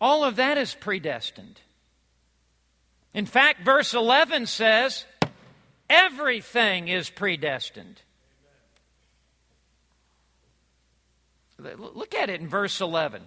All 0.00 0.24
of 0.24 0.36
that 0.36 0.58
is 0.58 0.74
predestined. 0.74 1.60
In 3.14 3.24
fact, 3.24 3.64
verse 3.64 3.94
11 3.94 4.46
says, 4.46 5.06
everything 5.88 6.88
is 6.88 7.08
predestined. 7.08 8.00
Look 11.58 12.14
at 12.14 12.28
it 12.28 12.40
in 12.40 12.48
verse 12.48 12.80
11. 12.80 13.22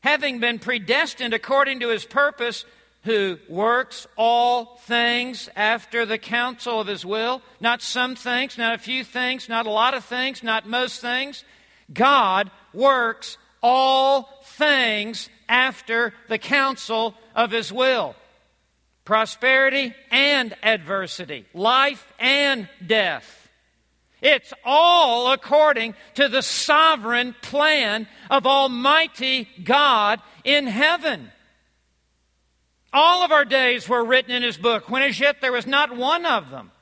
Having 0.00 0.40
been 0.40 0.58
predestined 0.58 1.34
according 1.34 1.80
to 1.80 1.88
his 1.88 2.04
purpose, 2.04 2.64
who 3.04 3.38
works 3.48 4.06
all 4.16 4.76
things 4.82 5.48
after 5.56 6.04
the 6.04 6.18
counsel 6.18 6.80
of 6.80 6.86
his 6.86 7.06
will. 7.06 7.42
Not 7.60 7.80
some 7.80 8.16
things, 8.16 8.58
not 8.58 8.74
a 8.74 8.78
few 8.78 9.04
things, 9.04 9.48
not 9.48 9.66
a 9.66 9.70
lot 9.70 9.94
of 9.94 10.04
things, 10.04 10.42
not 10.42 10.68
most 10.68 11.00
things. 11.00 11.44
God 11.92 12.50
works 12.74 13.38
all 13.62 14.28
things 14.44 15.28
after 15.48 16.12
the 16.28 16.38
counsel 16.38 17.14
of 17.34 17.50
his 17.50 17.72
will. 17.72 18.14
Prosperity 19.04 19.94
and 20.10 20.54
adversity, 20.62 21.46
life 21.54 22.06
and 22.18 22.68
death. 22.86 23.37
It's 24.20 24.52
all 24.64 25.32
according 25.32 25.94
to 26.14 26.28
the 26.28 26.42
sovereign 26.42 27.34
plan 27.40 28.08
of 28.30 28.46
Almighty 28.46 29.48
God 29.62 30.20
in 30.44 30.66
heaven. 30.66 31.30
All 32.92 33.22
of 33.22 33.30
our 33.30 33.44
days 33.44 33.88
were 33.88 34.04
written 34.04 34.32
in 34.32 34.42
his 34.42 34.56
book, 34.56 34.88
when 34.90 35.02
as 35.02 35.20
yet 35.20 35.40
there 35.40 35.52
was 35.52 35.66
not 35.66 35.94
one 35.94 36.26
of 36.26 36.50
them. 36.50 36.72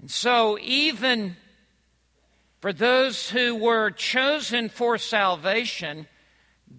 And 0.00 0.10
so, 0.10 0.58
even 0.60 1.36
for 2.60 2.72
those 2.72 3.28
who 3.28 3.56
were 3.56 3.90
chosen 3.90 4.68
for 4.68 4.98
salvation, 4.98 6.06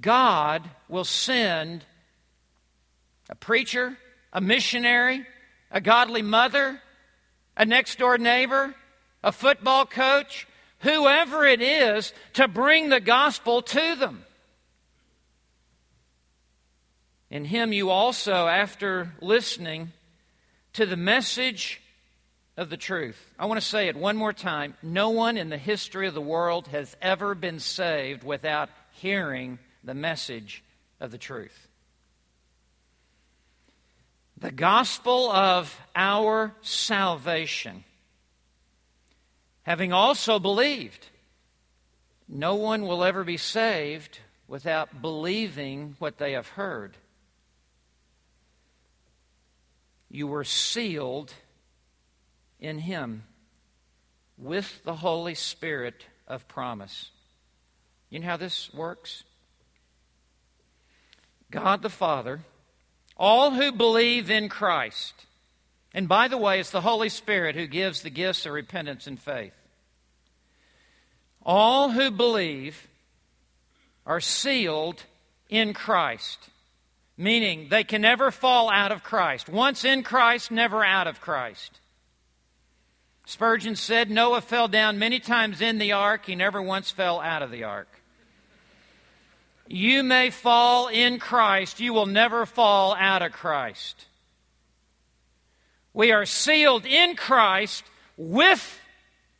God 0.01 0.69
will 0.87 1.03
send 1.03 1.85
a 3.29 3.35
preacher, 3.35 3.97
a 4.31 4.41
missionary, 4.41 5.25
a 5.71 5.81
godly 5.81 6.21
mother, 6.21 6.81
a 7.55 7.65
next 7.65 7.99
door 7.99 8.17
neighbor, 8.17 8.75
a 9.23 9.31
football 9.31 9.85
coach, 9.85 10.47
whoever 10.79 11.45
it 11.45 11.61
is, 11.61 12.13
to 12.33 12.47
bring 12.47 12.89
the 12.89 12.99
gospel 12.99 13.61
to 13.61 13.95
them. 13.95 14.25
In 17.29 17.45
him, 17.45 17.73
you 17.73 17.89
also, 17.89 18.47
after 18.47 19.11
listening 19.19 19.91
to 20.73 20.85
the 20.85 20.97
message 20.97 21.81
of 22.57 22.69
the 22.69 22.77
truth, 22.77 23.33
I 23.39 23.47
want 23.47 23.59
to 23.59 23.65
say 23.65 23.87
it 23.87 23.95
one 23.95 24.17
more 24.17 24.33
time. 24.33 24.75
No 24.83 25.09
one 25.09 25.37
in 25.37 25.49
the 25.49 25.57
history 25.57 26.07
of 26.07 26.13
the 26.13 26.21
world 26.21 26.67
has 26.67 26.95
ever 27.01 27.33
been 27.33 27.59
saved 27.59 28.23
without 28.23 28.69
hearing 28.91 29.57
the 29.83 29.95
message 29.95 30.63
of 30.99 31.09
the 31.09 31.17
truth. 31.17 31.62
The 34.43 34.51
gospel 34.51 35.31
of 35.31 35.75
our 35.95 36.53
salvation, 36.61 37.83
having 39.63 39.91
also 39.91 40.37
believed, 40.37 41.07
no 42.27 42.53
one 42.53 42.85
will 42.85 43.03
ever 43.03 43.23
be 43.23 43.37
saved 43.37 44.19
without 44.47 45.01
believing 45.01 45.95
what 45.97 46.19
they 46.19 46.33
have 46.33 46.49
heard. 46.49 46.97
you 50.13 50.27
were 50.27 50.43
sealed 50.43 51.33
in 52.59 52.77
Him 52.77 53.23
with 54.37 54.83
the 54.83 54.97
Holy 54.97 55.33
Spirit 55.33 56.05
of 56.27 56.47
promise. 56.47 57.09
You 58.11 58.19
know 58.19 58.27
how 58.27 58.37
this 58.37 58.71
works? 58.71 59.23
God 61.49 61.81
the 61.81 61.89
Father, 61.89 62.41
all 63.17 63.51
who 63.51 63.71
believe 63.71 64.29
in 64.29 64.49
Christ, 64.49 65.13
and 65.93 66.07
by 66.07 66.27
the 66.27 66.37
way, 66.37 66.59
it's 66.59 66.71
the 66.71 66.81
Holy 66.81 67.09
Spirit 67.09 67.55
who 67.55 67.67
gives 67.67 68.01
the 68.01 68.09
gifts 68.09 68.45
of 68.45 68.53
repentance 68.53 69.07
and 69.07 69.19
faith. 69.19 69.53
All 71.45 71.91
who 71.91 72.09
believe 72.09 72.87
are 74.05 74.19
sealed 74.19 75.03
in 75.49 75.73
Christ 75.73 76.49
meaning 77.17 77.67
they 77.69 77.83
can 77.83 78.01
never 78.01 78.31
fall 78.31 78.71
out 78.71 78.91
of 78.91 79.03
Christ. 79.03 79.49
Once 79.49 79.85
in 79.85 80.03
Christ, 80.03 80.51
never 80.51 80.83
out 80.83 81.07
of 81.07 81.21
Christ. 81.21 81.79
Spurgeon 83.25 83.75
said 83.75 84.09
Noah 84.09 84.41
fell 84.41 84.67
down 84.67 84.99
many 84.99 85.19
times 85.19 85.61
in 85.61 85.77
the 85.77 85.93
ark, 85.93 86.25
he 86.25 86.35
never 86.35 86.61
once 86.61 86.91
fell 86.91 87.21
out 87.21 87.41
of 87.41 87.51
the 87.51 87.63
ark. 87.63 87.87
You 89.67 90.03
may 90.03 90.29
fall 90.29 90.87
in 90.87 91.19
Christ, 91.19 91.79
you 91.79 91.93
will 91.93 92.05
never 92.05 92.45
fall 92.45 92.95
out 92.95 93.21
of 93.21 93.31
Christ. 93.31 94.05
We 95.93 96.11
are 96.11 96.25
sealed 96.25 96.85
in 96.85 97.15
Christ 97.15 97.83
with 98.17 98.79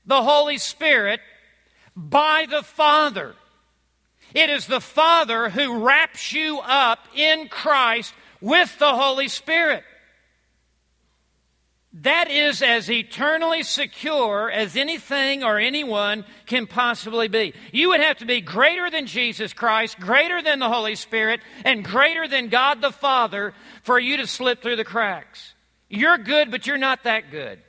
the 0.06 0.22
Holy 0.22 0.58
Spirit 0.58 1.20
by 1.96 2.46
the 2.50 2.64
Father. 2.64 3.36
It 4.34 4.50
is 4.50 4.68
the 4.68 4.82
Father 4.82 5.50
who 5.50 5.86
wraps 5.86 6.34
you 6.34 6.60
up 6.60 7.00
in 7.16 7.48
Christ 7.50 8.14
with 8.42 8.78
the 8.80 8.96
Holy 8.96 9.28
Spirit. 9.28 9.84
That 12.02 12.32
is 12.32 12.64
as 12.64 12.90
eternally 12.90 13.62
secure 13.62 14.50
as 14.50 14.76
anything 14.76 15.44
or 15.44 15.60
anyone 15.60 16.26
can 16.48 16.66
possibly 16.66 17.28
be. 17.28 17.54
You 17.72 17.90
would 17.90 18.00
have 18.00 18.18
to 18.18 18.26
be 18.26 18.42
greater 18.42 18.90
than 18.90 19.06
Jesus 19.06 19.54
Christ, 19.54 20.00
greater 20.00 20.42
than 20.42 20.58
the 20.58 20.70
Holy 20.70 20.96
Spirit, 20.96 21.42
and 21.64 21.86
greater 21.86 22.28
than 22.28 22.50
God 22.50 22.82
the 22.82 22.92
Father 22.92 23.54
for 23.84 24.00
you 24.00 24.18
to 24.18 24.26
slip 24.26 24.64
through 24.64 24.78
the 24.78 24.84
cracks. 24.84 25.54
You're 25.88 26.18
good, 26.18 26.50
but 26.50 26.66
you're 26.66 26.80
not 26.80 27.04
that 27.04 27.30
good. 27.30 27.60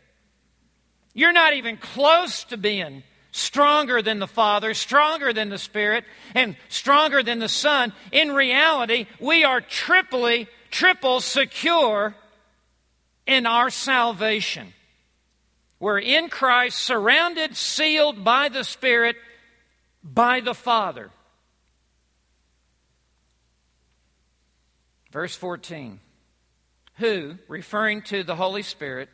You're 1.12 1.32
not 1.32 1.52
even 1.52 1.76
close 1.76 2.44
to 2.44 2.56
being 2.56 3.02
stronger 3.30 4.00
than 4.00 4.20
the 4.20 4.26
Father, 4.26 4.72
stronger 4.72 5.34
than 5.34 5.50
the 5.50 5.58
Spirit, 5.58 6.04
and 6.34 6.56
stronger 6.70 7.22
than 7.22 7.40
the 7.40 7.48
Son. 7.48 7.92
In 8.10 8.32
reality, 8.32 9.06
we 9.20 9.44
are 9.44 9.60
triply, 9.60 10.48
triple 10.70 11.20
secure 11.20 12.14
in 13.26 13.46
our 13.46 13.70
salvation. 13.70 14.72
We're 15.80 15.98
in 15.98 16.28
Christ, 16.28 16.78
surrounded, 16.78 17.56
sealed 17.56 18.24
by 18.24 18.48
the 18.48 18.64
Spirit, 18.64 19.16
by 20.02 20.40
the 20.40 20.54
Father. 20.54 21.10
Verse 25.12 25.36
14 25.36 26.00
Who, 26.96 27.36
referring 27.48 28.02
to 28.02 28.24
the 28.24 28.36
Holy 28.36 28.62
Spirit, 28.62 29.08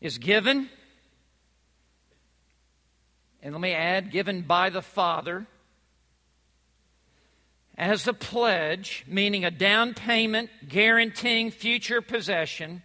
is 0.00 0.18
given 0.18 0.68
and 3.42 3.54
let 3.54 3.60
me 3.60 3.72
add, 3.72 4.10
given 4.10 4.42
by 4.42 4.70
the 4.70 4.82
Father 4.82 5.46
as 7.76 8.08
a 8.08 8.12
pledge, 8.12 9.04
meaning 9.06 9.44
a 9.44 9.50
down 9.50 9.94
payment 9.94 10.50
guaranteeing 10.68 11.50
future 11.50 12.02
possession, 12.02 12.82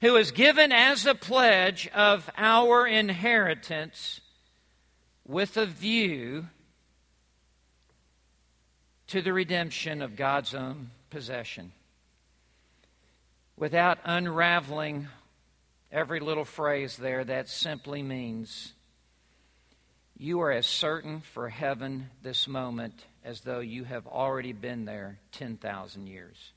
who 0.00 0.16
is 0.16 0.30
given 0.30 0.72
as 0.72 1.06
a 1.06 1.14
pledge 1.14 1.88
of 1.88 2.28
our 2.36 2.86
inheritance 2.86 4.20
with 5.26 5.56
a 5.56 5.66
view 5.66 6.46
to 9.08 9.22
the 9.22 9.32
redemption 9.32 10.02
of 10.02 10.16
God's 10.16 10.54
own 10.54 10.90
possession. 11.10 11.72
Without 13.56 13.98
unraveling 14.04 15.08
every 15.90 16.20
little 16.20 16.44
phrase 16.44 16.96
there, 16.96 17.24
that 17.24 17.48
simply 17.48 18.02
means 18.02 18.72
you 20.18 20.40
are 20.40 20.52
as 20.52 20.66
certain 20.66 21.20
for 21.20 21.48
heaven 21.48 22.10
this 22.22 22.48
moment 22.48 23.04
as 23.24 23.40
though 23.40 23.60
you 23.60 23.84
have 23.84 24.06
already 24.06 24.52
been 24.52 24.84
there 24.84 25.18
10,000 25.32 26.06
years. 26.06 26.52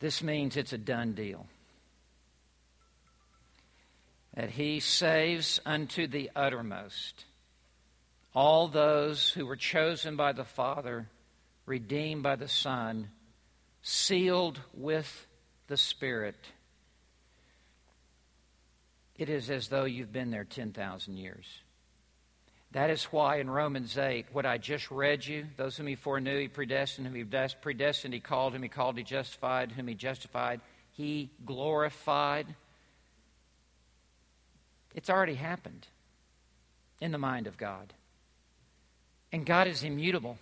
This 0.00 0.22
means 0.22 0.56
it's 0.56 0.72
a 0.72 0.78
done 0.78 1.12
deal. 1.12 1.46
That 4.34 4.50
he 4.50 4.80
saves 4.80 5.60
unto 5.64 6.06
the 6.06 6.30
uttermost 6.34 7.24
all 8.34 8.68
those 8.68 9.30
who 9.30 9.44
were 9.44 9.56
chosen 9.56 10.16
by 10.16 10.32
the 10.32 10.44
Father, 10.44 11.08
redeemed 11.66 12.22
by 12.22 12.36
the 12.36 12.48
Son, 12.48 13.10
sealed 13.82 14.60
with 14.72 15.26
the 15.66 15.76
Spirit 15.76 16.36
it 19.20 19.28
is 19.28 19.50
as 19.50 19.68
though 19.68 19.84
you've 19.84 20.14
been 20.14 20.30
there 20.30 20.44
10,000 20.44 21.18
years. 21.18 21.46
That 22.72 22.90
is 22.90 23.04
why 23.04 23.36
in 23.36 23.50
Romans 23.50 23.98
8, 23.98 24.26
what 24.32 24.46
I 24.46 24.58
just 24.58 24.90
read 24.90 25.26
you, 25.26 25.46
those 25.56 25.76
whom 25.76 25.88
he 25.88 25.96
foreknew, 25.96 26.38
he 26.38 26.48
predestined, 26.48 27.06
whom 27.06 27.16
he 27.16 27.24
predestined, 27.60 28.14
he 28.14 28.20
called, 28.20 28.52
whom 28.52 28.62
he 28.62 28.68
called, 28.68 28.96
he 28.96 29.02
justified, 29.02 29.72
whom 29.72 29.88
he 29.88 29.94
justified, 29.94 30.60
he 30.92 31.30
glorified. 31.44 32.46
It's 34.94 35.10
already 35.10 35.34
happened 35.34 35.88
in 37.00 37.10
the 37.10 37.18
mind 37.18 37.48
of 37.48 37.56
God. 37.56 37.92
And 39.32 39.44
God 39.44 39.66
is 39.66 39.82
immutable. 39.82 40.38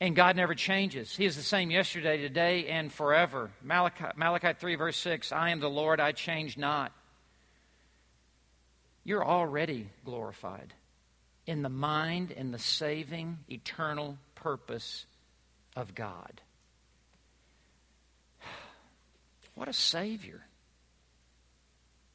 And 0.00 0.16
God 0.16 0.36
never 0.36 0.54
changes. 0.54 1.14
He 1.14 1.26
is 1.26 1.36
the 1.36 1.42
same 1.42 1.70
yesterday, 1.70 2.18
today, 2.18 2.66
and 2.68 2.90
forever. 2.90 3.50
Malachi, 3.62 4.06
Malachi 4.16 4.52
3, 4.58 4.74
verse 4.76 4.96
6 4.96 5.32
I 5.32 5.50
am 5.50 5.60
the 5.60 5.68
Lord, 5.68 6.00
I 6.00 6.12
change 6.12 6.56
not. 6.56 6.92
You're 9.04 9.24
already 9.24 9.90
glorified. 10.04 10.72
In 11.46 11.62
the 11.62 11.68
mind 11.68 12.32
and 12.36 12.52
the 12.52 12.58
saving, 12.58 13.38
eternal 13.48 14.18
purpose 14.34 15.06
of 15.76 15.94
God. 15.94 16.40
What 19.54 19.68
a 19.68 19.72
Savior 19.74 20.46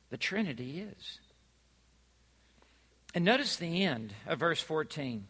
the 0.10 0.18
Trinity 0.18 0.80
is. 0.80 1.20
And 3.14 3.24
notice 3.24 3.56
the 3.56 3.84
end 3.84 4.14
of 4.28 4.40
verse 4.40 4.62
14. 4.62 5.28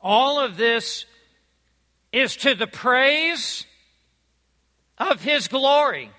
All 0.00 0.40
of 0.40 0.56
this 0.56 1.06
is 2.12 2.36
to 2.36 2.54
the 2.54 2.66
praise 2.66 3.66
of 4.98 5.22
His 5.22 5.48
glory. 5.48 6.10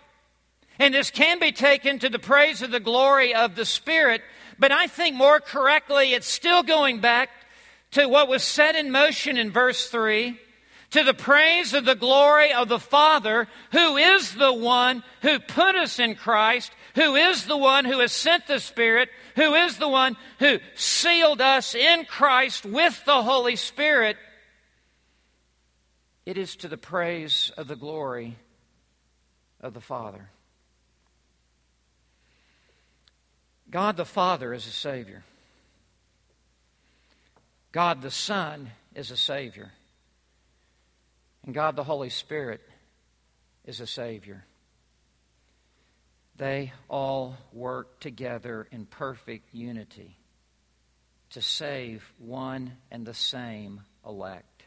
And 0.80 0.94
this 0.94 1.12
can 1.12 1.40
be 1.40 1.52
taken 1.52 2.00
to 2.00 2.10
the 2.10 2.20
praise 2.20 2.62
of 2.62 2.72
the 2.72 2.80
glory 2.80 3.34
of 3.36 3.56
the 3.56 3.66
Spirit, 3.66 4.22
but 4.60 4.72
I 4.72 4.88
think 4.88 5.16
more 5.16 5.40
correctly, 5.40 6.14
it's 6.14 6.28
still 6.28 6.64
going 6.64 7.00
back 7.00 7.30
to 7.92 8.08
what 8.08 8.28
was 8.28 8.44
set 8.44 8.76
in 8.76 8.92
motion 8.92 9.38
in 9.38 9.52
verse 9.52 9.88
3 9.90 10.40
to 10.92 11.04
the 11.04 11.14
praise 11.14 11.74
of 11.74 11.86
the 11.86 11.96
glory 11.96 12.54
of 12.54 12.70
the 12.70 12.80
Father, 12.80 13.48
who 13.72 13.98
is 13.98 14.36
the 14.36 14.54
one 14.54 15.04
who 15.24 15.40
put 15.40 15.76
us 15.76 15.98
in 15.98 16.14
Christ, 16.14 16.72
who 16.94 17.16
is 17.16 17.46
the 17.46 17.58
one 17.58 17.86
who 17.86 18.00
has 18.00 18.12
sent 18.12 18.46
the 18.46 18.60
Spirit, 18.60 19.10
who 19.36 19.56
is 19.56 19.78
the 19.78 19.88
one 19.88 20.16
who 20.38 20.60
sealed 20.76 21.42
us 21.42 21.74
in 21.74 22.06
Christ 22.06 22.64
with 22.64 23.04
the 23.06 23.24
Holy 23.24 23.56
Spirit. 23.56 24.18
It 26.28 26.38
is 26.38 26.56
to 26.58 26.68
the 26.68 26.78
praise 26.78 27.52
of 27.58 27.68
the 27.68 27.76
glory 27.76 28.38
of 29.62 29.74
the 29.74 29.82
Father. 29.82 30.30
God 33.74 33.98
the 33.98 34.06
Father 34.06 34.54
is 34.54 34.68
a 34.68 34.72
Savior. 34.72 35.24
God 37.72 38.04
the 38.04 38.12
Son 38.12 38.70
is 38.94 39.10
a 39.10 39.18
Savior. 39.18 39.72
And 41.44 41.56
God 41.56 41.76
the 41.76 41.84
Holy 41.84 42.12
Spirit 42.12 42.62
is 43.66 43.80
a 43.80 43.88
Savior. 43.88 44.46
They 46.36 46.72
all 46.88 47.36
work 47.52 48.00
together 48.00 48.68
in 48.72 48.86
perfect 48.86 49.56
unity 49.56 50.18
to 51.32 51.42
save 51.42 52.04
one 52.20 52.74
and 52.92 53.08
the 53.08 53.16
same 53.16 53.82
elect. 54.06 54.66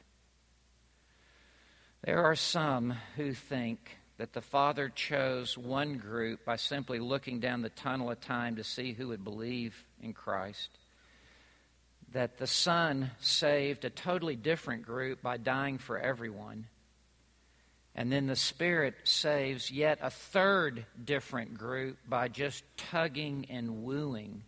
There 2.03 2.25
are 2.25 2.35
some 2.35 2.97
who 3.15 3.35
think 3.35 3.99
that 4.19 4.33
the 4.33 4.41
Father 4.41 4.89
chose 4.89 5.59
one 5.59 5.99
group 5.99 6.45
by 6.45 6.57
simply 6.57 6.99
looking 6.99 7.39
down 7.39 7.63
the 7.63 7.69
tunnel 7.69 8.11
of 8.11 8.21
time 8.21 8.57
to 8.57 8.65
see 8.65 8.93
who 8.93 9.09
would 9.09 9.25
believe 9.25 9.85
in 10.03 10.13
Christ. 10.15 10.71
That 12.13 12.39
the 12.39 12.47
Son 12.47 13.11
saved 13.21 13.85
a 13.85 13.91
totally 13.91 14.37
different 14.37 14.85
group 14.85 15.21
by 15.21 15.37
dying 15.37 15.77
for 15.79 15.99
everyone. 15.99 16.67
And 17.95 18.11
then 18.11 18.27
the 18.27 18.37
Spirit 18.37 18.95
saves 19.05 19.71
yet 19.71 19.99
a 20.01 20.11
third 20.11 20.87
different 21.03 21.59
group 21.59 21.99
by 22.09 22.29
just 22.29 22.65
tugging 22.77 23.47
and 23.51 23.85
wooing. 23.85 24.43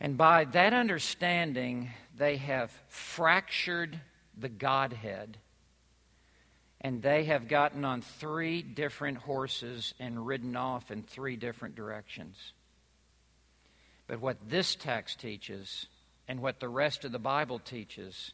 And 0.00 0.16
by 0.16 0.44
that 0.44 0.72
understanding, 0.72 1.90
they 2.16 2.36
have 2.36 2.70
fractured 2.88 4.00
the 4.36 4.48
Godhead 4.48 5.38
and 6.84 7.00
they 7.00 7.24
have 7.24 7.48
gotten 7.48 7.82
on 7.82 8.02
three 8.02 8.60
different 8.60 9.16
horses 9.16 9.94
and 9.98 10.26
ridden 10.26 10.54
off 10.54 10.90
in 10.90 11.02
three 11.02 11.34
different 11.34 11.74
directions. 11.74 12.36
But 14.06 14.20
what 14.20 14.50
this 14.50 14.74
text 14.74 15.18
teaches, 15.18 15.86
and 16.28 16.42
what 16.42 16.60
the 16.60 16.68
rest 16.68 17.06
of 17.06 17.10
the 17.12 17.18
Bible 17.18 17.58
teaches, 17.58 18.32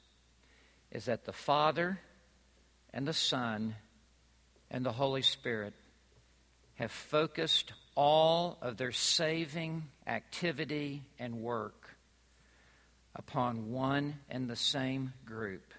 is 0.90 1.04
that 1.04 1.24
the 1.24 1.32
Father 1.32 2.00
and 2.92 3.06
the 3.06 3.12
Son 3.12 3.76
and 4.68 4.84
the 4.84 4.90
Holy 4.90 5.22
Spirit 5.22 5.72
have 6.74 6.90
focused 6.90 7.72
all 7.94 8.58
of 8.62 8.76
their 8.76 8.90
saving 8.90 9.84
activity 10.08 11.04
and 11.20 11.40
work 11.40 11.96
upon 13.14 13.70
one 13.70 14.18
and 14.28 14.50
the 14.50 14.56
same 14.56 15.12
group 15.24 15.69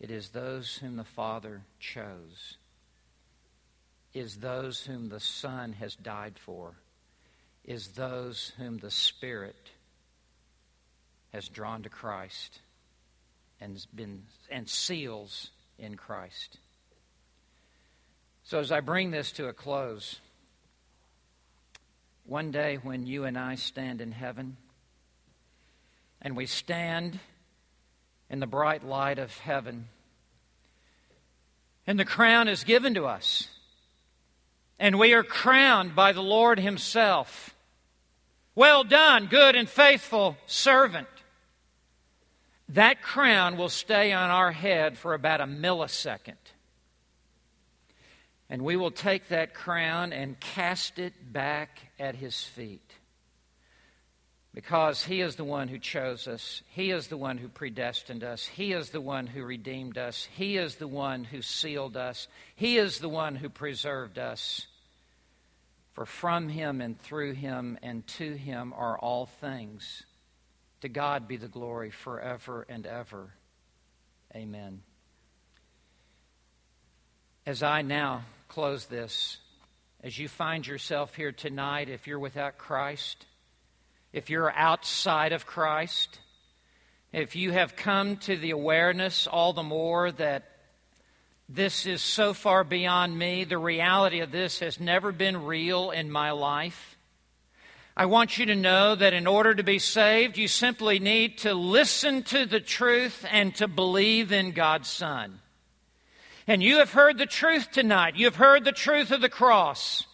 it 0.00 0.10
is 0.10 0.30
those 0.30 0.76
whom 0.76 0.96
the 0.96 1.04
Father 1.04 1.62
chose, 1.78 2.56
is 4.12 4.36
those 4.36 4.84
whom 4.84 5.08
the 5.08 5.20
Son 5.20 5.72
has 5.74 5.94
died 5.96 6.34
for, 6.38 6.74
is 7.64 7.88
those 7.88 8.52
whom 8.58 8.78
the 8.78 8.90
Spirit 8.90 9.70
has 11.32 11.48
drawn 11.48 11.82
to 11.82 11.88
Christ 11.88 12.60
and 13.60 13.84
been 13.94 14.22
and 14.50 14.68
seals 14.68 15.50
in 15.78 15.96
Christ. 15.96 16.58
So 18.44 18.58
as 18.58 18.70
I 18.70 18.80
bring 18.80 19.10
this 19.10 19.32
to 19.32 19.48
a 19.48 19.52
close, 19.52 20.20
one 22.26 22.50
day 22.50 22.78
when 22.82 23.06
you 23.06 23.24
and 23.24 23.38
I 23.38 23.54
stand 23.54 24.00
in 24.00 24.12
heaven 24.12 24.56
and 26.20 26.36
we 26.36 26.46
stand 26.46 27.18
in 28.34 28.40
the 28.40 28.46
bright 28.48 28.84
light 28.84 29.20
of 29.20 29.38
heaven. 29.38 29.86
And 31.86 31.96
the 32.00 32.04
crown 32.04 32.48
is 32.48 32.64
given 32.64 32.94
to 32.94 33.04
us. 33.04 33.46
And 34.76 34.98
we 34.98 35.12
are 35.12 35.22
crowned 35.22 35.94
by 35.94 36.10
the 36.10 36.20
Lord 36.20 36.58
Himself. 36.58 37.54
Well 38.56 38.82
done, 38.82 39.26
good 39.26 39.54
and 39.54 39.68
faithful 39.68 40.36
servant. 40.46 41.06
That 42.70 43.02
crown 43.02 43.56
will 43.56 43.68
stay 43.68 44.12
on 44.12 44.30
our 44.30 44.50
head 44.50 44.98
for 44.98 45.14
about 45.14 45.40
a 45.40 45.46
millisecond. 45.46 46.34
And 48.50 48.62
we 48.62 48.74
will 48.74 48.90
take 48.90 49.28
that 49.28 49.54
crown 49.54 50.12
and 50.12 50.40
cast 50.40 50.98
it 50.98 51.32
back 51.32 51.78
at 52.00 52.16
His 52.16 52.42
feet 52.42 52.94
because 54.54 55.04
He 55.04 55.20
is 55.20 55.34
the 55.34 55.44
one 55.44 55.66
who 55.66 55.78
chose 55.78 56.28
us. 56.28 56.62
He 56.68 56.92
is 56.92 57.08
the 57.08 57.16
one 57.16 57.38
who 57.38 57.48
predestined 57.48 58.22
us. 58.22 58.46
He 58.46 58.72
is 58.72 58.90
the 58.90 59.00
one 59.00 59.26
who 59.26 59.42
redeemed 59.42 59.98
us. 59.98 60.28
He 60.36 60.56
is 60.56 60.76
the 60.76 60.86
one 60.86 61.24
who 61.24 61.42
sealed 61.42 61.96
us. 61.96 62.28
He 62.54 62.78
is 62.78 63.00
the 63.00 63.08
one 63.08 63.34
who 63.34 63.48
preserved 63.48 64.16
us. 64.16 64.68
For 65.92 66.06
from 66.06 66.48
Him 66.48 66.80
and 66.80 67.00
through 67.00 67.32
Him 67.32 67.78
and 67.82 68.06
to 68.06 68.36
Him 68.36 68.72
are 68.76 68.96
all 68.96 69.26
things. 69.26 70.04
To 70.82 70.88
God 70.88 71.26
be 71.26 71.36
the 71.36 71.48
glory 71.48 71.90
forever 71.90 72.64
and 72.68 72.86
ever. 72.86 73.30
Amen. 74.36 74.82
As 77.44 77.62
I 77.62 77.82
now 77.82 78.22
close 78.48 78.86
this, 78.86 79.38
as 80.02 80.18
you 80.18 80.28
find 80.28 80.66
yourself 80.66 81.14
here 81.14 81.32
tonight, 81.32 81.88
if 81.88 82.06
you're 82.06 82.18
without 82.18 82.58
Christ, 82.58 83.26
if 84.14 84.30
you're 84.30 84.52
outside 84.52 85.32
of 85.32 85.44
Christ, 85.44 86.20
if 87.12 87.34
you 87.34 87.50
have 87.50 87.74
come 87.74 88.16
to 88.18 88.36
the 88.36 88.52
awareness 88.52 89.26
all 89.26 89.52
the 89.52 89.64
more 89.64 90.12
that 90.12 90.44
this 91.48 91.84
is 91.84 92.00
so 92.00 92.32
far 92.32 92.62
beyond 92.62 93.18
me, 93.18 93.42
the 93.42 93.58
reality 93.58 94.20
of 94.20 94.30
this 94.30 94.60
has 94.60 94.78
never 94.78 95.10
been 95.10 95.44
real 95.44 95.90
in 95.90 96.12
my 96.12 96.30
life. 96.30 96.96
I 97.96 98.06
want 98.06 98.38
you 98.38 98.46
to 98.46 98.54
know 98.54 98.94
that 98.94 99.14
in 99.14 99.26
order 99.26 99.52
to 99.52 99.64
be 99.64 99.80
saved, 99.80 100.38
you 100.38 100.46
simply 100.46 101.00
need 101.00 101.38
to 101.38 101.52
listen 101.52 102.22
to 102.24 102.46
the 102.46 102.60
truth 102.60 103.26
and 103.28 103.52
to 103.56 103.66
believe 103.66 104.30
in 104.30 104.52
God's 104.52 104.88
Son. 104.88 105.40
And 106.46 106.62
you 106.62 106.78
have 106.78 106.92
heard 106.92 107.18
the 107.18 107.26
truth 107.26 107.72
tonight. 107.72 108.14
You 108.14 108.26
have 108.26 108.36
heard 108.36 108.64
the 108.64 108.70
truth 108.70 109.10
of 109.10 109.20
the 109.20 109.28
cross. 109.28 110.06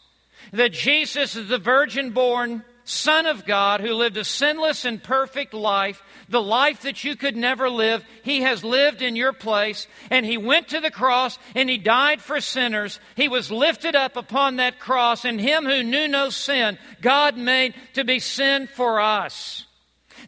That 0.55 0.73
Jesus 0.73 1.37
is 1.37 1.49
the 1.49 1.59
virgin 1.59 2.11
born 2.11 2.65
Son 2.91 3.27
of 3.27 3.45
God, 3.45 3.81
who 3.81 3.95
lived 3.95 4.17
a 4.17 4.25
sinless 4.25 4.85
and 4.85 5.03
perfect 5.03 5.55
life, 5.55 6.03
the 6.29 6.43
life 6.43 6.83
that 6.83 7.05
you 7.05 7.15
could 7.15 7.37
never 7.37 7.71
live. 7.71 8.05
He 8.25 8.41
has 8.41 8.65
lived 8.65 9.01
in 9.01 9.15
your 9.15 9.33
place, 9.33 9.87
and 10.11 10.27
He 10.27 10.37
went 10.37 10.69
to 10.69 10.81
the 10.81 10.91
cross 10.91 11.39
and 11.55 11.71
He 11.71 11.79
died 11.79 12.21
for 12.21 12.41
sinners. 12.41 12.99
He 13.15 13.29
was 13.29 13.51
lifted 13.51 13.95
up 13.95 14.17
upon 14.17 14.57
that 14.57 14.81
cross, 14.81 15.25
and 15.25 15.41
Him 15.41 15.65
who 15.65 15.85
knew 15.85 16.09
no 16.09 16.31
sin, 16.31 16.79
God 17.01 17.37
made 17.37 17.75
to 17.95 18.05
be 18.05 18.19
sin 18.19 18.67
for 18.67 19.01
us. 19.01 19.67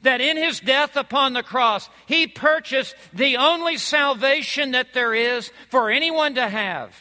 That 0.02 0.20
in 0.20 0.36
His 0.36 0.60
death 0.60 0.96
upon 0.96 1.32
the 1.32 1.42
cross, 1.42 1.90
He 2.06 2.28
purchased 2.28 2.94
the 3.12 3.38
only 3.38 3.76
salvation 3.76 4.70
that 4.70 4.94
there 4.94 5.14
is 5.14 5.50
for 5.68 5.90
anyone 5.90 6.36
to 6.36 6.48
have. 6.48 6.94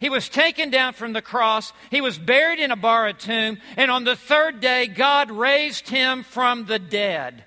He 0.00 0.10
was 0.10 0.28
taken 0.28 0.70
down 0.70 0.92
from 0.92 1.12
the 1.12 1.22
cross. 1.22 1.72
He 1.90 2.00
was 2.00 2.18
buried 2.18 2.58
in 2.58 2.70
a 2.70 2.76
borrowed 2.76 3.18
tomb. 3.18 3.58
And 3.76 3.90
on 3.90 4.04
the 4.04 4.16
third 4.16 4.60
day, 4.60 4.86
God 4.86 5.30
raised 5.30 5.88
him 5.88 6.22
from 6.22 6.66
the 6.66 6.78
dead. 6.78 7.44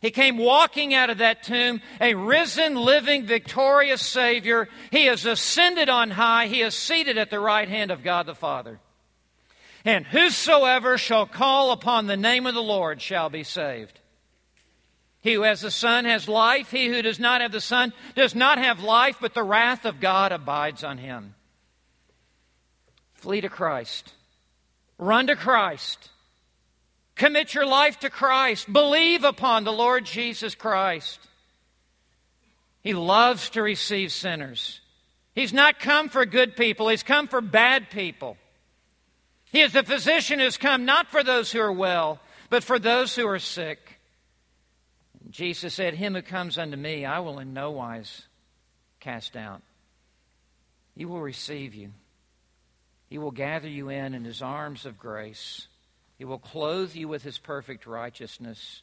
He 0.00 0.10
came 0.10 0.36
walking 0.36 0.94
out 0.94 1.10
of 1.10 1.18
that 1.18 1.42
tomb, 1.42 1.80
a 2.00 2.14
risen, 2.14 2.74
living, 2.74 3.24
victorious 3.24 4.02
Savior. 4.02 4.68
He 4.90 5.06
has 5.06 5.24
ascended 5.24 5.88
on 5.88 6.10
high. 6.10 6.46
He 6.46 6.60
is 6.60 6.74
seated 6.74 7.16
at 7.16 7.30
the 7.30 7.40
right 7.40 7.68
hand 7.68 7.90
of 7.90 8.02
God 8.02 8.26
the 8.26 8.34
Father. 8.34 8.78
And 9.84 10.04
whosoever 10.04 10.98
shall 10.98 11.26
call 11.26 11.70
upon 11.70 12.06
the 12.06 12.16
name 12.16 12.46
of 12.46 12.54
the 12.54 12.62
Lord 12.62 13.00
shall 13.00 13.30
be 13.30 13.44
saved. 13.44 14.00
He 15.20 15.34
who 15.34 15.42
has 15.42 15.60
the 15.60 15.70
Son 15.70 16.04
has 16.04 16.28
life. 16.28 16.70
He 16.70 16.88
who 16.88 17.02
does 17.02 17.18
not 17.18 17.40
have 17.40 17.52
the 17.52 17.60
Son 17.60 17.92
does 18.14 18.34
not 18.34 18.58
have 18.58 18.82
life, 18.82 19.16
but 19.20 19.32
the 19.32 19.42
wrath 19.42 19.84
of 19.84 20.00
God 20.00 20.30
abides 20.30 20.84
on 20.84 20.98
him. 20.98 21.35
Flee 23.26 23.40
to 23.40 23.48
Christ. 23.48 24.12
Run 24.98 25.26
to 25.26 25.34
Christ. 25.34 26.10
Commit 27.16 27.54
your 27.54 27.66
life 27.66 27.98
to 27.98 28.08
Christ. 28.08 28.72
Believe 28.72 29.24
upon 29.24 29.64
the 29.64 29.72
Lord 29.72 30.04
Jesus 30.04 30.54
Christ. 30.54 31.18
He 32.82 32.94
loves 32.94 33.50
to 33.50 33.62
receive 33.62 34.12
sinners. 34.12 34.80
He's 35.34 35.52
not 35.52 35.80
come 35.80 36.08
for 36.08 36.24
good 36.24 36.54
people, 36.54 36.86
He's 36.86 37.02
come 37.02 37.26
for 37.26 37.40
bad 37.40 37.90
people. 37.90 38.36
He 39.50 39.60
is 39.60 39.72
the 39.72 39.82
physician 39.82 40.38
who's 40.38 40.56
come 40.56 40.84
not 40.84 41.08
for 41.08 41.24
those 41.24 41.50
who 41.50 41.58
are 41.58 41.72
well, 41.72 42.20
but 42.48 42.62
for 42.62 42.78
those 42.78 43.16
who 43.16 43.26
are 43.26 43.40
sick. 43.40 43.98
Jesus 45.30 45.74
said, 45.74 45.94
Him 45.94 46.14
who 46.14 46.22
comes 46.22 46.58
unto 46.58 46.76
me, 46.76 47.04
I 47.04 47.18
will 47.18 47.40
in 47.40 47.52
no 47.52 47.72
wise 47.72 48.22
cast 49.00 49.36
out. 49.36 49.62
He 50.94 51.04
will 51.04 51.20
receive 51.20 51.74
you. 51.74 51.90
He 53.08 53.18
will 53.18 53.30
gather 53.30 53.68
you 53.68 53.88
in 53.88 54.14
in 54.14 54.24
his 54.24 54.42
arms 54.42 54.84
of 54.84 54.98
grace. 54.98 55.68
He 56.18 56.24
will 56.24 56.38
clothe 56.38 56.94
you 56.94 57.08
with 57.08 57.22
his 57.22 57.38
perfect 57.38 57.86
righteousness. 57.86 58.82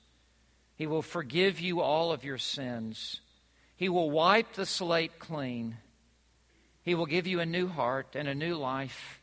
He 0.75 0.87
will 0.87 1.01
forgive 1.01 1.59
you 1.59 1.81
all 1.81 2.11
of 2.11 2.23
your 2.23 2.37
sins. 2.37 3.21
He 3.75 3.89
will 3.89 4.09
wipe 4.09 4.53
the 4.53 4.65
slate 4.65 5.19
clean. 5.19 5.77
He 6.83 6.95
will 6.95 7.05
give 7.05 7.27
you 7.27 7.39
a 7.39 7.45
new 7.45 7.67
heart 7.67 8.15
and 8.15 8.27
a 8.27 8.35
new 8.35 8.55
life. 8.55 9.19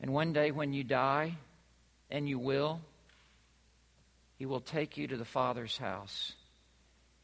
And 0.00 0.12
one 0.12 0.32
day 0.32 0.50
when 0.50 0.72
you 0.72 0.84
die, 0.84 1.36
and 2.10 2.28
you 2.28 2.38
will, 2.38 2.80
he 4.38 4.46
will 4.46 4.60
take 4.60 4.96
you 4.96 5.06
to 5.08 5.16
the 5.16 5.24
Father's 5.24 5.78
house. 5.78 6.32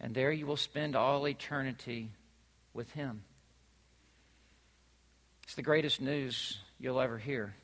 And 0.00 0.14
there 0.14 0.32
you 0.32 0.46
will 0.46 0.56
spend 0.56 0.96
all 0.96 1.28
eternity 1.28 2.10
with 2.74 2.90
him. 2.92 3.22
It's 5.52 5.56
the 5.56 5.62
greatest 5.62 6.00
news 6.00 6.60
you'll 6.80 6.98
ever 6.98 7.18
hear. 7.18 7.54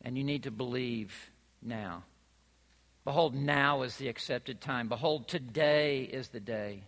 And 0.00 0.16
you 0.16 0.24
need 0.24 0.44
to 0.44 0.50
believe 0.50 1.14
now. 1.60 2.04
Behold, 3.04 3.34
now 3.34 3.82
is 3.82 3.96
the 3.96 4.08
accepted 4.08 4.62
time. 4.62 4.88
Behold, 4.88 5.28
today 5.28 6.00
is 6.00 6.28
the 6.28 6.40
day 6.40 6.84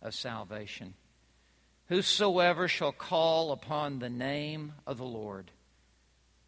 of 0.00 0.14
salvation. 0.14 0.94
Whosoever 1.90 2.68
shall 2.68 2.90
call 2.90 3.52
upon 3.52 3.98
the 3.98 4.08
name 4.08 4.72
of 4.86 4.96
the 4.96 5.04
Lord 5.04 5.50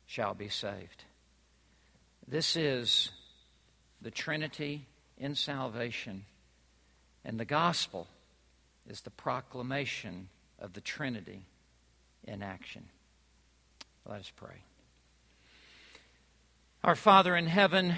shall 0.06 0.32
be 0.32 0.48
saved. 0.48 1.04
This 2.26 2.56
is 2.56 3.10
the 4.00 4.10
Trinity 4.10 4.86
in 5.18 5.34
salvation, 5.34 6.24
and 7.26 7.38
the 7.38 7.44
gospel 7.44 8.06
is 8.88 9.02
the 9.02 9.10
proclamation 9.10 10.30
of 10.58 10.72
the 10.72 10.80
Trinity 10.80 11.42
in 12.26 12.42
action. 12.42 12.84
Let 14.06 14.20
us 14.20 14.32
pray. 14.34 14.62
Our 16.82 16.94
Father 16.94 17.34
in 17.34 17.46
heaven, 17.46 17.94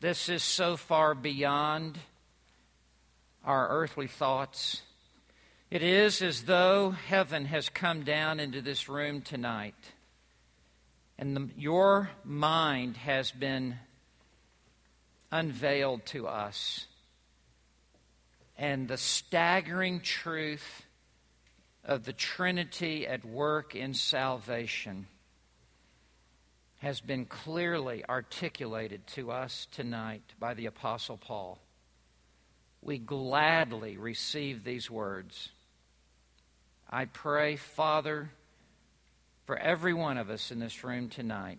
this 0.00 0.28
is 0.28 0.42
so 0.42 0.76
far 0.76 1.14
beyond 1.14 1.98
our 3.44 3.68
earthly 3.68 4.06
thoughts. 4.06 4.82
It 5.70 5.82
is 5.82 6.22
as 6.22 6.44
though 6.44 6.90
heaven 6.90 7.44
has 7.44 7.68
come 7.68 8.02
down 8.02 8.40
into 8.40 8.62
this 8.62 8.88
room 8.88 9.20
tonight, 9.20 9.74
and 11.18 11.36
the, 11.36 11.48
your 11.56 12.10
mind 12.24 12.96
has 12.96 13.30
been 13.30 13.76
unveiled 15.30 16.06
to 16.06 16.26
us. 16.26 16.86
And 18.56 18.88
the 18.88 18.96
staggering 18.96 20.00
truth 20.00 20.82
of 21.84 22.04
the 22.04 22.12
Trinity 22.12 23.06
at 23.06 23.24
work 23.24 23.74
in 23.74 23.94
salvation 23.94 25.06
has 26.78 27.00
been 27.00 27.26
clearly 27.26 28.02
articulated 28.08 29.06
to 29.06 29.30
us 29.30 29.66
tonight 29.70 30.22
by 30.38 30.54
the 30.54 30.66
Apostle 30.66 31.18
Paul. 31.18 31.58
We 32.82 32.98
gladly 32.98 33.98
receive 33.98 34.64
these 34.64 34.90
words. 34.90 35.50
I 36.88 37.04
pray, 37.04 37.56
Father, 37.56 38.30
for 39.44 39.58
every 39.58 39.92
one 39.92 40.16
of 40.16 40.30
us 40.30 40.50
in 40.50 40.58
this 40.58 40.82
room 40.82 41.08
tonight, 41.10 41.58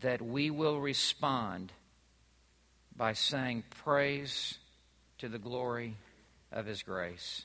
that 0.00 0.20
we 0.20 0.50
will 0.50 0.80
respond 0.80 1.72
by 2.96 3.12
saying 3.12 3.62
praise 3.84 4.58
to 5.18 5.28
the 5.28 5.38
glory 5.38 5.96
of 6.50 6.66
His 6.66 6.82
grace. 6.82 7.44